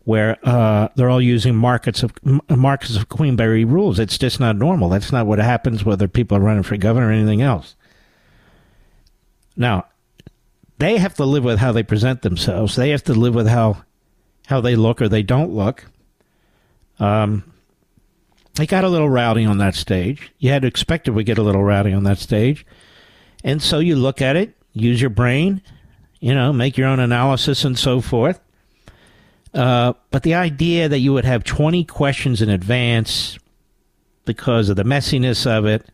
[0.05, 2.13] where uh, they're all using Marquess of
[2.49, 3.99] Marquess of Queensberry rules.
[3.99, 4.89] It's just not normal.
[4.89, 7.75] That's not what happens whether people are running for governor or anything else.
[9.55, 9.85] Now,
[10.79, 12.75] they have to live with how they present themselves.
[12.75, 13.83] They have to live with how
[14.47, 15.85] how they look or they don't look.
[16.97, 17.43] Um,
[18.55, 20.31] they got a little rowdy on that stage.
[20.39, 22.65] You had to expect it would get a little rowdy on that stage,
[23.43, 25.61] and so you look at it, use your brain,
[26.19, 28.39] you know, make your own analysis and so forth.
[29.53, 33.39] Uh, but the idea that you would have 20 questions in advance
[34.25, 35.87] because of the messiness of it,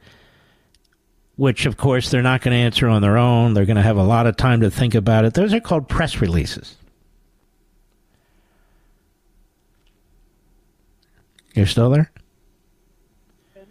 [1.37, 3.97] which of course they're not going to answer on their own, they're going to have
[3.97, 5.33] a lot of time to think about it.
[5.33, 6.75] Those are called press releases.
[11.53, 12.11] You're still there?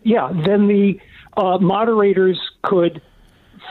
[0.04, 1.00] yeah, then the
[1.36, 3.02] uh, moderators could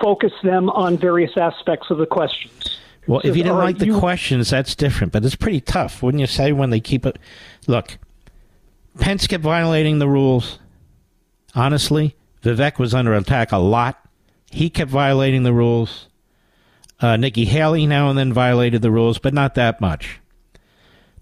[0.01, 2.79] focus them on various aspects of the questions.
[3.07, 5.11] Well, if you didn't like the you- questions, that's different.
[5.13, 6.51] But it's pretty tough, wouldn't you say?
[6.51, 7.19] When they keep it,
[7.67, 7.97] look,
[8.99, 10.59] Pence kept violating the rules.
[11.55, 13.99] Honestly, Vivek was under attack a lot.
[14.49, 16.07] He kept violating the rules.
[16.99, 20.19] Uh, Nikki Haley now and then violated the rules, but not that much.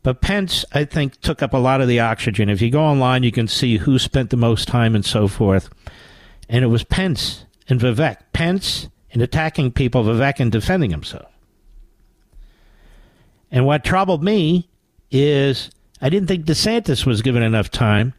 [0.03, 2.49] But Pence, I think, took up a lot of the oxygen.
[2.49, 5.69] If you go online, you can see who spent the most time and so forth.
[6.49, 8.17] And it was Pence and Vivek.
[8.33, 11.31] Pence in attacking people, Vivek in defending himself.
[13.49, 14.69] And what troubled me
[15.09, 15.71] is
[16.01, 18.13] I didn't think DeSantis was given enough time,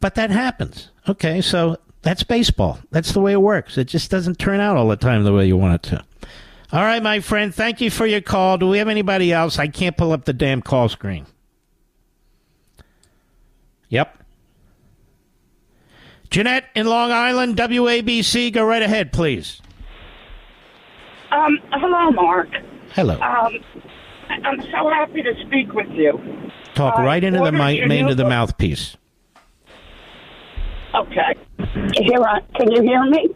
[0.00, 0.90] but that happens.
[1.08, 2.78] Okay, so that's baseball.
[2.90, 3.76] That's the way it works.
[3.78, 6.04] It just doesn't turn out all the time the way you want it to.
[6.72, 8.58] All right, my friend, thank you for your call.
[8.58, 9.58] Do we have anybody else?
[9.58, 11.26] I can't pull up the damn call screen.
[13.88, 14.22] Yep.
[16.30, 19.60] Jeanette in Long Island, WABC, go right ahead, please.
[21.30, 22.48] Um, hello, Mark.
[22.92, 23.14] Hello.
[23.20, 23.58] Um,
[24.28, 26.20] I'm so happy to speak with you.
[26.74, 28.96] Talk Uh, right into the ordered mi- your main to the book- mouthpiece.
[30.94, 31.34] Okay.
[31.94, 33.28] Here, I, can you hear me?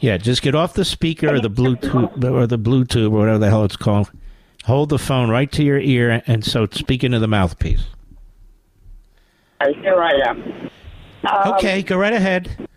[0.00, 3.48] Yeah, just get off the speaker or the Bluetooth or the Bluetooth or whatever the
[3.50, 4.10] hell it's called.
[4.64, 7.84] Hold the phone right to your ear, and so speak into the mouthpiece.
[9.60, 10.70] Uh, Here I am.
[11.24, 12.68] Um, okay, go right ahead.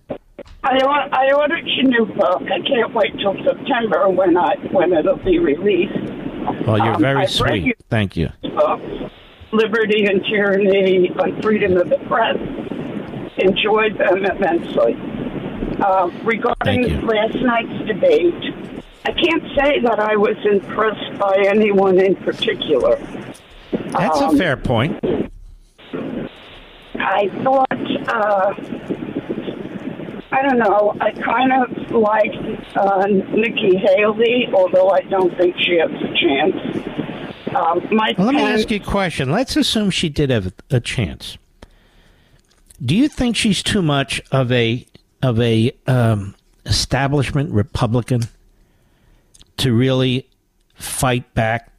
[0.63, 0.77] I,
[1.11, 2.41] I ordered your new book.
[2.43, 5.93] I can't wait till September when I when it'll be released.
[6.65, 7.75] Well, you're Um, very I've sweet.
[7.89, 8.29] Thank you.
[9.51, 12.37] Liberty and Tyranny on Freedom of the Press.
[13.37, 14.95] Enjoyed them immensely.
[15.81, 18.33] Uh, regarding last night's debate,
[19.05, 22.95] I can't say that I was impressed by anyone in particular.
[23.91, 24.99] That's a Um, fair point.
[26.99, 27.71] I thought,
[28.07, 28.53] uh,
[30.31, 35.77] I don't know, I kind of liked uh, Nikki Haley, although I don't think she
[35.77, 36.95] has a chance.
[37.55, 39.31] Um, Mike Well, let me ask you a question.
[39.31, 41.37] Let's assume she did have a chance.
[42.83, 44.85] Do you think she's too much of a
[45.21, 46.35] of a um,
[46.65, 48.23] establishment Republican
[49.57, 50.29] to really
[50.73, 51.71] fight back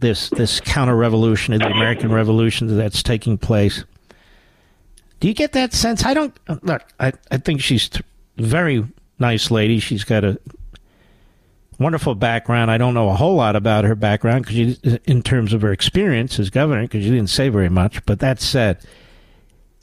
[0.00, 3.84] this this counter revolution of the American Revolution that's taking place?
[5.22, 6.04] Do you get that sense?
[6.04, 6.82] I don't look.
[6.98, 7.88] I I think she's
[8.38, 8.84] a very
[9.20, 9.78] nice lady.
[9.78, 10.36] She's got a
[11.78, 12.72] wonderful background.
[12.72, 16.40] I don't know a whole lot about her background because in terms of her experience
[16.40, 18.04] as governor, because you didn't say very much.
[18.04, 18.84] But that said,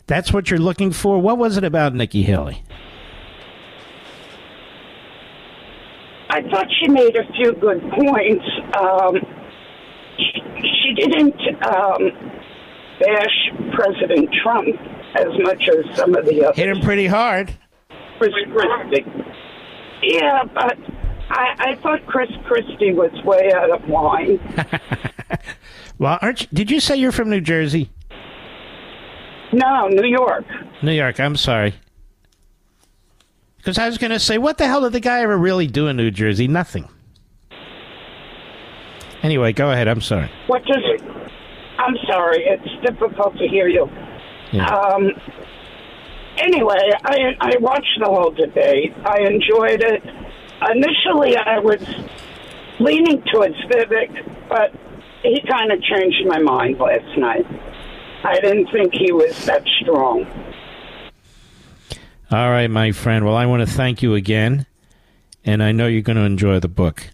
[0.08, 1.20] that's what you're looking for.
[1.20, 2.62] What was it about Nikki Haley?
[6.32, 8.46] I thought she made a few good points.
[8.78, 9.16] Um,
[10.18, 10.42] she,
[10.84, 12.12] she didn't um,
[13.00, 14.76] bash President Trump
[15.16, 16.58] as much as some of the others.
[16.58, 17.54] Hit him pretty hard.
[18.18, 19.06] Chris Christie.
[20.04, 20.78] Yeah, but
[21.30, 24.40] I, I thought Chris Christie was way out of line.
[26.00, 27.90] Well, aren't you, did you say you're from New Jersey?
[29.52, 30.46] No, New York.
[30.82, 31.20] New York.
[31.20, 31.76] I'm sorry.
[33.58, 35.88] Because I was going to say, what the hell did the guy ever really do
[35.88, 36.48] in New Jersey?
[36.48, 36.88] Nothing.
[39.22, 39.90] Anyway, go ahead.
[39.90, 40.32] I'm sorry.
[40.48, 40.78] What does?
[41.78, 43.90] I'm sorry, it's difficult to hear you.
[44.54, 45.12] Um,
[46.38, 48.94] anyway, I I watched the whole debate.
[49.06, 50.04] I enjoyed it.
[50.72, 51.82] Initially, I was
[52.80, 54.72] leaning towards Vivek, but
[55.24, 57.46] he kind of changed my mind last night.
[58.24, 60.26] I didn't think he was that strong.
[62.32, 63.26] All right, my friend.
[63.26, 64.66] Well, I want to thank you again,
[65.46, 67.10] and I know you're going to enjoy the book.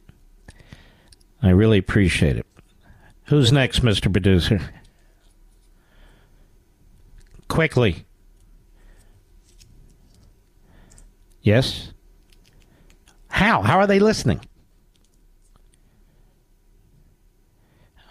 [1.42, 2.46] I really appreciate it.
[3.26, 4.12] Who's next, Mr.
[4.12, 4.60] Producer?
[7.56, 8.06] Quickly.
[11.42, 11.94] Yes?
[13.30, 13.62] How?
[13.62, 14.42] How are they listening?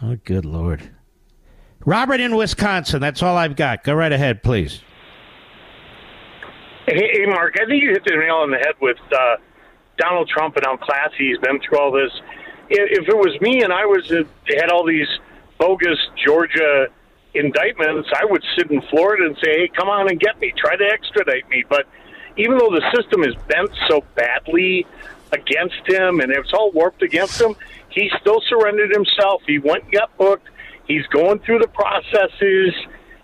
[0.02, 0.88] Oh, good Lord.
[1.84, 3.02] Robert in Wisconsin.
[3.02, 3.84] That's all I've got.
[3.84, 4.80] Go right ahead, please.
[6.86, 9.36] Hey, hey, Mark, I think you hit the nail on the head with uh,
[9.98, 12.10] Donald Trump and how classy he's been through all this.
[12.70, 14.22] If, it was me and I was uh,
[14.58, 15.08] had all these
[15.58, 16.86] bogus Georgia
[17.34, 20.52] indictments, I would sit in Florida and say, "Hey, come on and get me.
[20.56, 21.86] Try to extradite me." But
[22.36, 24.86] even though the system is bent so badly
[25.32, 27.56] against him and it's all warped against him,
[27.90, 29.42] he still surrendered himself.
[29.46, 30.48] He went and got booked.
[30.86, 32.74] He's going through the processes.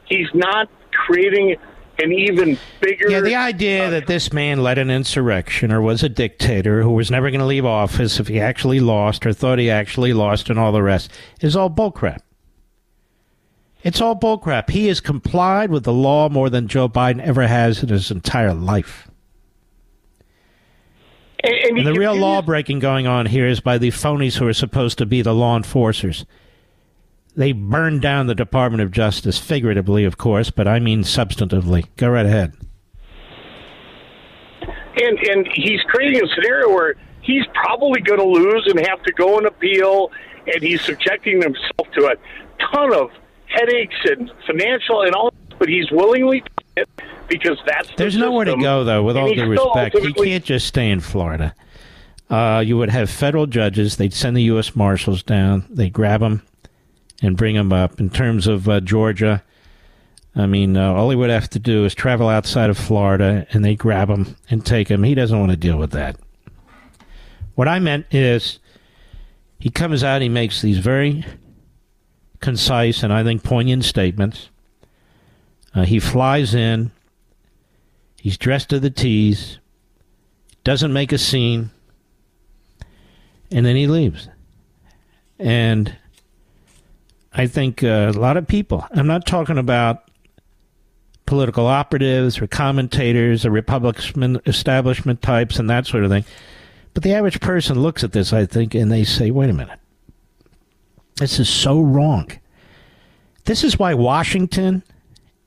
[0.06, 1.56] He's not creating
[2.02, 3.10] an even bigger.
[3.10, 7.10] Yeah, the idea that this man led an insurrection or was a dictator who was
[7.10, 10.58] never going to leave office if he actually lost or thought he actually lost and
[10.58, 11.10] all the rest
[11.40, 12.20] is all bullcrap.
[13.82, 14.70] It's all bullcrap.
[14.70, 18.52] He has complied with the law more than Joe Biden ever has in his entire
[18.52, 19.08] life.
[21.42, 24.46] And, and, And the real law breaking going on here is by the phonies who
[24.46, 26.26] are supposed to be the law enforcers.
[27.34, 31.86] They burned down the Department of Justice, figuratively, of course, but I mean substantively.
[31.96, 32.54] Go right ahead.
[34.96, 39.12] and and he's creating a scenario where he's probably going to lose and have to
[39.12, 40.10] go and appeal,
[40.52, 42.14] and he's subjecting himself to a
[42.72, 43.10] ton of
[43.50, 45.32] headaches and financial and all.
[45.58, 46.42] But he's willingly
[46.76, 46.88] it
[47.28, 49.98] because that's the There's nowhere to go, though, with and all due respect.
[49.98, 51.54] He can't just stay in Florida.
[52.30, 53.96] Uh, you would have federal judges.
[53.96, 54.76] They'd send the U.S.
[54.76, 55.66] Marshals down.
[55.68, 56.42] They'd grab him
[57.22, 58.00] and bring him up.
[58.00, 59.42] In terms of uh, Georgia,
[60.34, 63.64] I mean, uh, all he would have to do is travel outside of Florida, and
[63.64, 65.02] they grab him and take him.
[65.02, 66.16] He doesn't want to deal with that.
[67.56, 68.60] What I meant is,
[69.58, 71.24] he comes out, he makes these very
[72.40, 74.50] concise and I think poignant statements.
[75.74, 76.90] Uh, he flies in.
[78.16, 79.58] He's dressed to the T's.
[80.64, 81.70] Doesn't make a scene.
[83.50, 84.28] And then he leaves.
[85.38, 85.96] And
[87.32, 90.04] I think uh, a lot of people, I'm not talking about
[91.26, 96.24] political operatives or commentators or Republican establishment types and that sort of thing.
[96.92, 99.79] But the average person looks at this, I think, and they say, wait a minute.
[101.16, 102.30] This is so wrong.
[103.44, 104.82] This is why Washington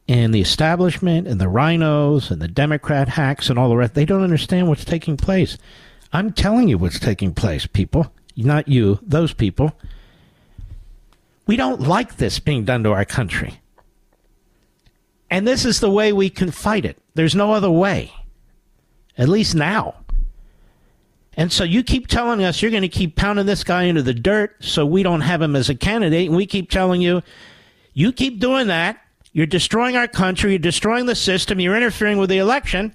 [0.07, 4.05] and the establishment and the RINOs and the Democrat hacks and all the rest, they
[4.05, 5.57] don't understand what's taking place.
[6.11, 8.11] I'm telling you what's taking place, people.
[8.35, 9.73] Not you, those people.
[11.45, 13.59] We don't like this being done to our country.
[15.29, 16.97] And this is the way we can fight it.
[17.15, 18.11] There's no other way.
[19.17, 19.95] At least now.
[21.35, 24.13] And so you keep telling us you're going to keep pounding this guy into the
[24.13, 26.27] dirt so we don't have him as a candidate.
[26.27, 27.23] And we keep telling you,
[27.93, 28.99] you keep doing that.
[29.31, 30.51] You're destroying our country.
[30.51, 31.59] You're destroying the system.
[31.59, 32.93] You're interfering with the election.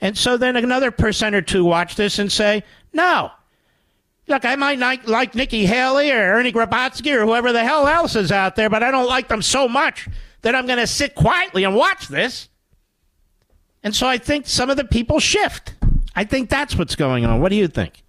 [0.00, 3.30] And so then another percent or two watch this and say, no.
[4.28, 8.14] Look, I might not like Nikki Haley or Ernie Grabatsky or whoever the hell else
[8.14, 10.08] is out there, but I don't like them so much
[10.42, 12.48] that I'm going to sit quietly and watch this.
[13.82, 15.74] And so I think some of the people shift.
[16.14, 17.40] I think that's what's going on.
[17.40, 18.02] What do you think?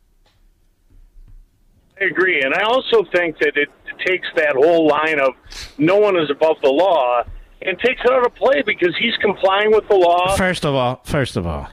[1.99, 3.69] I agree, and I also think that it
[4.05, 5.33] takes that whole line of
[5.77, 7.23] no one is above the law
[7.61, 10.35] and takes it out of play because he's complying with the law.
[10.35, 11.69] First of all, first of all,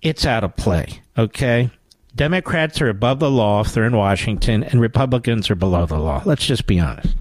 [0.00, 1.70] it's out of play, okay?
[2.14, 6.22] Democrats are above the law if they're in Washington, and Republicans are below the law.
[6.24, 7.16] Let's just be honest.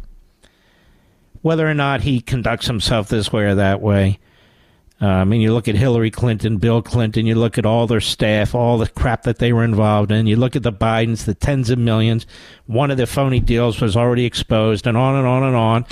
[1.41, 4.19] Whether or not he conducts himself this way or that way,
[5.03, 7.99] Um, I mean, you look at Hillary Clinton, Bill Clinton, you look at all their
[7.99, 11.33] staff, all the crap that they were involved in, you look at the Bidens, the
[11.33, 12.25] tens of millions,
[12.67, 15.85] one of the phony deals was already exposed, and on and on and on.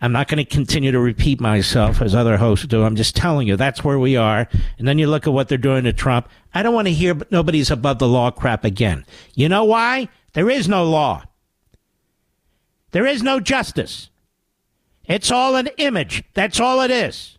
[0.00, 2.84] I'm not going to continue to repeat myself as other hosts do.
[2.84, 4.48] I'm just telling you that's where we are.
[4.78, 6.26] And then you look at what they're doing to Trump.
[6.54, 9.04] I don't want to hear nobody's above the law crap again.
[9.34, 10.08] You know why?
[10.32, 11.24] There is no law.
[12.92, 14.08] There is no justice.
[15.04, 16.24] It's all an image.
[16.32, 17.37] That's all it is.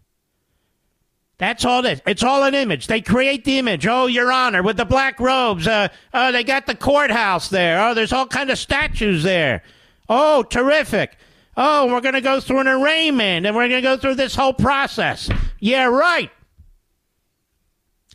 [1.40, 2.02] That's all it is.
[2.06, 2.88] It's all an image.
[2.88, 3.88] They create the image.
[3.88, 5.68] Oh, Your Honor, with the black robes.
[5.68, 7.82] Uh, oh, they got the courthouse there.
[7.82, 9.64] Oh, there's all kind of statues there.
[10.10, 11.18] Oh, terrific.
[11.56, 14.36] Oh, we're going to go through an arraignment and we're going to go through this
[14.36, 15.30] whole process.
[15.60, 16.30] Yeah, right.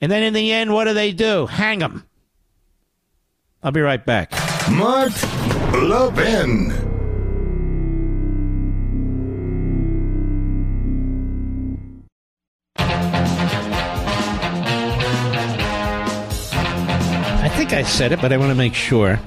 [0.02, 1.46] And then in the end, what do they do?
[1.46, 2.06] Hang them.
[3.62, 4.32] I'll be right back.
[4.70, 5.12] Mark
[5.72, 6.93] Levin.
[17.74, 19.18] I said it, but I want to make sure.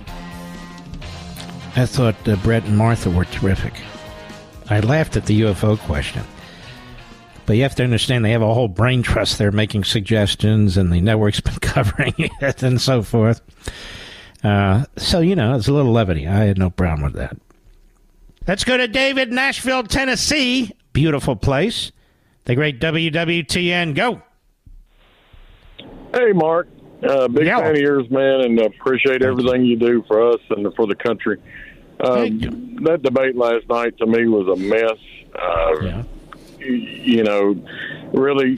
[1.76, 3.74] I thought uh, Bret and Martha were terrific.
[4.70, 6.24] I laughed at the UFO question.
[7.46, 9.38] But you have to understand they have a whole brain trust.
[9.38, 13.42] They're making suggestions, and the network's been covering it and so forth.
[14.46, 16.26] Uh, so, you know, it's a little levity.
[16.26, 17.36] I had no problem with that.
[18.48, 20.72] Let's go to David, Nashville, Tennessee.
[20.94, 21.92] Beautiful place.
[22.46, 23.94] The great WWTN.
[23.94, 24.22] Go.
[26.14, 26.70] Hey, Mark.
[27.04, 30.88] Uh, big fan of yours, man, and appreciate everything you do for us and for
[30.88, 31.38] the country.
[32.00, 35.00] Um, that debate last night to me was a mess.
[35.36, 36.04] Uh,
[36.60, 36.66] y-
[37.04, 37.56] You know,
[38.14, 38.58] really,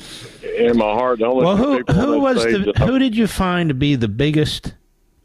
[0.57, 3.75] in my heart, the only Well, who who was the who did you find to
[3.75, 4.73] be the biggest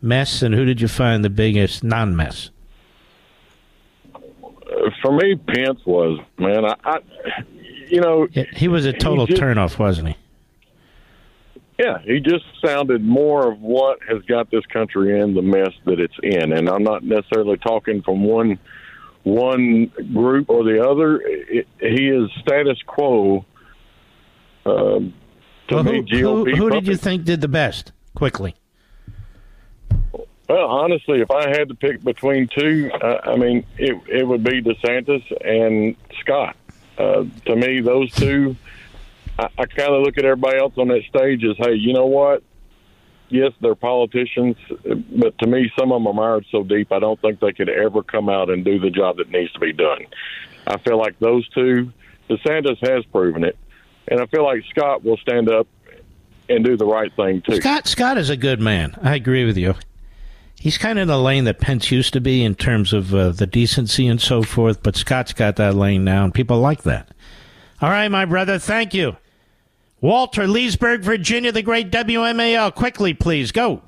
[0.03, 2.51] mess, and who did you find the biggest non-mess?
[5.03, 6.65] for me, Pence was man.
[6.65, 6.99] I, I
[7.89, 10.17] you know, he was a total just- turnoff, wasn't he?
[11.79, 15.99] Yeah, he just sounded more of what has got this country in the mess that
[15.99, 18.59] it's in, and I'm not necessarily talking from one
[19.25, 21.21] one group or the other.
[21.21, 23.45] It, he is status quo.
[24.67, 25.15] Um,
[25.69, 27.93] to Well, me, who, who, who did you think did the best?
[28.15, 28.55] Quickly,
[30.49, 34.45] Well, honestly, if I had to pick between two, uh, I mean, it it would
[34.45, 36.57] be DeSantis and Scott.
[36.97, 38.55] Uh, to me, those two,
[39.39, 42.07] I, I kind of look at everybody else on that stage as, hey, you know
[42.07, 42.43] what?
[43.31, 47.21] Yes, they're politicians, but to me, some of them are mired so deep, I don't
[47.21, 50.07] think they could ever come out and do the job that needs to be done.
[50.67, 51.93] I feel like those two,
[52.29, 53.57] DeSantis has proven it,
[54.09, 55.67] and I feel like Scott will stand up
[56.49, 57.57] and do the right thing too.
[57.57, 58.97] Scott Scott is a good man.
[59.03, 59.75] I agree with you.
[60.61, 63.31] He's kind of in the lane that Pence used to be in terms of uh,
[63.31, 67.09] the decency and so forth, but Scott's got that lane now, and people like that.
[67.81, 69.17] All right, my brother, thank you.
[70.05, 72.75] Walter, Leesburg, Virginia, the great WMAL.
[72.75, 73.81] Quickly, please, go.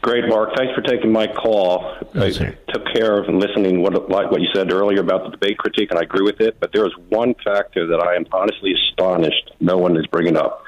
[0.00, 0.56] Great, Mark.
[0.56, 1.94] Thanks for taking my call.
[2.14, 5.30] Yes, I took care of and listening what like what you said earlier about the
[5.30, 6.58] debate critique, and I agree with it.
[6.58, 10.64] But there is one factor that I am honestly astonished no one is bringing up.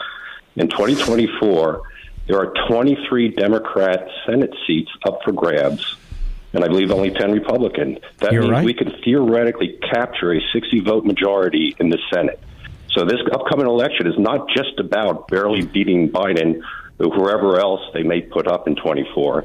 [0.57, 1.83] In 2024,
[2.27, 5.97] there are 23 Democrat Senate seats up for grabs,
[6.53, 8.01] and I believe only 10 Republican.
[8.19, 8.65] That You're means right.
[8.67, 12.39] we could theoretically capture a 60 vote majority in the Senate.
[12.91, 16.61] So this upcoming election is not just about barely beating Biden
[16.99, 19.45] or whoever else they may put up in 24.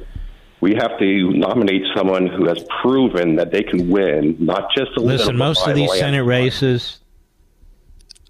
[0.62, 5.02] We have to nominate someone who has proven that they can win, not just a
[5.02, 5.18] little bit.
[5.20, 5.92] Listen, most of these.
[5.92, 7.02] Senate races,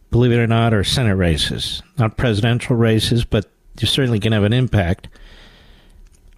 [0.09, 3.45] believe it or not, are Senate races, not presidential races, but
[3.79, 5.09] you certainly can have an impact.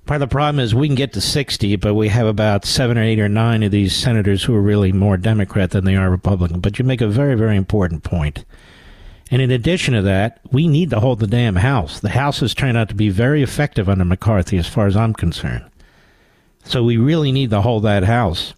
[0.06, 2.98] Part of the problem is we can get to 60, but we have about seven
[2.98, 6.12] or eight or nine of these senators who are really more Democrat than they are
[6.12, 6.60] Republican.
[6.60, 8.46] But you make a very, very important point.
[9.32, 12.00] And in addition to that, we need to hold the damn House.
[12.00, 15.14] The House has turned out to be very effective under McCarthy, as far as I'm
[15.14, 15.66] concerned.
[16.64, 18.54] So we really need to hold that House.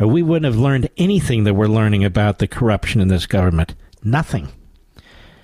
[0.00, 3.74] Or we wouldn't have learned anything that we're learning about the corruption in this government.
[4.02, 4.48] Nothing.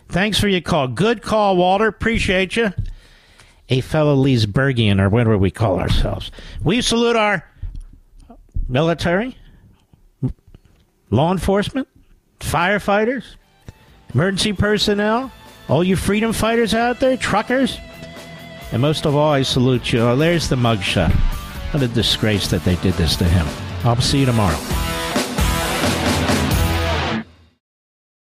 [0.09, 0.89] Thanks for your call.
[0.89, 1.87] Good call, Walter.
[1.87, 2.73] Appreciate you.
[3.71, 6.31] A fellow Leesburgian, or whatever we call ourselves.
[6.63, 7.49] We salute our
[8.69, 9.37] military,
[11.11, 11.89] law enforcement,
[12.41, 13.25] firefighters,
[14.13, 15.33] emergency personnel,
[15.69, 17.79] all you freedom fighters out there, truckers.
[18.73, 20.01] And most of all, I salute you.
[20.01, 21.13] Oh, there's the mugshot.
[21.73, 23.47] What a disgrace that they did this to him.
[23.85, 24.59] I'll see you tomorrow.